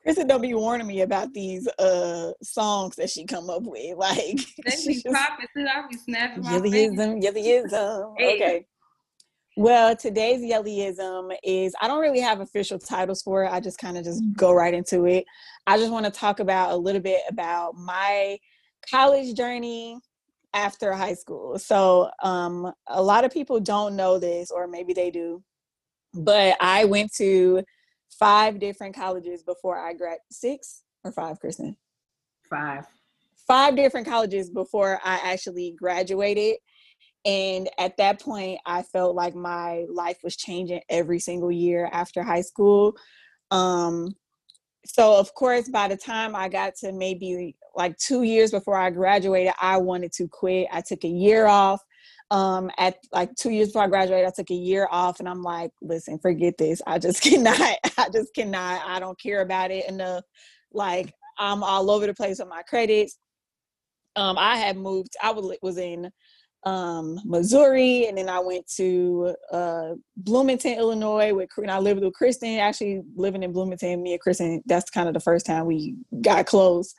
Kristen 0.02 0.26
don't 0.26 0.40
be 0.40 0.54
warning 0.54 0.86
me 0.86 1.02
about 1.02 1.32
these 1.32 1.68
uh 1.78 2.32
songs 2.42 2.96
that 2.96 3.10
she 3.10 3.24
come 3.24 3.48
up 3.48 3.62
with. 3.62 3.96
Like 3.96 4.40
they 4.64 4.86
be 4.86 5.02
popping 5.12 5.46
too. 5.56 5.66
I 5.66 5.86
be 5.88 5.96
snapping 5.98 6.42
my 6.42 6.52
Yellyism, 6.52 7.22
Yellyism. 7.22 8.14
Okay. 8.14 8.66
Well, 9.56 9.94
today's 9.94 10.40
Yellyism 10.40 11.36
is 11.44 11.74
I 11.80 11.86
don't 11.86 12.00
really 12.00 12.20
have 12.20 12.40
official 12.40 12.78
titles 12.78 13.22
for 13.22 13.44
it. 13.44 13.52
I 13.52 13.60
just 13.60 13.78
kind 13.78 13.98
of 13.98 14.04
just 14.04 14.22
go 14.34 14.52
right 14.52 14.74
into 14.74 15.04
it. 15.06 15.24
I 15.66 15.76
just 15.76 15.92
want 15.92 16.06
to 16.06 16.10
talk 16.10 16.40
about 16.40 16.72
a 16.72 16.76
little 16.76 17.02
bit 17.02 17.20
about 17.28 17.76
my 17.76 18.38
college 18.90 19.34
journey 19.34 19.98
after 20.54 20.92
high 20.92 21.14
school. 21.14 21.58
So, 21.58 22.10
um, 22.22 22.72
a 22.86 23.02
lot 23.02 23.24
of 23.24 23.32
people 23.32 23.60
don't 23.60 23.96
know 23.96 24.18
this, 24.18 24.50
or 24.50 24.66
maybe 24.66 24.92
they 24.92 25.10
do, 25.10 25.42
but 26.14 26.56
I 26.60 26.84
went 26.84 27.12
to 27.14 27.62
five 28.18 28.58
different 28.58 28.94
colleges 28.94 29.42
before 29.42 29.78
I 29.78 29.94
grad 29.94 30.18
six 30.30 30.82
or 31.04 31.12
five, 31.12 31.40
Kristen? 31.40 31.76
Five. 32.48 32.86
Five 33.46 33.76
different 33.76 34.06
colleges 34.06 34.50
before 34.50 35.00
I 35.04 35.20
actually 35.24 35.74
graduated. 35.76 36.56
And 37.24 37.68
at 37.78 37.96
that 37.98 38.20
point, 38.20 38.60
I 38.64 38.82
felt 38.82 39.14
like 39.14 39.34
my 39.34 39.84
life 39.90 40.18
was 40.22 40.36
changing 40.36 40.80
every 40.88 41.18
single 41.18 41.52
year 41.52 41.88
after 41.92 42.22
high 42.22 42.40
school. 42.40 42.94
Um, 43.50 44.14
so, 44.86 45.18
of 45.18 45.34
course, 45.34 45.68
by 45.68 45.88
the 45.88 45.96
time 45.96 46.34
I 46.34 46.48
got 46.48 46.74
to 46.76 46.92
maybe 46.92 47.56
like 47.74 47.96
two 47.98 48.22
years 48.22 48.50
before 48.50 48.76
I 48.76 48.90
graduated, 48.90 49.52
I 49.60 49.76
wanted 49.76 50.12
to 50.14 50.28
quit. 50.28 50.68
I 50.72 50.80
took 50.80 51.04
a 51.04 51.08
year 51.08 51.46
off 51.46 51.82
um 52.30 52.70
at 52.78 52.96
like 53.12 53.34
two 53.34 53.50
years 53.50 53.68
before 53.68 53.82
i 53.82 53.86
graduated 53.88 54.26
i 54.26 54.30
took 54.30 54.50
a 54.50 54.54
year 54.54 54.86
off 54.90 55.18
and 55.18 55.28
i'm 55.28 55.42
like 55.42 55.72
listen 55.82 56.18
forget 56.18 56.56
this. 56.58 56.80
I 56.86 56.98
just 56.98 57.22
cannot 57.24 57.58
i 57.60 58.08
just 58.12 58.34
cannot. 58.34 58.82
I 58.86 59.00
don't 59.00 59.18
care 59.20 59.42
about 59.42 59.70
it 59.70 59.88
enough. 59.88 60.24
Like 60.72 61.12
i'm 61.38 61.62
all 61.62 61.90
over 61.90 62.06
the 62.06 62.14
place 62.14 62.38
with 62.38 62.48
my 62.48 62.62
credits. 62.62 63.18
Um 64.16 64.38
i 64.38 64.56
had 64.56 64.76
moved 64.76 65.14
i 65.22 65.30
was, 65.32 65.56
was 65.60 65.78
in 65.78 66.10
um 66.64 67.18
missouri 67.24 68.06
and 68.06 68.18
then 68.18 68.28
i 68.28 68.38
went 68.38 68.66
to 68.66 69.34
uh 69.50 69.92
bloomington 70.18 70.78
illinois 70.78 71.32
with 71.32 71.48
and 71.56 71.70
i 71.70 71.78
lived 71.78 72.02
with 72.02 72.12
kristen 72.12 72.58
actually 72.58 73.00
living 73.16 73.42
in 73.42 73.50
bloomington 73.50 74.02
me 74.02 74.12
and 74.12 74.20
kristen 74.20 74.62
that's 74.66 74.90
kind 74.90 75.08
of 75.08 75.14
the 75.14 75.20
first 75.20 75.46
time 75.46 75.64
we 75.64 75.94
got 76.20 76.44
close 76.44 76.94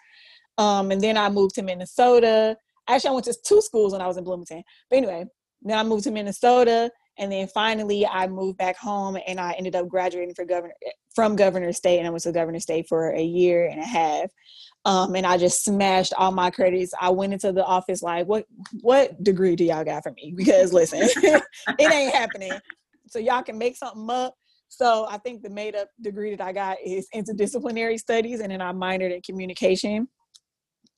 um 0.57 0.89
and 0.89 1.01
then 1.01 1.15
i 1.15 1.29
moved 1.29 1.53
to 1.53 1.61
minnesota 1.61 2.57
Actually, 2.87 3.09
I 3.09 3.13
went 3.13 3.25
to 3.25 3.35
two 3.45 3.61
schools 3.61 3.93
when 3.93 4.01
I 4.01 4.07
was 4.07 4.17
in 4.17 4.23
Bloomington. 4.23 4.63
But 4.89 4.97
anyway, 4.97 5.25
then 5.61 5.77
I 5.77 5.83
moved 5.83 6.03
to 6.05 6.11
Minnesota, 6.11 6.91
and 7.17 7.31
then 7.31 7.47
finally 7.47 8.05
I 8.05 8.27
moved 8.27 8.57
back 8.57 8.77
home, 8.77 9.17
and 9.27 9.39
I 9.39 9.53
ended 9.53 9.75
up 9.75 9.87
graduating 9.87 10.35
for 10.35 10.45
governor 10.45 10.73
from 11.15 11.35
Governor 11.35 11.71
State, 11.73 11.99
and 11.99 12.07
I 12.07 12.09
went 12.09 12.23
to 12.23 12.31
Governor 12.31 12.59
State 12.59 12.87
for 12.89 13.11
a 13.11 13.21
year 13.21 13.67
and 13.67 13.79
a 13.79 13.85
half. 13.85 14.29
Um, 14.83 15.15
and 15.15 15.27
I 15.27 15.37
just 15.37 15.63
smashed 15.63 16.13
all 16.17 16.31
my 16.31 16.49
credits. 16.49 16.93
I 16.99 17.09
went 17.11 17.33
into 17.33 17.51
the 17.51 17.63
office 17.63 18.01
like, 18.01 18.25
what 18.25 18.45
what 18.81 19.23
degree 19.23 19.55
do 19.55 19.63
y'all 19.63 19.83
got 19.83 20.03
for 20.03 20.11
me? 20.11 20.33
Because 20.41 20.73
listen, 20.73 21.01
it 21.03 21.93
ain't 21.93 22.15
happening. 22.15 22.53
So 23.07 23.19
y'all 23.19 23.43
can 23.43 23.57
make 23.57 23.77
something 23.77 24.09
up. 24.09 24.35
So 24.69 25.05
I 25.09 25.17
think 25.17 25.43
the 25.43 25.49
made 25.49 25.75
up 25.75 25.89
degree 26.01 26.33
that 26.35 26.43
I 26.43 26.53
got 26.53 26.77
is 26.83 27.07
interdisciplinary 27.13 27.99
studies, 27.99 28.39
and 28.39 28.51
then 28.51 28.61
I 28.61 28.71
minored 28.71 29.13
in 29.13 29.21
communication. 29.21 30.07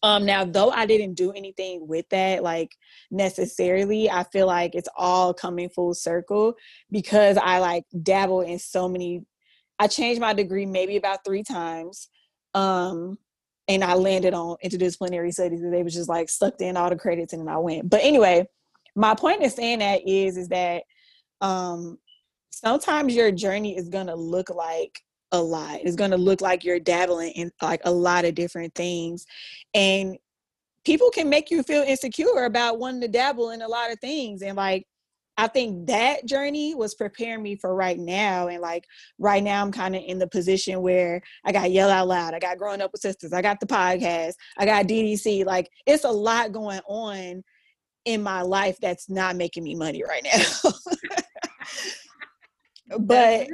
Um, 0.03 0.25
now, 0.25 0.43
though 0.43 0.69
I 0.69 0.85
didn't 0.85 1.15
do 1.15 1.31
anything 1.31 1.87
with 1.87 2.05
that, 2.09 2.43
like 2.43 2.69
necessarily, 3.09 4.11
I 4.11 4.25
feel 4.25 4.45
like 4.45 4.75
it's 4.75 4.89
all 4.97 5.33
coming 5.33 5.69
full 5.69 5.93
circle 5.93 6.55
because 6.91 7.37
I 7.37 7.59
like 7.59 7.85
dabble 8.03 8.41
in 8.41 8.59
so 8.59 8.89
many. 8.89 9.23
I 9.79 9.87
changed 9.87 10.19
my 10.19 10.33
degree 10.33 10.65
maybe 10.65 10.97
about 10.97 11.25
three 11.25 11.41
times, 11.41 12.09
um, 12.53 13.17
and 13.67 13.83
I 13.83 13.93
landed 13.93 14.33
on 14.33 14.57
interdisciplinary 14.63 15.33
studies, 15.33 15.61
and 15.61 15.73
they 15.73 15.83
was 15.83 15.93
just 15.93 16.09
like 16.09 16.29
sucked 16.29 16.61
in 16.61 16.77
all 16.77 16.89
the 16.89 16.95
credits, 16.95 17.33
and 17.33 17.41
then 17.41 17.53
I 17.53 17.57
went. 17.57 17.89
But 17.89 18.01
anyway, 18.03 18.47
my 18.95 19.15
point 19.15 19.41
in 19.41 19.49
saying 19.49 19.79
that 19.79 20.07
is, 20.07 20.37
is 20.37 20.49
that 20.49 20.83
um, 21.41 21.97
sometimes 22.51 23.15
your 23.15 23.31
journey 23.31 23.77
is 23.77 23.89
gonna 23.89 24.15
look 24.15 24.49
like 24.49 24.99
a 25.33 25.41
lot. 25.41 25.79
It's 25.83 25.95
to 25.95 26.15
look 26.15 26.41
like 26.41 26.63
you're 26.63 26.79
dabbling 26.79 27.31
in 27.31 27.51
like 27.61 27.81
a 27.83 27.91
lot 27.91 28.23
of 28.23 28.35
different 28.35 28.73
things. 28.75 29.25
And 29.73 30.17
people 30.85 31.09
can 31.09 31.27
make 31.27 31.49
you 31.49 31.63
feel 31.63 31.81
insecure 31.81 32.45
about 32.45 32.79
wanting 32.79 33.01
to 33.01 33.07
dabble 33.07 33.49
in 33.49 33.63
a 33.63 33.67
lot 33.67 33.91
of 33.91 33.99
things. 33.99 34.43
And 34.43 34.55
like, 34.55 34.85
I 35.37 35.47
think 35.47 35.87
that 35.87 36.25
journey 36.25 36.75
was 36.75 36.93
preparing 36.93 37.41
me 37.41 37.55
for 37.55 37.73
right 37.73 37.97
now. 37.97 38.47
And 38.47 38.61
like 38.61 38.85
right 39.17 39.43
now, 39.43 39.61
I'm 39.61 39.71
kind 39.71 39.95
of 39.95 40.03
in 40.05 40.19
the 40.19 40.27
position 40.27 40.81
where 40.81 41.21
I 41.43 41.51
got 41.51 41.71
Yell 41.71 41.89
Out 41.89 42.07
Loud, 42.07 42.33
I 42.33 42.39
got 42.39 42.57
Growing 42.57 42.81
Up 42.81 42.91
with 42.91 43.01
Sisters, 43.01 43.33
I 43.33 43.41
got 43.41 43.59
the 43.59 43.65
podcast, 43.65 44.33
I 44.57 44.65
got 44.65 44.87
DDC. 44.87 45.45
Like 45.45 45.69
it's 45.87 46.03
a 46.03 46.11
lot 46.11 46.51
going 46.51 46.81
on 46.87 47.43
in 48.05 48.21
my 48.21 48.41
life 48.41 48.77
that's 48.81 49.09
not 49.09 49.35
making 49.35 49.63
me 49.63 49.75
money 49.75 50.03
right 50.07 50.23
now. 50.23 50.71
but 52.99 53.47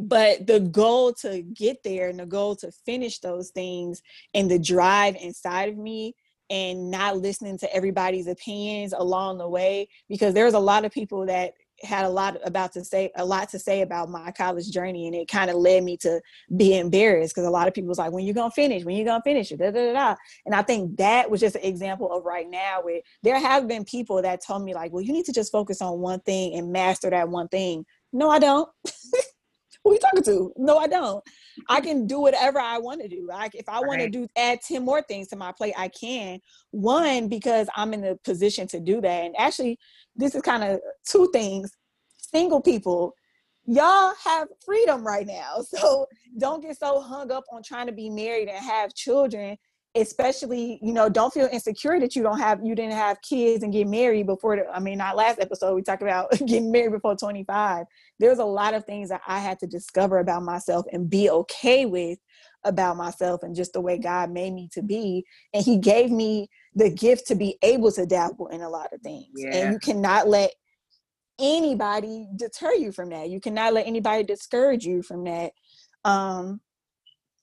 but 0.00 0.46
the 0.46 0.60
goal 0.60 1.12
to 1.12 1.42
get 1.42 1.82
there 1.82 2.08
and 2.08 2.20
the 2.20 2.26
goal 2.26 2.54
to 2.56 2.70
finish 2.86 3.18
those 3.18 3.50
things 3.50 4.00
and 4.32 4.50
the 4.50 4.58
drive 4.58 5.16
inside 5.16 5.68
of 5.68 5.76
me 5.76 6.14
and 6.50 6.90
not 6.90 7.18
listening 7.18 7.58
to 7.58 7.74
everybody's 7.74 8.26
opinions 8.26 8.92
along 8.96 9.38
the 9.38 9.48
way 9.48 9.88
because 10.08 10.34
there's 10.34 10.54
a 10.54 10.58
lot 10.58 10.84
of 10.84 10.92
people 10.92 11.26
that 11.26 11.54
had 11.82 12.04
a 12.04 12.08
lot 12.08 12.36
about 12.44 12.72
to 12.72 12.84
say 12.84 13.10
a 13.16 13.24
lot 13.24 13.48
to 13.48 13.58
say 13.58 13.82
about 13.82 14.08
my 14.08 14.32
college 14.32 14.70
journey 14.70 15.06
and 15.06 15.14
it 15.14 15.28
kind 15.28 15.50
of 15.50 15.56
led 15.56 15.84
me 15.84 15.96
to 15.96 16.20
be 16.56 16.76
embarrassed 16.76 17.34
because 17.34 17.46
a 17.46 17.50
lot 17.50 17.68
of 17.68 17.74
people 17.74 17.88
was 17.88 17.98
like 17.98 18.12
when 18.12 18.24
you 18.24 18.32
gonna 18.32 18.50
finish? 18.50 18.84
When 18.84 18.96
you 18.96 19.04
gonna 19.04 19.22
finish 19.22 19.52
it? 19.52 19.58
Da, 19.58 19.70
da, 19.70 19.86
da, 19.86 19.92
da. 19.92 20.16
and 20.44 20.54
i 20.54 20.62
think 20.62 20.96
that 20.96 21.30
was 21.30 21.40
just 21.40 21.56
an 21.56 21.62
example 21.62 22.10
of 22.12 22.24
right 22.24 22.48
now 22.48 22.80
where 22.82 23.00
there 23.22 23.38
have 23.38 23.68
been 23.68 23.84
people 23.84 24.20
that 24.22 24.44
told 24.44 24.64
me 24.64 24.74
like 24.74 24.92
well 24.92 25.02
you 25.02 25.12
need 25.12 25.26
to 25.26 25.32
just 25.32 25.52
focus 25.52 25.80
on 25.80 26.00
one 26.00 26.20
thing 26.20 26.54
and 26.54 26.72
master 26.72 27.10
that 27.10 27.28
one 27.28 27.48
thing. 27.48 27.84
No 28.12 28.28
i 28.30 28.38
don't 28.38 28.68
who 29.88 29.94
you 29.94 30.00
talking 30.00 30.22
to? 30.24 30.52
No 30.56 30.78
i 30.78 30.86
don't. 30.86 31.22
I 31.68 31.80
mm. 31.80 31.84
can 31.84 32.06
do 32.06 32.20
whatever 32.20 32.60
i 32.60 32.78
want 32.78 33.00
to 33.02 33.08
do 33.08 33.26
like 33.26 33.54
if 33.54 33.68
i 33.68 33.80
want 33.80 34.00
to 34.00 34.08
do 34.08 34.26
add 34.36 34.60
10 34.60 34.84
more 34.84 35.02
things 35.02 35.28
to 35.28 35.36
my 35.36 35.52
plate 35.52 35.74
i 35.76 35.88
can. 35.88 36.40
One 36.70 37.28
because 37.28 37.68
i'm 37.76 37.94
in 37.94 38.02
the 38.02 38.18
position 38.24 38.66
to 38.68 38.80
do 38.80 39.00
that. 39.00 39.24
And 39.24 39.34
actually 39.38 39.78
this 40.16 40.34
is 40.34 40.42
kind 40.42 40.64
of 40.64 40.80
two 41.06 41.30
things. 41.32 41.72
Single 42.18 42.60
people, 42.60 43.14
y'all 43.64 44.12
have 44.24 44.48
freedom 44.64 45.06
right 45.06 45.26
now. 45.26 45.62
So 45.78 46.06
don't 46.38 46.62
get 46.62 46.78
so 46.78 47.00
hung 47.00 47.30
up 47.30 47.44
on 47.52 47.62
trying 47.62 47.86
to 47.86 47.92
be 47.92 48.10
married 48.10 48.48
and 48.48 48.58
have 48.58 48.94
children 48.94 49.56
especially 49.94 50.78
you 50.82 50.92
know 50.92 51.08
don't 51.08 51.32
feel 51.32 51.48
insecure 51.50 51.98
that 51.98 52.14
you 52.14 52.22
don't 52.22 52.38
have 52.38 52.60
you 52.62 52.74
didn't 52.74 52.92
have 52.92 53.20
kids 53.22 53.64
and 53.64 53.72
get 53.72 53.86
married 53.86 54.26
before 54.26 54.54
the, 54.56 54.68
i 54.70 54.78
mean 54.78 55.00
our 55.00 55.14
last 55.14 55.40
episode 55.40 55.74
we 55.74 55.82
talked 55.82 56.02
about 56.02 56.30
getting 56.46 56.70
married 56.70 56.92
before 56.92 57.16
25 57.16 57.86
there's 58.18 58.38
a 58.38 58.44
lot 58.44 58.74
of 58.74 58.84
things 58.84 59.08
that 59.08 59.22
i 59.26 59.38
had 59.38 59.58
to 59.58 59.66
discover 59.66 60.18
about 60.18 60.42
myself 60.42 60.84
and 60.92 61.08
be 61.08 61.30
okay 61.30 61.86
with 61.86 62.18
about 62.64 62.98
myself 62.98 63.42
and 63.42 63.56
just 63.56 63.72
the 63.72 63.80
way 63.80 63.96
god 63.96 64.30
made 64.30 64.52
me 64.52 64.68
to 64.70 64.82
be 64.82 65.24
and 65.54 65.64
he 65.64 65.78
gave 65.78 66.10
me 66.10 66.48
the 66.78 66.90
gift 66.90 67.26
to 67.26 67.34
be 67.34 67.58
able 67.62 67.90
to 67.92 68.06
dabble 68.06 68.46
in 68.48 68.62
a 68.62 68.68
lot 68.68 68.92
of 68.92 69.00
things. 69.02 69.26
Yeah. 69.34 69.56
And 69.56 69.72
you 69.72 69.78
cannot 69.80 70.28
let 70.28 70.52
anybody 71.40 72.28
deter 72.36 72.72
you 72.72 72.92
from 72.92 73.10
that. 73.10 73.28
You 73.30 73.40
cannot 73.40 73.74
let 73.74 73.86
anybody 73.86 74.22
discourage 74.22 74.84
you 74.84 75.02
from 75.02 75.24
that. 75.24 75.52
Um, 76.04 76.60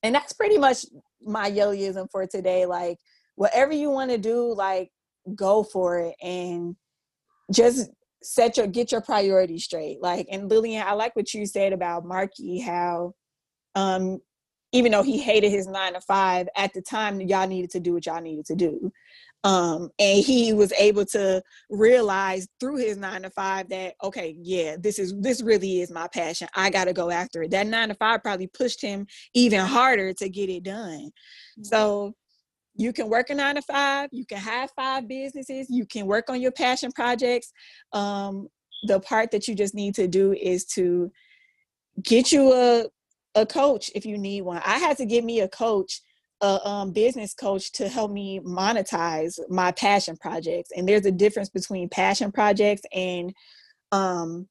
and 0.03 0.15
that's 0.15 0.33
pretty 0.33 0.57
much 0.57 0.85
my 1.21 1.49
Yellyism 1.49 2.09
for 2.11 2.25
today. 2.25 2.65
Like 2.65 2.97
whatever 3.35 3.73
you 3.73 3.89
want 3.89 4.11
to 4.11 4.17
do, 4.17 4.53
like 4.53 4.91
go 5.35 5.63
for 5.63 5.99
it 5.99 6.15
and 6.21 6.75
just 7.51 7.89
set 8.21 8.57
your 8.57 8.67
get 8.67 8.91
your 8.91 9.01
priorities 9.01 9.63
straight. 9.63 10.01
Like 10.01 10.27
and 10.31 10.49
Lillian, 10.49 10.85
I 10.85 10.93
like 10.93 11.15
what 11.15 11.33
you 11.33 11.45
said 11.45 11.73
about 11.73 12.05
Marky, 12.05 12.59
how 12.59 13.13
um 13.75 14.19
even 14.71 14.91
though 14.91 15.03
he 15.03 15.17
hated 15.17 15.51
his 15.51 15.67
nine 15.67 15.93
to 15.93 16.01
five 16.01 16.47
at 16.55 16.73
the 16.73 16.81
time 16.81 17.21
y'all 17.21 17.47
needed 17.47 17.71
to 17.71 17.79
do 17.79 17.93
what 17.93 18.05
y'all 18.05 18.21
needed 18.21 18.45
to 18.45 18.55
do 18.55 18.91
um, 19.43 19.89
and 19.99 20.23
he 20.23 20.53
was 20.53 20.71
able 20.73 21.05
to 21.05 21.41
realize 21.69 22.47
through 22.59 22.77
his 22.77 22.97
nine 22.97 23.21
to 23.23 23.29
five 23.29 23.69
that 23.69 23.93
okay 24.03 24.35
yeah 24.39 24.75
this 24.79 24.97
is 24.97 25.13
this 25.19 25.41
really 25.41 25.81
is 25.81 25.91
my 25.91 26.07
passion 26.07 26.47
i 26.55 26.69
gotta 26.69 26.93
go 26.93 27.11
after 27.11 27.43
it 27.43 27.51
that 27.51 27.67
nine 27.67 27.89
to 27.89 27.95
five 27.95 28.23
probably 28.23 28.47
pushed 28.47 28.81
him 28.81 29.05
even 29.33 29.59
harder 29.59 30.13
to 30.13 30.29
get 30.29 30.49
it 30.49 30.63
done 30.63 31.09
mm-hmm. 31.09 31.63
so 31.63 32.13
you 32.77 32.91
can 32.91 33.07
work 33.07 33.29
a 33.29 33.35
nine 33.35 33.55
to 33.55 33.61
five 33.61 34.09
you 34.11 34.25
can 34.25 34.39
have 34.39 34.69
five 34.75 35.07
businesses 35.07 35.67
you 35.69 35.85
can 35.85 36.05
work 36.05 36.29
on 36.29 36.41
your 36.41 36.51
passion 36.51 36.91
projects 36.91 37.51
um, 37.93 38.47
the 38.87 38.99
part 38.99 39.31
that 39.31 39.47
you 39.47 39.55
just 39.55 39.75
need 39.75 39.95
to 39.95 40.07
do 40.07 40.33
is 40.33 40.65
to 40.65 41.11
get 42.03 42.31
you 42.31 42.51
a 42.53 42.85
a 43.35 43.45
coach 43.45 43.91
if 43.93 44.05
you 44.05 44.17
need 44.17 44.41
one. 44.41 44.61
I 44.65 44.79
had 44.79 44.97
to 44.97 45.05
get 45.05 45.23
me 45.23 45.41
a 45.41 45.47
coach, 45.47 46.01
a 46.41 46.67
um, 46.67 46.91
business 46.91 47.33
coach 47.33 47.71
to 47.73 47.87
help 47.87 48.11
me 48.11 48.39
monetize 48.41 49.39
my 49.49 49.71
passion 49.71 50.17
projects. 50.17 50.69
And 50.75 50.87
there's 50.87 51.05
a 51.05 51.11
difference 51.11 51.49
between 51.49 51.89
passion 51.89 52.31
projects 52.31 52.81
and 52.93 53.33
um, 53.91 54.47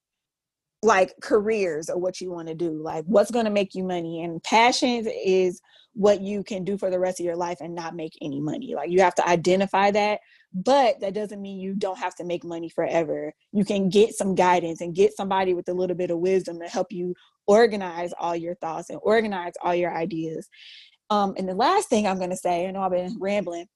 like 0.82 1.14
careers 1.22 1.88
or 1.90 1.98
what 1.98 2.20
you 2.20 2.30
want 2.30 2.48
to 2.48 2.54
do, 2.54 2.82
like 2.82 3.04
what's 3.06 3.30
going 3.30 3.44
to 3.44 3.50
make 3.50 3.74
you 3.74 3.84
money. 3.84 4.22
And 4.22 4.42
passions 4.42 5.08
is 5.24 5.60
what 5.94 6.20
you 6.20 6.42
can 6.42 6.64
do 6.64 6.76
for 6.76 6.90
the 6.90 6.98
rest 6.98 7.20
of 7.20 7.26
your 7.26 7.36
life 7.36 7.58
and 7.60 7.74
not 7.74 7.94
make 7.94 8.12
any 8.20 8.40
money. 8.40 8.74
Like 8.74 8.90
you 8.90 9.00
have 9.00 9.14
to 9.16 9.28
identify 9.28 9.90
that, 9.92 10.20
but 10.52 11.00
that 11.00 11.14
doesn't 11.14 11.40
mean 11.40 11.60
you 11.60 11.74
don't 11.74 11.98
have 11.98 12.14
to 12.16 12.24
make 12.24 12.44
money 12.44 12.68
forever. 12.68 13.32
You 13.52 13.64
can 13.64 13.88
get 13.88 14.14
some 14.14 14.34
guidance 14.34 14.80
and 14.80 14.94
get 14.94 15.16
somebody 15.16 15.54
with 15.54 15.68
a 15.68 15.74
little 15.74 15.96
bit 15.96 16.10
of 16.10 16.18
wisdom 16.18 16.60
to 16.60 16.66
help 16.66 16.92
you 16.92 17.14
organize 17.46 18.12
all 18.18 18.34
your 18.34 18.54
thoughts 18.56 18.90
and 18.90 18.98
organize 19.02 19.52
all 19.62 19.74
your 19.74 19.94
ideas. 19.94 20.48
Um, 21.10 21.34
and 21.36 21.48
the 21.48 21.54
last 21.54 21.88
thing 21.88 22.06
I'm 22.06 22.18
going 22.18 22.30
to 22.30 22.36
say, 22.36 22.66
I 22.66 22.70
know 22.70 22.82
I've 22.82 22.90
been 22.90 23.16
rambling. 23.20 23.66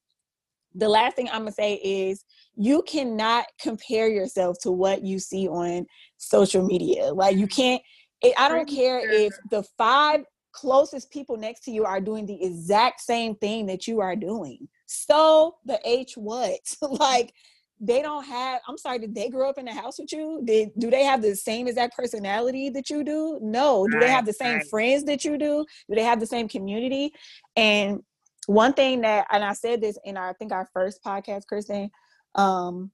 The 0.75 0.89
last 0.89 1.17
thing 1.17 1.29
I'm 1.29 1.43
going 1.43 1.53
to 1.53 1.53
say 1.53 1.75
is 1.75 2.25
you 2.55 2.83
cannot 2.83 3.47
compare 3.61 4.09
yourself 4.09 4.59
to 4.63 4.71
what 4.71 5.05
you 5.05 5.19
see 5.19 5.49
on 5.49 5.87
social 6.17 6.65
media. 6.65 7.13
Like 7.13 7.37
you 7.37 7.47
can't, 7.47 7.83
it, 8.23 8.35
I 8.39 8.49
don't 8.49 8.69
care 8.69 9.01
if 9.01 9.33
the 9.51 9.65
five 9.77 10.25
closest 10.53 11.11
people 11.11 11.37
next 11.37 11.61
to 11.61 11.71
you 11.71 11.85
are 11.85 12.01
doing 12.01 12.27
the 12.27 12.45
exact 12.45 13.01
same 13.01 13.35
thing 13.37 13.67
that 13.67 13.87
you 13.87 14.01
are 14.01 14.17
doing. 14.17 14.69
So 14.87 15.57
the 15.65 15.81
H 15.85 16.17
what? 16.17 16.61
like 16.83 17.33
they 17.81 18.03
don't 18.03 18.25
have 18.25 18.61
i'm 18.69 18.77
sorry 18.77 18.99
did 18.99 19.15
they 19.15 19.29
grow 19.29 19.49
up 19.49 19.59
in 19.59 19.65
the 19.65 19.73
house 19.73 19.99
with 19.99 20.13
you? 20.13 20.41
Did 20.45 20.71
do 20.79 20.91
they 20.91 21.05
have 21.05 21.23
the 21.23 21.35
same 21.37 21.69
exact 21.69 21.97
personality 21.97 22.71
that 22.71 22.91
you 22.91 23.05
do? 23.05 23.39
No. 23.41 23.87
Do 23.87 24.01
they 24.01 24.11
have 24.11 24.27
the 24.27 24.33
same 24.33 24.61
friends 24.63 25.05
that 25.05 25.25
you 25.25 25.39
do? 25.39 25.65
Do 25.89 25.95
they 25.95 26.03
have 26.03 26.21
the 26.21 26.27
same 26.27 26.49
community? 26.49 27.13
And 27.57 28.03
one 28.49 28.73
thing 28.73 29.03
that 29.03 29.27
and 29.31 29.45
i 29.45 29.53
said 29.53 29.81
this 29.81 29.99
in 30.05 30.17
our 30.17 30.31
i 30.31 30.33
think 30.33 30.53
our 30.53 30.67
first 30.73 31.05
podcast 31.05 31.47
kristen 31.47 31.91
um 32.35 32.91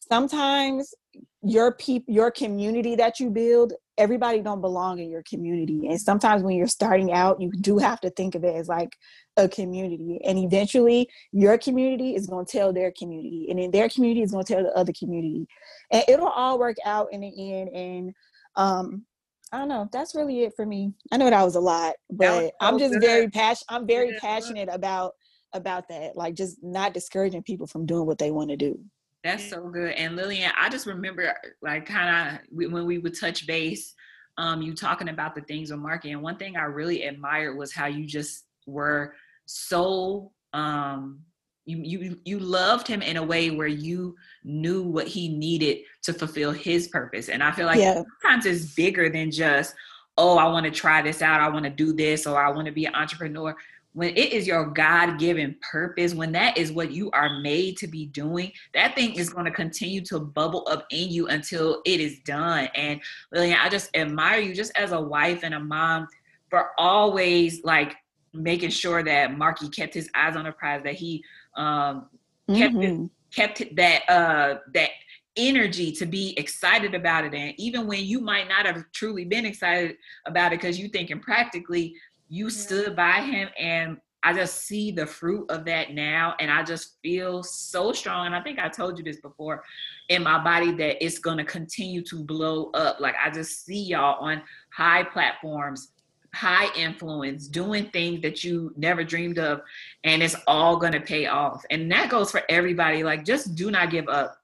sometimes 0.00 0.94
your 1.42 1.72
people 1.72 2.12
your 2.12 2.30
community 2.30 2.96
that 2.96 3.20
you 3.20 3.30
build 3.30 3.72
everybody 3.98 4.40
don't 4.40 4.60
belong 4.60 4.98
in 4.98 5.10
your 5.10 5.22
community 5.22 5.86
and 5.88 6.00
sometimes 6.00 6.42
when 6.42 6.56
you're 6.56 6.66
starting 6.66 7.12
out 7.12 7.40
you 7.40 7.50
do 7.60 7.78
have 7.78 8.00
to 8.00 8.10
think 8.10 8.34
of 8.34 8.44
it 8.44 8.54
as 8.54 8.68
like 8.68 8.96
a 9.36 9.48
community 9.48 10.20
and 10.24 10.38
eventually 10.38 11.08
your 11.32 11.56
community 11.58 12.14
is 12.14 12.26
going 12.26 12.44
to 12.44 12.52
tell 12.52 12.72
their 12.72 12.92
community 12.98 13.46
and 13.48 13.58
then 13.58 13.70
their 13.70 13.88
community 13.88 14.22
is 14.22 14.32
going 14.32 14.44
to 14.44 14.54
tell 14.54 14.62
the 14.62 14.76
other 14.76 14.92
community 14.98 15.46
and 15.90 16.04
it'll 16.08 16.28
all 16.28 16.58
work 16.58 16.76
out 16.84 17.08
in 17.12 17.20
the 17.20 17.52
end 17.52 17.68
and 17.74 18.14
um 18.56 19.04
I 19.52 19.58
don't 19.58 19.68
know. 19.68 19.88
That's 19.92 20.14
really 20.16 20.42
it 20.42 20.54
for 20.56 20.66
me. 20.66 20.92
I 21.12 21.16
know 21.16 21.30
that 21.30 21.44
was 21.44 21.54
a 21.54 21.60
lot, 21.60 21.94
but 22.10 22.52
I'm 22.60 22.78
just 22.78 22.94
good. 22.94 23.02
very 23.02 23.28
passionate. 23.30 23.66
I'm 23.68 23.86
very 23.86 24.10
yeah. 24.12 24.18
passionate 24.20 24.68
about 24.70 25.12
about 25.52 25.88
that. 25.88 26.16
Like 26.16 26.34
just 26.34 26.58
not 26.62 26.92
discouraging 26.92 27.44
people 27.44 27.66
from 27.66 27.86
doing 27.86 28.06
what 28.06 28.18
they 28.18 28.32
want 28.32 28.50
to 28.50 28.56
do. 28.56 28.78
That's 29.26 29.50
so 29.50 29.68
good. 29.68 29.92
And 29.92 30.14
Lillian, 30.14 30.52
I 30.56 30.68
just 30.68 30.86
remember 30.86 31.34
like 31.60 31.86
kind 31.86 32.38
of 32.38 32.40
when 32.52 32.86
we 32.86 32.98
would 32.98 33.18
touch 33.18 33.46
base, 33.46 33.94
um, 34.38 34.62
you 34.62 34.74
talking 34.74 35.08
about 35.08 35.34
the 35.34 35.40
things 35.42 35.70
on 35.70 35.80
market. 35.80 36.10
And 36.10 36.22
one 36.22 36.36
thing 36.36 36.56
I 36.56 36.64
really 36.64 37.02
admired 37.02 37.56
was 37.56 37.72
how 37.72 37.86
you 37.86 38.06
just 38.06 38.44
were 38.66 39.14
so 39.46 40.32
um 40.52 41.20
you 41.64 41.78
you 41.78 42.18
you 42.24 42.38
loved 42.38 42.86
him 42.86 43.02
in 43.02 43.16
a 43.16 43.22
way 43.22 43.50
where 43.50 43.66
you 43.66 44.14
knew 44.44 44.82
what 44.82 45.06
he 45.06 45.28
needed 45.28 45.78
to 46.02 46.12
fulfill 46.12 46.52
his 46.52 46.88
purpose 46.88 47.28
and 47.28 47.42
i 47.42 47.50
feel 47.50 47.66
like 47.66 47.78
yeah. 47.78 48.02
sometimes 48.22 48.46
it's 48.46 48.74
bigger 48.74 49.08
than 49.08 49.30
just 49.30 49.74
oh 50.16 50.38
i 50.38 50.46
want 50.46 50.64
to 50.64 50.70
try 50.70 51.02
this 51.02 51.22
out 51.22 51.40
i 51.40 51.48
want 51.48 51.64
to 51.64 51.70
do 51.70 51.92
this 51.92 52.26
or 52.26 52.38
i 52.38 52.50
want 52.50 52.66
to 52.66 52.72
be 52.72 52.86
an 52.86 52.94
entrepreneur 52.94 53.54
when 53.96 54.10
it 54.10 54.32
is 54.32 54.46
your 54.46 54.66
god-given 54.66 55.56
purpose 55.60 56.14
when 56.14 56.30
that 56.30 56.56
is 56.58 56.70
what 56.70 56.92
you 56.92 57.10
are 57.12 57.40
made 57.40 57.76
to 57.76 57.86
be 57.86 58.06
doing 58.06 58.52
that 58.74 58.94
thing 58.94 59.14
is 59.14 59.30
going 59.30 59.46
to 59.46 59.50
continue 59.50 60.00
to 60.00 60.18
bubble 60.20 60.66
up 60.70 60.86
in 60.90 61.10
you 61.10 61.26
until 61.28 61.80
it 61.84 62.00
is 62.00 62.18
done 62.20 62.68
and 62.74 63.00
lillian 63.32 63.58
i 63.62 63.68
just 63.68 63.94
admire 63.96 64.40
you 64.40 64.54
just 64.54 64.76
as 64.76 64.92
a 64.92 65.00
wife 65.00 65.40
and 65.42 65.54
a 65.54 65.60
mom 65.60 66.06
for 66.50 66.70
always 66.78 67.64
like 67.64 67.96
making 68.32 68.70
sure 68.70 69.02
that 69.02 69.36
Marky 69.36 69.68
kept 69.68 69.94
his 69.94 70.08
eyes 70.14 70.36
on 70.36 70.44
the 70.44 70.52
prize, 70.52 70.82
that 70.84 70.94
he 70.94 71.24
um, 71.56 72.06
kept 72.48 72.74
mm-hmm. 72.74 73.06
kept 73.34 73.62
that 73.76 74.02
uh, 74.08 74.58
that 74.74 74.90
energy 75.36 75.92
to 75.92 76.06
be 76.06 76.34
excited 76.38 76.94
about 76.94 77.24
it. 77.24 77.34
And 77.34 77.52
even 77.58 77.86
when 77.86 78.04
you 78.04 78.20
might 78.20 78.48
not 78.48 78.64
have 78.64 78.84
truly 78.92 79.24
been 79.24 79.44
excited 79.44 79.96
about 80.24 80.52
it 80.52 80.60
because 80.60 80.78
you 80.78 80.88
thinking 80.88 81.20
practically, 81.20 81.94
you 82.28 82.46
yeah. 82.46 82.50
stood 82.50 82.96
by 82.96 83.20
him 83.20 83.48
and 83.58 83.98
I 84.22 84.32
just 84.32 84.64
see 84.64 84.90
the 84.90 85.06
fruit 85.06 85.48
of 85.52 85.64
that 85.66 85.94
now, 85.94 86.34
and 86.40 86.50
I 86.50 86.64
just 86.64 86.96
feel 87.00 87.44
so 87.44 87.92
strong. 87.92 88.26
And 88.26 88.34
I 88.34 88.42
think 88.42 88.58
I 88.58 88.68
told 88.68 88.98
you 88.98 89.04
this 89.04 89.20
before 89.20 89.62
in 90.08 90.24
my 90.24 90.42
body 90.42 90.72
that 90.72 91.04
it's 91.04 91.20
going 91.20 91.38
to 91.38 91.44
continue 91.44 92.02
to 92.02 92.24
blow 92.24 92.70
up. 92.72 92.98
Like 92.98 93.14
I 93.24 93.30
just 93.30 93.64
see 93.64 93.80
y'all 93.80 94.18
on 94.18 94.42
high 94.72 95.04
platforms 95.04 95.92
high 96.36 96.68
influence, 96.76 97.48
doing 97.48 97.88
things 97.90 98.20
that 98.20 98.44
you 98.44 98.72
never 98.76 99.02
dreamed 99.02 99.38
of, 99.38 99.62
and 100.04 100.22
it's 100.22 100.36
all 100.46 100.76
gonna 100.76 101.00
pay 101.00 101.26
off. 101.26 101.64
And 101.70 101.90
that 101.90 102.10
goes 102.10 102.30
for 102.30 102.42
everybody. 102.50 103.02
Like, 103.02 103.24
just 103.24 103.54
do 103.54 103.70
not 103.70 103.90
give 103.90 104.08
up. 104.08 104.36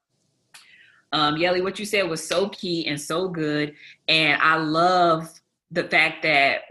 Um, 1.11 1.37
Yelly, 1.37 1.61
what 1.61 1.77
you 1.77 1.85
said 1.85 2.09
was 2.09 2.27
so 2.27 2.49
key 2.49 2.87
and 2.87 2.99
so 2.99 3.27
good. 3.27 3.75
And 4.07 4.41
I 4.41 4.55
love 4.55 5.29
the 5.69 5.83
fact 5.83 6.23
that 6.23 6.61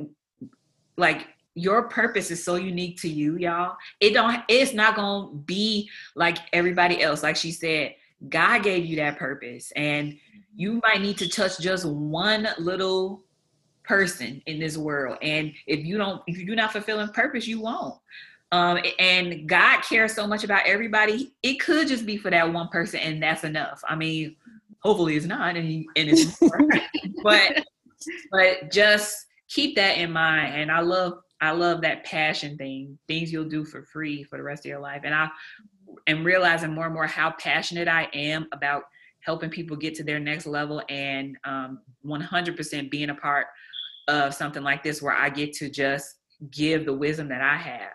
like 0.96 1.28
your 1.54 1.88
purpose 1.88 2.30
is 2.30 2.42
so 2.42 2.54
unique 2.54 3.00
to 3.00 3.08
you, 3.08 3.36
y'all. 3.36 3.76
It 4.00 4.14
don't 4.14 4.42
it's 4.48 4.72
not 4.72 4.96
gonna 4.96 5.32
be 5.34 5.90
like 6.14 6.38
everybody 6.52 7.02
else. 7.02 7.22
Like 7.22 7.36
she 7.36 7.52
said, 7.52 7.94
God 8.28 8.62
gave 8.62 8.86
you 8.86 8.96
that 8.96 9.18
purpose, 9.18 9.72
and 9.76 10.16
you 10.54 10.80
might 10.86 11.00
need 11.00 11.18
to 11.18 11.28
touch 11.28 11.58
just 11.58 11.84
one 11.84 12.48
little 12.58 13.22
person 13.84 14.42
in 14.46 14.58
this 14.58 14.76
world. 14.76 15.18
And 15.22 15.52
if 15.66 15.84
you 15.84 15.98
don't, 15.98 16.22
if 16.26 16.38
you're 16.38 16.56
not 16.56 16.72
fulfill 16.72 16.96
fulfilling 16.96 17.14
purpose, 17.14 17.46
you 17.46 17.60
won't. 17.60 17.98
Um, 18.52 18.78
and 18.98 19.48
God 19.48 19.80
cares 19.80 20.14
so 20.14 20.26
much 20.26 20.44
about 20.44 20.66
everybody. 20.66 21.32
It 21.42 21.58
could 21.58 21.88
just 21.88 22.04
be 22.04 22.18
for 22.18 22.30
that 22.30 22.52
one 22.52 22.68
person, 22.68 23.00
and 23.00 23.22
that's 23.22 23.44
enough. 23.44 23.82
I 23.88 23.96
mean, 23.96 24.36
hopefully 24.80 25.16
it's 25.16 25.26
not, 25.26 25.56
and, 25.56 25.86
and 25.96 26.08
it's 26.08 26.38
but 27.22 27.64
but 28.30 28.70
just 28.70 29.26
keep 29.52 29.76
that 29.76 29.98
in 29.98 30.12
mind. 30.12 30.54
And 30.54 30.70
I 30.70 30.80
love 30.80 31.14
I 31.40 31.50
love 31.50 31.80
that 31.80 32.04
passion 32.04 32.56
thing, 32.56 32.96
things 33.08 33.32
you'll 33.32 33.48
do 33.48 33.64
for 33.64 33.82
free 33.82 34.22
for 34.22 34.38
the 34.38 34.44
rest 34.44 34.64
of 34.64 34.70
your 34.70 34.78
life. 34.78 35.00
And 35.04 35.12
I 35.12 35.28
am 36.06 36.22
realizing 36.22 36.72
more 36.72 36.84
and 36.84 36.94
more 36.94 37.06
how 37.06 37.32
passionate 37.32 37.88
I 37.88 38.08
am 38.14 38.46
about 38.52 38.84
helping 39.20 39.50
people 39.50 39.76
get 39.76 39.94
to 39.96 40.04
their 40.04 40.20
next 40.20 40.46
level 40.46 40.82
and 40.88 41.36
um, 41.44 41.80
100% 42.06 42.90
being 42.92 43.10
a 43.10 43.14
part 43.16 43.48
of 44.06 44.34
something 44.34 44.62
like 44.62 44.84
this 44.84 45.02
where 45.02 45.14
I 45.14 45.30
get 45.30 45.52
to 45.54 45.68
just 45.68 46.14
give 46.52 46.86
the 46.86 46.94
wisdom 46.94 47.28
that 47.30 47.42
I 47.42 47.56
have. 47.56 47.92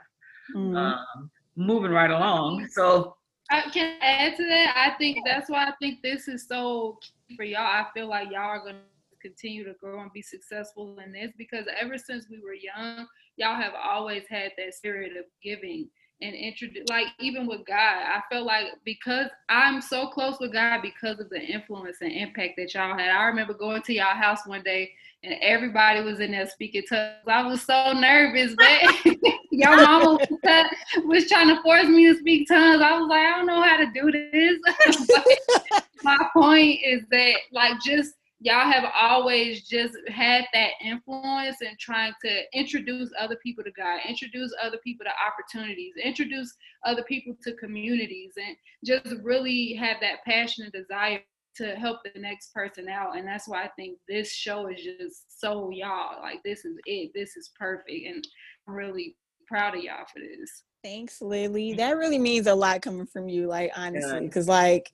Mm-hmm. 0.54 0.76
Um, 0.76 1.32
moving 1.56 1.92
right 1.92 2.12
along. 2.12 2.68
So 2.72 3.16
I 3.50 3.62
can 3.74 3.98
add 4.02 4.36
to 4.36 4.44
that. 4.44 4.74
I 4.76 4.98
think 4.98 5.20
that's 5.26 5.50
why 5.50 5.68
I 5.68 5.74
think 5.82 6.02
this 6.04 6.28
is 6.28 6.48
so 6.50 7.00
for 7.38 7.46
y'all. 7.46 7.62
I 7.62 7.86
feel 7.94 8.08
like 8.08 8.30
y'all 8.30 8.42
are 8.42 8.60
gonna 8.60 8.80
continue 9.28 9.66
to 9.66 9.74
grow 9.74 10.00
and 10.02 10.14
be 10.14 10.22
successful 10.22 10.98
in 11.04 11.12
this 11.12 11.32
because 11.38 11.66
ever 11.80 11.98
since 11.98 12.28
we 12.30 12.40
were 12.40 12.54
young, 12.54 13.08
y'all 13.36 13.62
have 13.62 13.74
always 13.76 14.24
had 14.30 14.52
that 14.58 14.74
spirit 14.74 15.12
of 15.18 15.26
giving 15.44 15.90
and 16.22 16.34
introduce 16.34 16.90
like 16.90 17.08
even 17.20 17.46
with 17.46 17.66
God, 17.68 17.78
I 17.78 18.22
feel 18.32 18.44
like 18.44 18.66
because 18.84 19.28
I'm 19.50 19.82
so 19.82 20.08
close 20.08 20.40
with 20.40 20.54
God 20.54 20.82
because 20.82 21.20
of 21.20 21.30
the 21.30 21.40
influence 21.40 21.98
and 22.02 22.12
impact 22.12 22.54
that 22.58 22.74
y'all 22.74 22.98
had. 22.98 23.10
I 23.10 23.26
remember 23.26 23.54
going 23.54 23.84
to 23.84 23.94
y'all 23.94 24.16
house 24.16 24.40
one 24.48 24.64
day 24.64 24.92
and 25.24 25.36
everybody 25.42 26.02
was 26.02 26.20
in 26.20 26.32
there 26.32 26.48
speaking 26.48 26.84
tongues. 26.90 27.18
I 27.28 27.44
was 27.44 27.62
so 27.62 27.94
nervous 27.94 28.56
that 28.58 29.16
your 29.52 29.76
mama 29.76 30.14
was, 30.16 30.28
was, 31.06 31.28
trying 31.28 31.50
to 31.50 31.62
force 31.62 31.86
me 31.86 32.08
to 32.08 32.18
speak 32.18 32.48
tongues. 32.48 32.82
I 32.82 32.98
was 32.98 33.08
like, 33.10 33.26
I 33.26 33.38
don't 33.38 33.46
know 33.46 33.62
how 33.62 33.78
to 33.78 33.92
do 33.94 34.12
this. 34.12 35.82
my 36.04 36.18
point 36.34 36.80
is 36.84 37.04
that 37.12 37.36
like 37.52 37.80
just 37.82 38.14
y'all 38.40 38.72
have 38.72 38.92
always 38.96 39.68
just 39.68 39.96
had 40.08 40.46
that 40.54 40.72
influence 40.84 41.58
and 41.62 41.72
in 41.72 41.78
trying 41.80 42.14
to 42.24 42.42
introduce 42.54 43.10
other 43.20 43.38
people 43.42 43.64
to 43.64 43.72
God, 43.72 44.00
introduce 44.08 44.54
other 44.62 44.78
people 44.84 45.06
to 45.06 45.12
opportunities, 45.26 45.94
introduce 46.02 46.56
other 46.86 47.04
people 47.04 47.36
to 47.44 47.54
communities, 47.54 48.34
and 48.38 48.56
just 48.86 49.24
really 49.24 49.74
have 49.74 49.98
that 50.02 50.24
passion 50.26 50.66
and 50.66 50.74
desire 50.74 51.20
to 51.56 51.76
help 51.76 52.02
the 52.04 52.20
next 52.20 52.54
person 52.54 52.88
out. 52.88 53.18
And 53.18 53.28
that's 53.28 53.48
why 53.48 53.64
I 53.64 53.70
think 53.76 53.98
this 54.08 54.32
show 54.32 54.68
is 54.68 54.84
just 54.84 55.42
so 55.42 55.72
y'all. 55.72 56.22
Like 56.22 56.44
this 56.44 56.64
is 56.66 56.78
it. 56.86 57.12
This 57.16 57.36
is 57.36 57.52
perfect. 57.58 58.06
And 58.08 58.28
I'm 58.68 58.76
really 58.76 59.16
proud 59.48 59.76
of 59.76 59.84
y'all 59.84 60.06
for 60.14 60.20
this. 60.20 60.64
Thanks, 60.84 61.22
Lily. 61.22 61.74
That 61.74 61.98
really 61.98 62.20
means 62.20 62.46
a 62.46 62.54
lot 62.54 62.84
coming 62.84 63.08
from 63.08 63.28
you, 63.28 63.48
like 63.48 63.72
honestly. 63.76 64.22
Because 64.22 64.48
like 64.48 64.92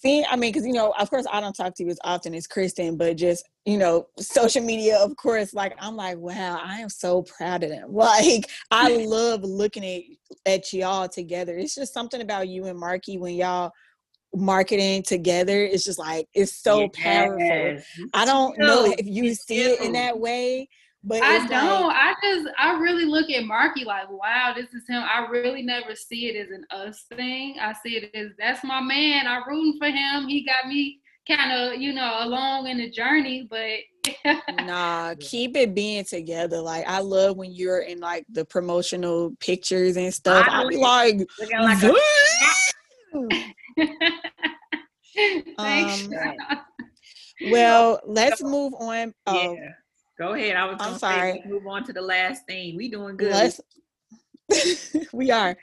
seeing 0.00 0.24
i 0.30 0.36
mean 0.36 0.52
because 0.52 0.66
you 0.66 0.72
know 0.72 0.92
of 0.98 1.10
course 1.10 1.26
i 1.32 1.40
don't 1.40 1.54
talk 1.54 1.74
to 1.74 1.84
you 1.84 1.90
as 1.90 1.98
often 2.04 2.34
as 2.34 2.46
kristen 2.46 2.96
but 2.96 3.16
just 3.16 3.44
you 3.64 3.76
know 3.76 4.06
social 4.18 4.62
media 4.62 4.98
of 4.98 5.14
course 5.16 5.52
like 5.54 5.74
i'm 5.78 5.96
like 5.96 6.16
wow 6.18 6.60
i 6.62 6.80
am 6.80 6.88
so 6.88 7.22
proud 7.22 7.62
of 7.62 7.70
them. 7.70 7.88
Like 8.00 8.48
i 8.70 8.88
love 9.06 9.42
looking 9.44 9.84
at 9.84 10.02
at 10.46 10.72
y'all 10.72 11.08
together. 11.08 11.56
It's 11.56 11.74
just 11.74 11.92
something 11.92 12.20
about 12.20 12.48
you 12.48 12.66
and 12.66 12.78
marky 12.78 13.18
when 13.18 13.34
y'all 13.34 13.72
marketing 14.32 15.02
together 15.02 15.64
it's 15.64 15.84
just 15.84 15.98
like 15.98 16.26
it's 16.34 16.62
so 16.62 16.82
yes. 16.82 16.90
powerful. 16.94 17.82
I 18.14 18.24
don't 18.24 18.56
know 18.58 18.94
if 18.96 19.04
you 19.04 19.34
see 19.34 19.62
it 19.62 19.80
in 19.80 19.92
that 19.92 20.18
way 20.18 20.68
but 21.02 21.22
I 21.22 21.46
don't. 21.46 21.88
Like, 21.88 21.96
I 21.96 22.14
just 22.22 22.48
I 22.58 22.78
really 22.78 23.04
look 23.04 23.30
at 23.30 23.44
Marky 23.44 23.84
like, 23.84 24.10
wow, 24.10 24.52
this 24.54 24.72
is 24.74 24.86
him. 24.88 25.02
I 25.02 25.26
really 25.30 25.62
never 25.62 25.94
see 25.94 26.26
it 26.26 26.36
as 26.36 26.50
an 26.50 26.66
us 26.70 27.04
thing. 27.14 27.56
I 27.60 27.72
see 27.72 27.96
it 27.96 28.14
as 28.14 28.32
that's 28.38 28.62
my 28.64 28.80
man. 28.80 29.26
I'm 29.26 29.48
rooting 29.48 29.78
for 29.78 29.88
him. 29.88 30.28
He 30.28 30.44
got 30.44 30.68
me 30.68 31.00
kind 31.26 31.52
of, 31.52 31.80
you 31.80 31.92
know, 31.92 32.18
along 32.20 32.66
in 32.66 32.78
the 32.78 32.90
journey, 32.90 33.48
but 33.48 33.80
nah, 34.64 35.14
keep 35.20 35.56
it 35.56 35.74
being 35.74 36.04
together. 36.04 36.60
Like 36.60 36.86
I 36.86 37.00
love 37.00 37.36
when 37.36 37.52
you're 37.52 37.80
in 37.80 38.00
like 38.00 38.26
the 38.30 38.44
promotional 38.44 39.34
pictures 39.40 39.96
and 39.96 40.12
stuff. 40.12 40.46
I, 40.50 40.68
be 40.68 40.76
like, 40.76 41.26
like 41.60 41.84
um, 45.58 46.10
well, 47.46 48.00
let's 48.06 48.42
move 48.42 48.74
on. 48.78 49.14
Oh, 49.26 49.54
yeah. 49.54 49.70
Go 50.20 50.34
ahead. 50.34 50.54
I 50.54 50.66
was 50.66 50.76
I'm 50.80 50.98
sorry. 50.98 51.42
move 51.46 51.66
on 51.66 51.82
to 51.84 51.94
the 51.94 52.02
last 52.02 52.46
thing. 52.46 52.76
We 52.76 52.90
doing 52.90 53.16
good. 53.16 53.54
We 55.12 55.30
are. 55.30 55.56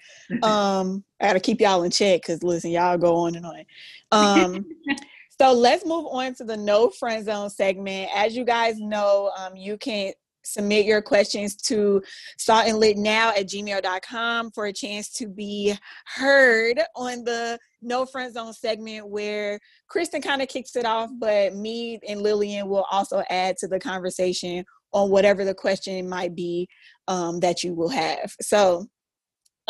Um, 0.43 1.03
I 1.19 1.27
gotta 1.27 1.41
keep 1.41 1.59
y'all 1.59 1.83
in 1.83 1.91
check 1.91 2.21
because 2.21 2.41
listen, 2.41 2.71
y'all 2.71 2.97
go 2.97 3.17
on 3.17 3.35
and 3.35 3.45
on. 3.45 3.65
Um, 4.13 4.65
so 5.41 5.51
let's 5.51 5.85
move 5.85 6.05
on 6.09 6.33
to 6.35 6.45
the 6.45 6.55
no 6.55 6.89
friend 6.89 7.25
zone 7.25 7.49
segment. 7.49 8.09
As 8.15 8.33
you 8.33 8.45
guys 8.45 8.79
know, 8.79 9.29
um, 9.37 9.57
you 9.57 9.77
can 9.77 10.13
submit 10.47 10.85
your 10.85 11.01
questions 11.01 11.55
to 11.55 12.01
saltandlitnow 12.39 13.37
at 13.37 13.47
gmail.com 13.47 14.51
for 14.51 14.65
a 14.65 14.73
chance 14.73 15.09
to 15.09 15.27
be 15.27 15.77
heard 16.05 16.81
on 16.95 17.23
the 17.23 17.57
no 17.81 18.05
friend 18.05 18.33
zone 18.33 18.53
segment 18.53 19.07
where 19.07 19.59
kristen 19.87 20.21
kind 20.21 20.41
of 20.41 20.47
kicks 20.47 20.75
it 20.75 20.85
off 20.85 21.09
but 21.19 21.53
me 21.53 21.99
and 22.07 22.21
lillian 22.21 22.67
will 22.67 22.85
also 22.91 23.23
add 23.29 23.55
to 23.57 23.67
the 23.67 23.79
conversation 23.79 24.63
on 24.93 25.09
whatever 25.09 25.43
the 25.43 25.53
question 25.53 26.07
might 26.07 26.33
be 26.33 26.67
um, 27.07 27.39
that 27.39 27.63
you 27.63 27.73
will 27.73 27.89
have 27.89 28.33
so 28.41 28.85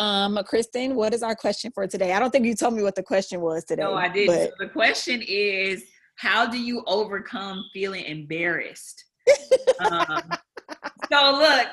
um, 0.00 0.38
Kristen, 0.46 0.94
what 0.94 1.12
is 1.12 1.24
our 1.24 1.34
question 1.34 1.72
for 1.74 1.86
today? 1.88 2.12
I 2.12 2.20
don't 2.20 2.30
think 2.30 2.46
you 2.46 2.54
told 2.54 2.74
me 2.74 2.84
what 2.84 2.94
the 2.94 3.02
question 3.02 3.40
was 3.40 3.64
today. 3.64 3.82
No, 3.82 3.94
I 3.94 4.08
didn't. 4.08 4.50
But... 4.50 4.58
the 4.58 4.68
question 4.68 5.22
is, 5.26 5.82
how 6.18 6.46
do 6.46 6.58
you 6.58 6.82
overcome 6.86 7.64
feeling 7.72 8.04
embarrassed? 8.04 9.04
um, 9.90 10.22
so 11.10 11.38
look, 11.38 11.68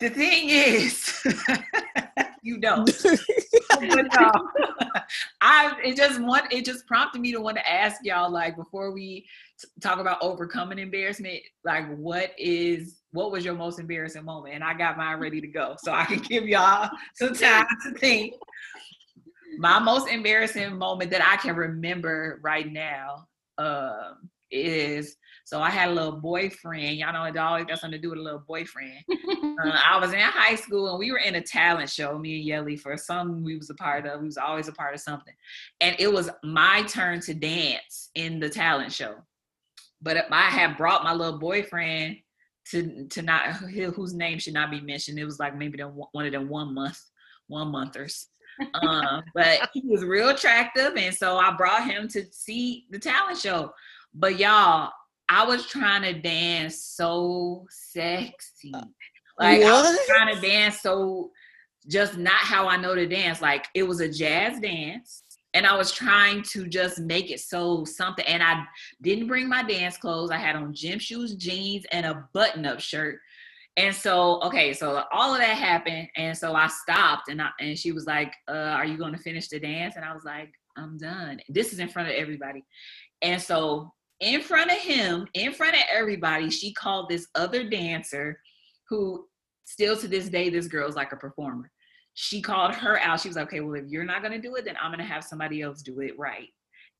the 0.00 0.10
thing 0.10 0.48
is, 0.48 1.26
you 2.42 2.58
don't. 2.58 2.86
but 3.70 4.06
no, 4.18 4.32
I 5.40 5.74
it 5.84 5.96
just 5.96 6.20
want 6.20 6.52
it 6.52 6.64
just 6.64 6.86
prompted 6.86 7.20
me 7.20 7.32
to 7.32 7.40
want 7.40 7.56
to 7.56 7.68
ask 7.68 8.00
y'all 8.04 8.30
like 8.30 8.56
before 8.56 8.92
we 8.92 9.26
talk 9.82 9.98
about 9.98 10.18
overcoming 10.22 10.78
embarrassment, 10.78 11.40
like 11.64 11.92
what 11.96 12.32
is 12.38 13.00
what 13.12 13.32
was 13.32 13.44
your 13.44 13.54
most 13.54 13.80
embarrassing 13.80 14.24
moment? 14.24 14.54
And 14.54 14.62
I 14.62 14.74
got 14.74 14.96
mine 14.96 15.18
ready 15.18 15.40
to 15.40 15.48
go, 15.48 15.76
so 15.78 15.92
I 15.92 16.04
can 16.04 16.18
give 16.18 16.46
y'all 16.46 16.90
some 17.14 17.34
time 17.34 17.66
to 17.84 17.92
think. 17.98 18.34
My 19.58 19.80
most 19.80 20.08
embarrassing 20.08 20.76
moment 20.76 21.10
that 21.10 21.26
I 21.26 21.36
can 21.38 21.56
remember 21.56 22.38
right 22.42 22.70
now 22.70 23.26
um, 23.56 24.30
is 24.52 25.16
so 25.48 25.62
I 25.62 25.70
had 25.70 25.88
a 25.88 25.92
little 25.94 26.12
boyfriend. 26.12 26.98
Y'all 26.98 27.14
know 27.14 27.24
it 27.24 27.34
always 27.38 27.64
got 27.64 27.78
something 27.78 27.98
to 27.98 28.02
do 28.02 28.10
with 28.10 28.18
a 28.18 28.22
little 28.22 28.44
boyfriend. 28.46 29.02
uh, 29.10 29.80
I 29.88 29.98
was 29.98 30.12
in 30.12 30.20
high 30.20 30.56
school 30.56 30.90
and 30.90 30.98
we 30.98 31.10
were 31.10 31.20
in 31.20 31.36
a 31.36 31.40
talent 31.40 31.88
show, 31.88 32.18
me 32.18 32.36
and 32.36 32.44
Yelly, 32.44 32.76
for 32.76 32.94
some 32.98 33.42
we 33.42 33.56
was 33.56 33.70
a 33.70 33.74
part 33.74 34.06
of. 34.06 34.20
We 34.20 34.26
was 34.26 34.36
always 34.36 34.68
a 34.68 34.74
part 34.74 34.92
of 34.92 35.00
something. 35.00 35.32
And 35.80 35.96
it 35.98 36.12
was 36.12 36.28
my 36.44 36.82
turn 36.82 37.20
to 37.20 37.32
dance 37.32 38.10
in 38.14 38.40
the 38.40 38.50
talent 38.50 38.92
show. 38.92 39.14
But 40.02 40.26
I 40.30 40.50
had 40.50 40.76
brought 40.76 41.02
my 41.02 41.14
little 41.14 41.38
boyfriend 41.38 42.18
to 42.72 43.06
to 43.08 43.22
not 43.22 43.54
whose 43.54 44.12
name 44.12 44.38
should 44.38 44.52
not 44.52 44.70
be 44.70 44.82
mentioned. 44.82 45.18
It 45.18 45.24
was 45.24 45.40
like 45.40 45.56
maybe 45.56 45.80
one 45.80 46.26
of 46.26 46.32
them 46.32 46.50
one 46.50 46.74
month, 46.74 47.00
one 47.46 47.68
monthers. 47.68 48.26
um, 48.82 49.22
but 49.34 49.70
he 49.72 49.80
was 49.86 50.04
real 50.04 50.28
attractive, 50.28 50.94
and 50.98 51.14
so 51.14 51.38
I 51.38 51.52
brought 51.52 51.90
him 51.90 52.06
to 52.08 52.26
see 52.32 52.84
the 52.90 52.98
talent 52.98 53.38
show. 53.38 53.72
But 54.12 54.38
y'all, 54.38 54.92
I 55.28 55.44
was 55.44 55.66
trying 55.66 56.02
to 56.02 56.20
dance 56.20 56.82
so 56.82 57.66
sexy. 57.70 58.72
Like 59.38 59.62
what? 59.62 59.86
I 59.86 59.90
was 59.90 59.98
trying 60.06 60.34
to 60.34 60.40
dance 60.40 60.80
so 60.80 61.30
just 61.88 62.16
not 62.16 62.32
how 62.32 62.68
I 62.68 62.76
know 62.76 62.94
to 62.94 63.06
dance. 63.06 63.40
Like 63.40 63.66
it 63.74 63.82
was 63.82 64.00
a 64.00 64.08
jazz 64.08 64.60
dance. 64.60 65.22
And 65.54 65.66
I 65.66 65.76
was 65.76 65.90
trying 65.90 66.42
to 66.50 66.66
just 66.66 67.00
make 67.00 67.30
it 67.30 67.40
so 67.40 67.84
something. 67.84 68.24
And 68.26 68.42
I 68.42 68.64
didn't 69.00 69.28
bring 69.28 69.48
my 69.48 69.62
dance 69.62 69.96
clothes. 69.96 70.30
I 70.30 70.36
had 70.36 70.56
on 70.56 70.74
gym 70.74 70.98
shoes, 70.98 71.34
jeans, 71.34 71.86
and 71.90 72.04
a 72.04 72.28
button 72.34 72.66
up 72.66 72.80
shirt. 72.80 73.18
And 73.76 73.94
so, 73.94 74.42
okay, 74.42 74.74
so 74.74 75.04
all 75.12 75.32
of 75.32 75.40
that 75.40 75.56
happened. 75.56 76.08
And 76.16 76.36
so 76.36 76.54
I 76.54 76.66
stopped 76.66 77.28
and 77.28 77.40
I, 77.40 77.48
and 77.60 77.78
she 77.78 77.92
was 77.92 78.06
like, 78.06 78.34
uh, 78.48 78.52
Are 78.52 78.84
you 78.84 78.98
going 78.98 79.12
to 79.12 79.18
finish 79.18 79.48
the 79.48 79.58
dance? 79.58 79.96
And 79.96 80.04
I 80.04 80.12
was 80.12 80.24
like, 80.24 80.52
I'm 80.76 80.98
done. 80.98 81.40
This 81.48 81.72
is 81.72 81.78
in 81.78 81.88
front 81.88 82.08
of 82.08 82.14
everybody. 82.14 82.64
And 83.22 83.40
so 83.40 83.92
in 84.20 84.40
front 84.40 84.70
of 84.70 84.78
him, 84.78 85.26
in 85.34 85.52
front 85.52 85.74
of 85.74 85.82
everybody, 85.90 86.50
she 86.50 86.72
called 86.72 87.08
this 87.08 87.28
other 87.34 87.68
dancer 87.68 88.40
who 88.88 89.26
still 89.64 89.96
to 89.96 90.08
this 90.08 90.28
day, 90.28 90.48
this 90.48 90.66
girl's 90.66 90.96
like 90.96 91.12
a 91.12 91.16
performer. 91.16 91.70
She 92.14 92.40
called 92.42 92.74
her 92.74 92.98
out. 92.98 93.20
She 93.20 93.28
was 93.28 93.36
like, 93.36 93.46
okay, 93.46 93.60
well, 93.60 93.74
if 93.74 93.86
you're 93.88 94.04
not 94.04 94.22
going 94.22 94.32
to 94.32 94.40
do 94.40 94.56
it, 94.56 94.64
then 94.64 94.76
I'm 94.80 94.90
going 94.90 94.98
to 94.98 95.04
have 95.04 95.22
somebody 95.22 95.62
else 95.62 95.82
do 95.82 96.00
it 96.00 96.18
right. 96.18 96.48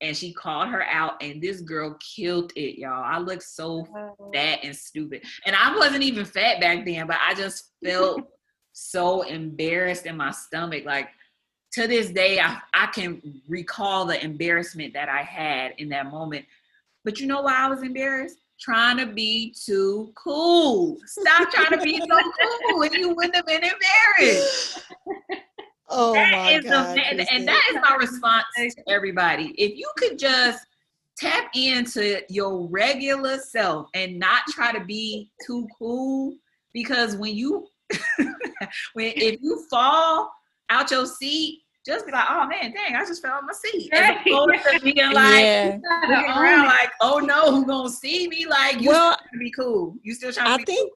and 0.00 0.16
she 0.16 0.32
called 0.32 0.68
her 0.68 0.84
out 0.84 1.20
and 1.22 1.42
this 1.42 1.60
girl 1.60 1.96
killed 2.14 2.52
it 2.56 2.78
y'all 2.78 3.02
i 3.04 3.18
looked 3.18 3.42
so 3.42 3.84
fat 4.32 4.60
and 4.62 4.74
stupid 4.74 5.22
and 5.44 5.56
i 5.56 5.74
wasn't 5.76 6.02
even 6.02 6.24
fat 6.24 6.60
back 6.60 6.84
then 6.84 7.06
but 7.06 7.18
i 7.26 7.34
just 7.34 7.72
felt 7.84 8.22
so 8.72 9.22
embarrassed 9.22 10.06
in 10.06 10.16
my 10.16 10.30
stomach 10.30 10.84
like 10.84 11.08
to 11.72 11.88
this 11.88 12.10
day 12.10 12.38
I, 12.38 12.58
I 12.72 12.86
can 12.86 13.42
recall 13.48 14.04
the 14.04 14.22
embarrassment 14.22 14.94
that 14.94 15.08
i 15.08 15.22
had 15.22 15.72
in 15.78 15.88
that 15.88 16.10
moment 16.10 16.44
but 17.04 17.18
you 17.20 17.26
know 17.26 17.40
why 17.42 17.54
i 17.54 17.68
was 17.68 17.82
embarrassed 17.82 18.38
trying 18.60 18.96
to 18.96 19.06
be 19.06 19.54
too 19.64 20.12
cool 20.16 20.96
stop 21.06 21.50
trying 21.50 21.70
to 21.78 21.84
be 21.84 21.98
so 21.98 22.18
cool 22.68 22.82
and 22.82 22.94
you 22.94 23.14
wouldn't 23.14 23.34
have 23.36 23.46
been 23.46 23.62
embarrassed 23.62 24.80
Oh 25.90 26.12
that 26.12 26.32
my 26.32 26.52
is 26.52 26.64
the- 26.64 26.70
god. 26.70 26.98
and, 26.98 27.26
and 27.32 27.48
that 27.48 27.62
is 27.70 27.78
my 27.82 27.96
response 27.96 28.44
to 28.56 28.82
everybody. 28.90 29.54
If 29.56 29.74
you 29.74 29.90
could 29.96 30.18
just 30.18 30.66
tap 31.16 31.50
into 31.54 32.20
your 32.28 32.68
regular 32.68 33.38
self 33.38 33.88
and 33.94 34.18
not 34.18 34.42
try 34.50 34.70
to 34.70 34.84
be 34.84 35.30
too 35.46 35.66
cool, 35.78 36.34
because 36.74 37.16
when 37.16 37.34
you 37.34 37.66
when 38.18 39.12
if 39.16 39.40
you 39.40 39.64
fall 39.70 40.30
out 40.68 40.90
your 40.90 41.06
seat, 41.06 41.60
just 41.88 42.06
be 42.06 42.12
like, 42.12 42.26
oh 42.28 42.46
man, 42.46 42.72
dang, 42.72 42.96
I 42.96 43.04
just 43.04 43.22
fell 43.22 43.32
out 43.32 43.44
my 43.44 43.52
seat. 43.52 43.90
As 43.92 44.16
opposed 44.26 44.62
to 44.72 44.80
being 44.80 44.96
like 45.12 45.40
yeah. 45.42 45.78
looking 46.02 46.30
around 46.30 46.66
like, 46.66 46.90
oh 47.00 47.18
no, 47.18 47.50
who 47.50 47.66
gonna 47.66 47.88
see 47.88 48.28
me? 48.28 48.46
Like 48.46 48.80
you 48.80 48.90
Well, 48.90 49.14
still 49.14 49.16
trying 49.16 49.32
to 49.32 49.38
be 49.38 49.50
cool. 49.50 49.96
You 50.02 50.14
still 50.14 50.32
trying 50.32 50.46
to 50.46 50.52
I 50.52 50.56
be 50.58 50.64
think 50.64 50.92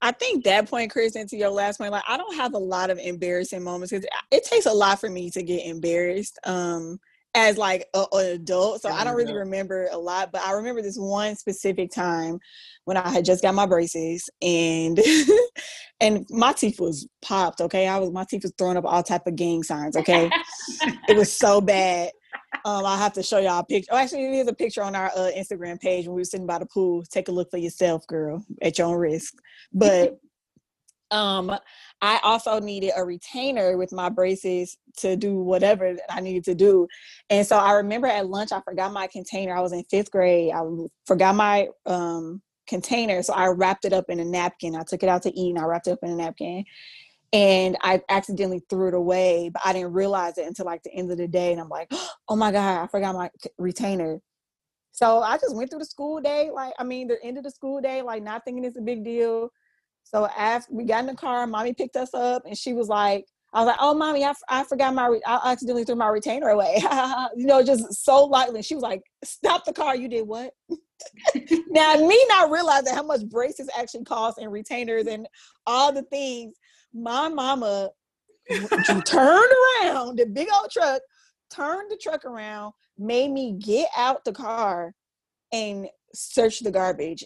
I 0.00 0.10
think 0.10 0.44
that 0.44 0.68
point, 0.68 0.90
Chris, 0.90 1.14
into 1.14 1.36
your 1.36 1.50
last 1.50 1.78
point, 1.78 1.92
like 1.92 2.04
I 2.08 2.16
don't 2.16 2.34
have 2.34 2.54
a 2.54 2.58
lot 2.58 2.90
of 2.90 2.98
embarrassing 2.98 3.62
moments 3.62 3.92
because 3.92 4.06
it 4.30 4.44
takes 4.44 4.66
a 4.66 4.72
lot 4.72 5.00
for 5.00 5.08
me 5.08 5.30
to 5.30 5.42
get 5.42 5.66
embarrassed. 5.66 6.38
Um, 6.44 6.98
as 7.34 7.56
like 7.56 7.86
a, 7.94 8.04
an 8.12 8.26
adult, 8.32 8.82
so 8.82 8.90
I 8.90 9.04
don't 9.04 9.16
really 9.16 9.32
remember 9.32 9.88
a 9.90 9.98
lot. 9.98 10.30
But 10.32 10.42
I 10.42 10.52
remember 10.52 10.82
this 10.82 10.96
one 10.96 11.34
specific 11.36 11.90
time 11.90 12.38
when 12.84 12.96
I 12.96 13.08
had 13.08 13.24
just 13.24 13.42
got 13.42 13.54
my 13.54 13.66
braces 13.66 14.28
and 14.42 15.00
and 16.00 16.26
my 16.30 16.52
teeth 16.52 16.80
was 16.80 17.06
popped. 17.22 17.60
Okay, 17.60 17.88
I 17.88 17.98
was 17.98 18.10
my 18.10 18.24
teeth 18.28 18.42
was 18.42 18.52
throwing 18.58 18.76
up 18.76 18.84
all 18.84 19.02
type 19.02 19.26
of 19.26 19.36
gang 19.36 19.62
signs. 19.62 19.96
Okay, 19.96 20.30
it 21.08 21.16
was 21.16 21.32
so 21.32 21.60
bad. 21.60 22.10
Um, 22.64 22.84
I'll 22.84 22.98
have 22.98 23.14
to 23.14 23.22
show 23.22 23.38
y'all 23.38 23.60
a 23.60 23.64
picture. 23.64 23.88
Oh, 23.92 23.96
actually, 23.96 24.30
there's 24.30 24.48
a 24.48 24.54
picture 24.54 24.82
on 24.82 24.94
our 24.94 25.10
uh, 25.16 25.30
Instagram 25.36 25.80
page 25.80 26.06
when 26.06 26.14
we 26.14 26.20
were 26.20 26.24
sitting 26.24 26.46
by 26.46 26.58
the 26.58 26.66
pool. 26.66 27.02
Take 27.10 27.28
a 27.28 27.32
look 27.32 27.50
for 27.50 27.56
yourself, 27.56 28.06
girl, 28.06 28.44
at 28.60 28.78
your 28.78 28.88
own 28.88 28.96
risk. 28.96 29.34
But 29.72 30.18
um, 31.12 31.54
I 32.00 32.18
also 32.22 32.58
needed 32.58 32.92
a 32.96 33.04
retainer 33.04 33.76
with 33.76 33.92
my 33.92 34.08
braces 34.08 34.76
to 34.98 35.16
do 35.16 35.38
whatever 35.38 35.94
that 35.94 36.12
I 36.12 36.20
needed 36.20 36.44
to 36.44 36.54
do. 36.54 36.88
And 37.30 37.46
so 37.46 37.56
I 37.56 37.72
remember 37.74 38.08
at 38.08 38.26
lunch, 38.26 38.50
I 38.50 38.60
forgot 38.62 38.92
my 38.92 39.06
container. 39.06 39.54
I 39.54 39.60
was 39.60 39.72
in 39.72 39.84
fifth 39.84 40.10
grade. 40.10 40.52
I 40.52 40.62
forgot 41.06 41.36
my 41.36 41.68
um, 41.86 42.42
container. 42.66 43.22
So 43.22 43.34
I 43.34 43.48
wrapped 43.48 43.84
it 43.84 43.92
up 43.92 44.06
in 44.08 44.18
a 44.18 44.24
napkin. 44.24 44.74
I 44.74 44.82
took 44.82 45.02
it 45.02 45.08
out 45.08 45.22
to 45.22 45.38
eat 45.38 45.50
and 45.50 45.58
I 45.58 45.64
wrapped 45.64 45.86
it 45.86 45.92
up 45.92 46.00
in 46.02 46.10
a 46.10 46.16
napkin 46.16 46.64
and 47.32 47.78
I 47.82 48.02
accidentally 48.08 48.62
threw 48.68 48.88
it 48.88 48.94
away, 48.94 49.50
but 49.52 49.62
I 49.64 49.72
didn't 49.72 49.92
realize 49.92 50.36
it 50.38 50.46
until 50.46 50.66
like 50.66 50.82
the 50.82 50.92
end 50.92 51.10
of 51.10 51.18
the 51.18 51.28
day. 51.28 51.52
And 51.52 51.60
I'm 51.60 51.68
like, 51.68 51.92
oh 52.28 52.36
my 52.36 52.52
God, 52.52 52.82
I 52.82 52.86
forgot 52.88 53.14
my 53.14 53.30
retainer. 53.58 54.20
So 54.92 55.20
I 55.20 55.38
just 55.38 55.56
went 55.56 55.70
through 55.70 55.78
the 55.78 55.86
school 55.86 56.20
day, 56.20 56.50
like, 56.52 56.74
I 56.78 56.84
mean, 56.84 57.08
the 57.08 57.22
end 57.24 57.38
of 57.38 57.44
the 57.44 57.50
school 57.50 57.80
day, 57.80 58.02
like 58.02 58.22
not 58.22 58.44
thinking 58.44 58.64
it's 58.64 58.76
a 58.76 58.82
big 58.82 59.04
deal. 59.04 59.50
So 60.04 60.26
after 60.26 60.72
we 60.72 60.84
got 60.84 61.00
in 61.00 61.06
the 61.06 61.14
car, 61.14 61.46
mommy 61.46 61.72
picked 61.72 61.96
us 61.96 62.12
up 62.14 62.42
and 62.46 62.56
she 62.56 62.72
was 62.72 62.88
like, 62.88 63.24
I 63.54 63.60
was 63.60 63.66
like, 63.66 63.76
oh, 63.80 63.94
mommy, 63.94 64.24
I, 64.24 64.30
f- 64.30 64.42
I 64.48 64.64
forgot 64.64 64.94
my, 64.94 65.08
re- 65.08 65.22
I 65.26 65.52
accidentally 65.52 65.84
threw 65.84 65.94
my 65.94 66.08
retainer 66.08 66.48
away. 66.48 66.82
you 67.36 67.46
know, 67.46 67.62
just 67.62 68.04
so 68.04 68.24
lightly. 68.24 68.62
She 68.62 68.74
was 68.74 68.82
like, 68.82 69.02
stop 69.24 69.64
the 69.66 69.74
car. 69.74 69.94
You 69.94 70.08
did 70.08 70.26
what? 70.26 70.52
now, 71.68 71.94
me 71.94 72.24
not 72.28 72.50
realizing 72.50 72.94
how 72.94 73.02
much 73.02 73.28
braces 73.28 73.68
actually 73.78 74.04
cost 74.04 74.38
and 74.38 74.50
retainers 74.50 75.06
and 75.06 75.26
all 75.66 75.92
the 75.92 76.02
things, 76.04 76.56
my 76.94 77.28
mama 77.28 77.90
turned 79.04 79.52
around 79.82 80.18
the 80.18 80.26
big 80.32 80.48
old 80.54 80.70
truck, 80.70 81.02
turned 81.50 81.90
the 81.90 81.98
truck 82.02 82.24
around, 82.24 82.72
made 82.98 83.30
me 83.30 83.58
get 83.58 83.88
out 83.96 84.24
the 84.24 84.32
car 84.32 84.94
and 85.52 85.86
search 86.14 86.60
the 86.60 86.70
garbage 86.70 87.24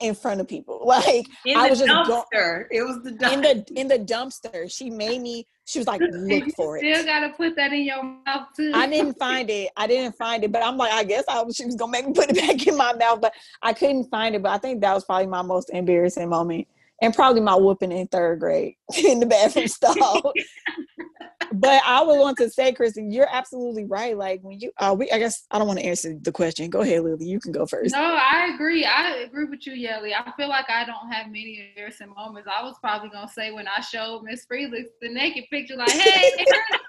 in 0.00 0.14
front 0.14 0.40
of 0.40 0.48
people. 0.48 0.80
Like 0.84 1.26
in 1.46 1.56
I 1.56 1.68
was 1.70 1.78
just 1.80 1.88
go- 2.08 2.24
dumpster. 2.34 2.66
it 2.70 2.82
was 2.82 3.02
the 3.02 3.12
dumpster. 3.12 3.32
in 3.32 3.40
the 3.40 3.80
in 3.80 3.88
the 3.88 3.98
dumpster. 3.98 4.70
She 4.70 4.90
made 4.90 5.20
me. 5.22 5.46
She 5.66 5.78
was 5.78 5.86
like, 5.88 6.00
look 6.10 6.44
for 6.56 6.78
Still 6.78 7.00
it. 7.00 7.06
gotta 7.06 7.30
put 7.30 7.56
that 7.56 7.72
in 7.72 7.84
your 7.84 8.02
mouth 8.02 8.48
too. 8.54 8.70
I 8.74 8.86
didn't 8.86 9.14
find 9.18 9.48
it. 9.48 9.70
I 9.78 9.86
didn't 9.86 10.14
find 10.16 10.44
it. 10.44 10.52
But 10.52 10.62
I'm 10.62 10.76
like, 10.76 10.92
I 10.92 11.04
guess 11.04 11.24
I 11.28 11.42
was. 11.42 11.56
She 11.56 11.64
was 11.64 11.74
gonna 11.76 11.90
make 11.92 12.06
me 12.06 12.12
put 12.12 12.28
it 12.30 12.36
back 12.46 12.66
in 12.66 12.76
my 12.76 12.92
mouth, 12.94 13.20
but 13.22 13.32
I 13.62 13.72
couldn't 13.72 14.04
find 14.10 14.34
it. 14.34 14.42
But 14.42 14.50
I 14.52 14.58
think 14.58 14.82
that 14.82 14.92
was 14.94 15.04
probably 15.04 15.26
my 15.26 15.42
most 15.42 15.70
embarrassing 15.70 16.28
moment, 16.28 16.66
and 17.04 17.14
probably 17.14 17.42
my 17.42 17.54
whooping 17.54 17.92
in 17.92 18.06
third 18.06 18.40
grade 18.40 18.76
in 18.96 19.20
the 19.20 19.26
bathroom 19.26 19.68
stall. 19.68 20.32
but 21.52 21.82
I 21.84 22.02
would 22.02 22.18
want 22.18 22.38
to 22.38 22.48
say, 22.48 22.72
Kristen, 22.72 23.10
you're 23.10 23.28
absolutely 23.30 23.84
right. 23.84 24.16
Like 24.16 24.40
when 24.42 24.58
you, 24.58 24.72
uh, 24.78 24.96
we, 24.98 25.10
I 25.10 25.18
guess 25.18 25.44
I 25.50 25.58
don't 25.58 25.68
want 25.68 25.80
to 25.80 25.84
answer 25.84 26.16
the 26.18 26.32
question. 26.32 26.70
Go 26.70 26.80
ahead, 26.80 27.02
Lily. 27.02 27.26
You 27.26 27.40
can 27.40 27.52
go 27.52 27.66
first. 27.66 27.92
No, 27.92 28.00
I 28.00 28.50
agree. 28.54 28.86
I 28.86 29.16
agree 29.16 29.44
with 29.44 29.66
you, 29.66 29.74
Yelly. 29.74 30.14
I 30.14 30.32
feel 30.36 30.48
like 30.48 30.70
I 30.70 30.86
don't 30.86 31.10
have 31.12 31.26
many 31.26 31.68
embarrassing 31.68 32.14
moments. 32.14 32.48
I 32.48 32.62
was 32.62 32.76
probably 32.80 33.10
gonna 33.10 33.28
say 33.28 33.50
when 33.50 33.68
I 33.68 33.80
showed 33.82 34.22
Miss 34.24 34.46
Felix 34.46 34.88
the 35.02 35.10
naked 35.10 35.44
picture, 35.50 35.76
like, 35.76 35.90
"Hey," 35.90 36.44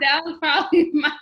that 0.00 0.22
was 0.24 0.38
probably 0.40 0.90
mine. 0.92 1.12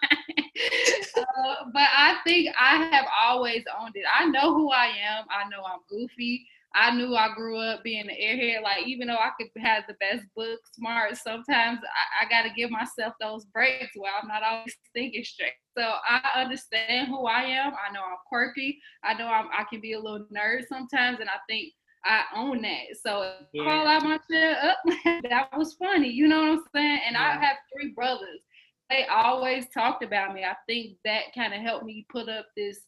Uh, 1.17 1.55
but 1.73 1.89
I 1.97 2.17
think 2.25 2.55
I 2.59 2.85
have 2.93 3.07
always 3.21 3.65
owned 3.81 3.97
it. 3.97 4.05
I 4.13 4.27
know 4.27 4.55
who 4.55 4.71
I 4.71 4.87
am. 4.87 5.25
I 5.31 5.49
know 5.49 5.65
I'm 5.65 5.81
goofy. 5.89 6.47
I 6.75 6.95
knew 6.95 7.17
I 7.17 7.35
grew 7.35 7.59
up 7.59 7.83
being 7.83 8.09
an 8.09 8.17
airhead. 8.21 8.63
Like 8.63 8.87
even 8.87 9.09
though 9.09 9.15
I 9.17 9.31
could 9.39 9.49
have 9.61 9.85
the 9.89 9.95
best 9.95 10.25
book 10.37 10.61
smart, 10.75 11.17
sometimes 11.17 11.81
I, 11.83 12.25
I 12.25 12.29
got 12.29 12.43
to 12.49 12.55
give 12.55 12.71
myself 12.71 13.15
those 13.21 13.45
breaks 13.47 13.91
where 13.97 14.13
I'm 14.21 14.29
not 14.29 14.43
always 14.43 14.77
thinking 14.95 15.25
straight. 15.25 15.53
So 15.77 15.83
I 15.83 16.21
understand 16.37 17.09
who 17.09 17.27
I 17.27 17.43
am. 17.43 17.73
I 17.73 17.93
know 17.93 18.01
I'm 18.01 18.19
quirky. 18.29 18.79
I 19.03 19.15
know 19.15 19.27
I'm, 19.27 19.49
I 19.53 19.65
can 19.65 19.81
be 19.81 19.95
a 19.95 20.01
little 20.01 20.27
nerd 20.35 20.63
sometimes, 20.69 21.19
and 21.21 21.29
I 21.29 21.39
think 21.49 21.73
I 22.05 22.25
own 22.37 22.63
that. 22.63 22.97
So 23.03 23.35
Yeah. 23.53 23.65
call 23.65 23.87
out 23.87 24.05
my 24.05 24.19
shit 24.31 24.57
up. 24.59 24.79
that 25.29 25.49
was 25.57 25.75
funny. 25.75 26.09
You 26.09 26.29
know 26.29 26.41
what 26.43 26.51
I'm 26.51 26.65
saying? 26.75 27.01
And 27.07 27.17
I 27.17 27.33
have 27.33 27.57
three 27.73 27.93
brothers. 27.93 28.41
They 28.89 29.07
always 29.07 29.67
talked 29.73 30.03
about 30.03 30.35
me. 30.35 30.45
I 30.45 30.57
think 30.67 30.97
that 31.05 31.33
kind 31.35 31.55
of 31.55 31.61
helped 31.61 31.85
me 31.85 32.07
put 32.11 32.29
up 32.29 32.47
this 32.57 32.81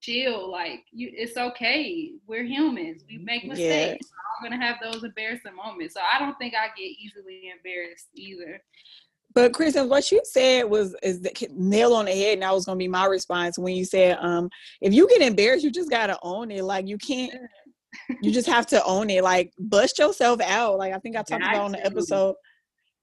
shield. 0.00 0.50
Like 0.50 0.84
you, 0.92 1.10
it's 1.12 1.36
okay. 1.36 2.12
We're 2.26 2.44
humans. 2.44 3.04
We 3.08 3.18
make 3.18 3.44
Yeah. 3.44 3.48
mistakes. 3.50 4.08
I'm 4.40 4.50
gonna 4.50 4.64
have 4.64 4.76
those 4.82 5.04
embarrassing 5.04 5.54
moments. 5.54 5.94
So 5.94 6.00
I 6.00 6.18
don't 6.18 6.36
think 6.38 6.54
I 6.54 6.68
get 6.76 6.84
easily 6.84 7.50
embarrassed 7.54 8.08
either. 8.14 8.62
But 9.34 9.52
Kristen, 9.52 9.88
what 9.88 10.10
you 10.10 10.20
said 10.24 10.64
was 10.64 10.96
is 11.02 11.20
the 11.20 11.32
nail 11.54 11.94
on 11.94 12.06
the 12.06 12.12
head, 12.12 12.34
and 12.34 12.42
that 12.42 12.52
was 12.54 12.64
gonna 12.64 12.78
be 12.78 12.88
my 12.88 13.06
response 13.06 13.58
when 13.58 13.76
you 13.76 13.84
said, 13.84 14.18
um, 14.20 14.50
if 14.80 14.92
you 14.92 15.08
get 15.08 15.22
embarrassed, 15.22 15.62
you 15.64 15.70
just 15.70 15.90
gotta 15.90 16.18
own 16.22 16.50
it. 16.50 16.64
Like 16.64 16.88
you 16.88 16.98
can't, 16.98 17.32
you 18.22 18.32
just 18.32 18.48
have 18.48 18.66
to 18.68 18.82
own 18.84 19.08
it. 19.10 19.22
Like 19.22 19.52
bust 19.58 19.98
yourself 19.98 20.40
out. 20.40 20.78
Like 20.78 20.92
I 20.92 20.98
think 20.98 21.16
I 21.16 21.22
talked 21.22 21.42
Got 21.42 21.54
about 21.54 21.64
on 21.66 21.72
the 21.72 21.84
episode, 21.84 22.34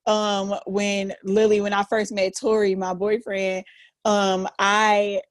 um, 0.05 0.55
when 0.65 1.13
Lily, 1.24 1.61
when 1.61 1.74
I 1.74 1.84
first 1.84 2.11
met 2.11 2.34
Tori, 2.38 2.76
my 2.76 2.93
boyfriend, 2.93 3.63
um, 4.03 4.47
I 4.59 5.22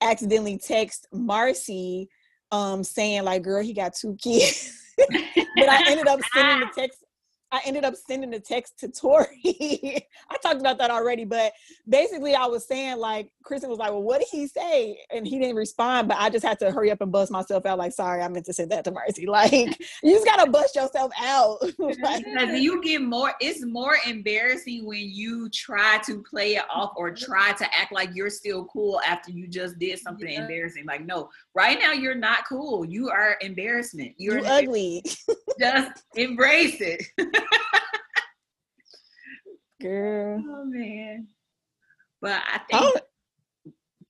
accidentally 0.00 0.58
text 0.58 1.06
Marcy, 1.12 2.08
um, 2.50 2.82
saying 2.84 3.24
like, 3.24 3.42
"Girl, 3.42 3.62
he 3.62 3.72
got 3.72 3.94
two 3.94 4.16
kids," 4.22 4.72
but 4.98 5.68
I 5.68 5.90
ended 5.90 6.08
up 6.08 6.20
sending 6.34 6.60
the 6.60 6.72
text. 6.80 7.04
I 7.50 7.60
ended 7.64 7.84
up 7.84 7.94
sending 7.94 8.34
a 8.34 8.40
text 8.40 8.78
to 8.80 8.88
Tori. 8.88 9.26
I 10.30 10.36
talked 10.42 10.60
about 10.60 10.78
that 10.78 10.90
already, 10.90 11.24
but 11.24 11.52
basically 11.88 12.34
I 12.34 12.46
was 12.46 12.66
saying 12.66 12.98
like 12.98 13.30
Kristen 13.42 13.70
was 13.70 13.78
like, 13.78 13.90
"Well, 13.90 14.02
what 14.02 14.18
did 14.18 14.28
he 14.30 14.46
say?" 14.46 14.98
And 15.10 15.26
he 15.26 15.38
didn't 15.38 15.56
respond, 15.56 16.08
but 16.08 16.18
I 16.18 16.28
just 16.28 16.44
had 16.44 16.58
to 16.58 16.70
hurry 16.70 16.90
up 16.90 17.00
and 17.00 17.10
bust 17.10 17.32
myself 17.32 17.64
out. 17.64 17.78
Like, 17.78 17.92
sorry, 17.92 18.20
I 18.20 18.28
meant 18.28 18.44
to 18.46 18.52
send 18.52 18.70
that 18.72 18.84
to 18.84 18.90
Marcy. 18.90 19.26
Like, 19.38 19.78
you 20.02 20.14
just 20.14 20.24
gotta 20.24 20.50
bust 20.50 20.74
yourself 20.74 21.12
out. 21.20 21.58
like, 21.78 22.24
you 22.60 22.82
get 22.82 23.02
more, 23.02 23.34
it's 23.40 23.64
more 23.64 23.96
embarrassing 24.06 24.84
when 24.84 25.10
you 25.10 25.48
try 25.50 25.98
to 26.06 26.22
play 26.28 26.56
it 26.56 26.64
off 26.70 26.92
or 26.96 27.12
mm-hmm. 27.12 27.24
try 27.24 27.52
to 27.52 27.64
act 27.76 27.92
like 27.92 28.10
you're 28.14 28.30
still 28.30 28.64
cool 28.64 29.00
after 29.06 29.30
you 29.30 29.46
just 29.46 29.78
did 29.78 29.98
something 29.98 30.28
Yeah. 30.28 30.42
embarrassing. 30.42 30.86
Like, 30.86 31.06
no, 31.06 31.28
right 31.54 31.78
now 31.78 31.92
you're 31.92 32.16
not 32.16 32.48
cool. 32.48 32.84
You 32.84 33.10
are 33.10 33.38
embarrassment. 33.42 34.14
You're 34.18 34.38
you 34.38 34.46
ugly, 34.46 35.04
just 35.60 36.02
embrace 36.16 36.80
it. 36.80 37.04
girl. 39.82 40.42
Oh 40.46 40.64
man. 40.64 41.28
But 42.20 42.42
I 42.46 42.60
Oh, 42.72 42.90
think 42.92 43.04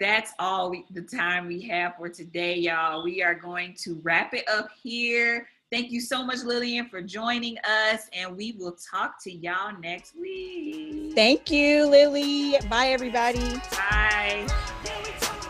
that's 0.00 0.32
all 0.38 0.70
we, 0.70 0.84
the 0.92 1.02
time 1.02 1.46
we 1.46 1.60
have 1.62 1.94
for 1.96 2.08
today, 2.08 2.56
y'all. 2.56 3.04
We 3.04 3.22
are 3.22 3.34
going 3.34 3.74
to 3.80 4.00
wrap 4.02 4.32
it 4.32 4.48
up 4.48 4.68
here. 4.82 5.46
Thank 5.70 5.90
you 5.90 6.00
so 6.00 6.24
much, 6.24 6.42
Lillian, 6.44 6.88
for 6.88 7.02
joining 7.02 7.58
us, 7.58 8.08
and 8.14 8.34
we 8.34 8.52
will 8.58 8.76
talk 8.90 9.22
to 9.24 9.30
y'all 9.30 9.78
next 9.78 10.14
week. 10.18 11.12
Thank 11.14 11.50
you, 11.50 11.86
Lily. 11.86 12.56
Bye, 12.70 12.88
everybody. 12.88 13.40
Bye. 13.72 14.46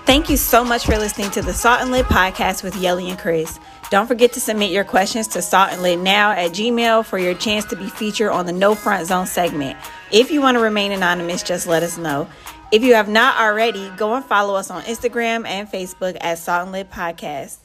Thank 0.07 0.29
you 0.29 0.37
so 0.37 0.65
much 0.65 0.87
for 0.87 0.99
listening 0.99 1.31
to 1.33 1.43
the 1.43 1.53
Salt 1.53 1.83
and 1.83 1.93
Lit 1.93 2.07
podcast 2.07 2.65
with 2.65 2.75
Yelly 2.77 3.11
and 3.11 3.19
Chris. 3.19 3.61
Don't 3.91 4.07
forget 4.07 4.33
to 4.35 4.41
submit 4.41 4.71
your 4.71 4.85
questions 4.85 5.27
to 5.29 5.41
Salt 5.41 5.73
and 5.73 5.83
Lit 5.83 5.99
now 5.99 6.33
at 6.33 6.51
Gmail 6.51 7.07
for 7.07 7.19
your 7.19 7.33
chance 7.35 7.65
to 7.67 7.77
be 7.77 7.89
featured 7.89 8.31
on 8.31 8.45
the 8.45 8.53
No 8.53 8.75
Front 8.75 9.07
Zone 9.07 9.27
segment. 9.27 9.79
If 10.13 10.31
you 10.31 10.43
want 10.43 10.57
to 10.57 10.61
remain 10.63 10.93
anonymous, 10.93 11.43
just 11.43 11.67
let 11.67 11.83
us 11.83 11.97
know. 11.97 12.29
If 12.71 12.83
you 12.83 12.95
have 12.95 13.09
not 13.09 13.41
already, 13.41 13.89
go 13.97 14.15
and 14.15 14.25
follow 14.25 14.57
us 14.57 14.71
on 14.71 14.83
Instagram 14.83 15.47
and 15.47 15.67
Facebook 15.67 16.19
at 16.21 16.37
Salt 16.37 16.65
and 16.65 16.73
Lit 16.73 16.91
Podcast. 16.91 17.59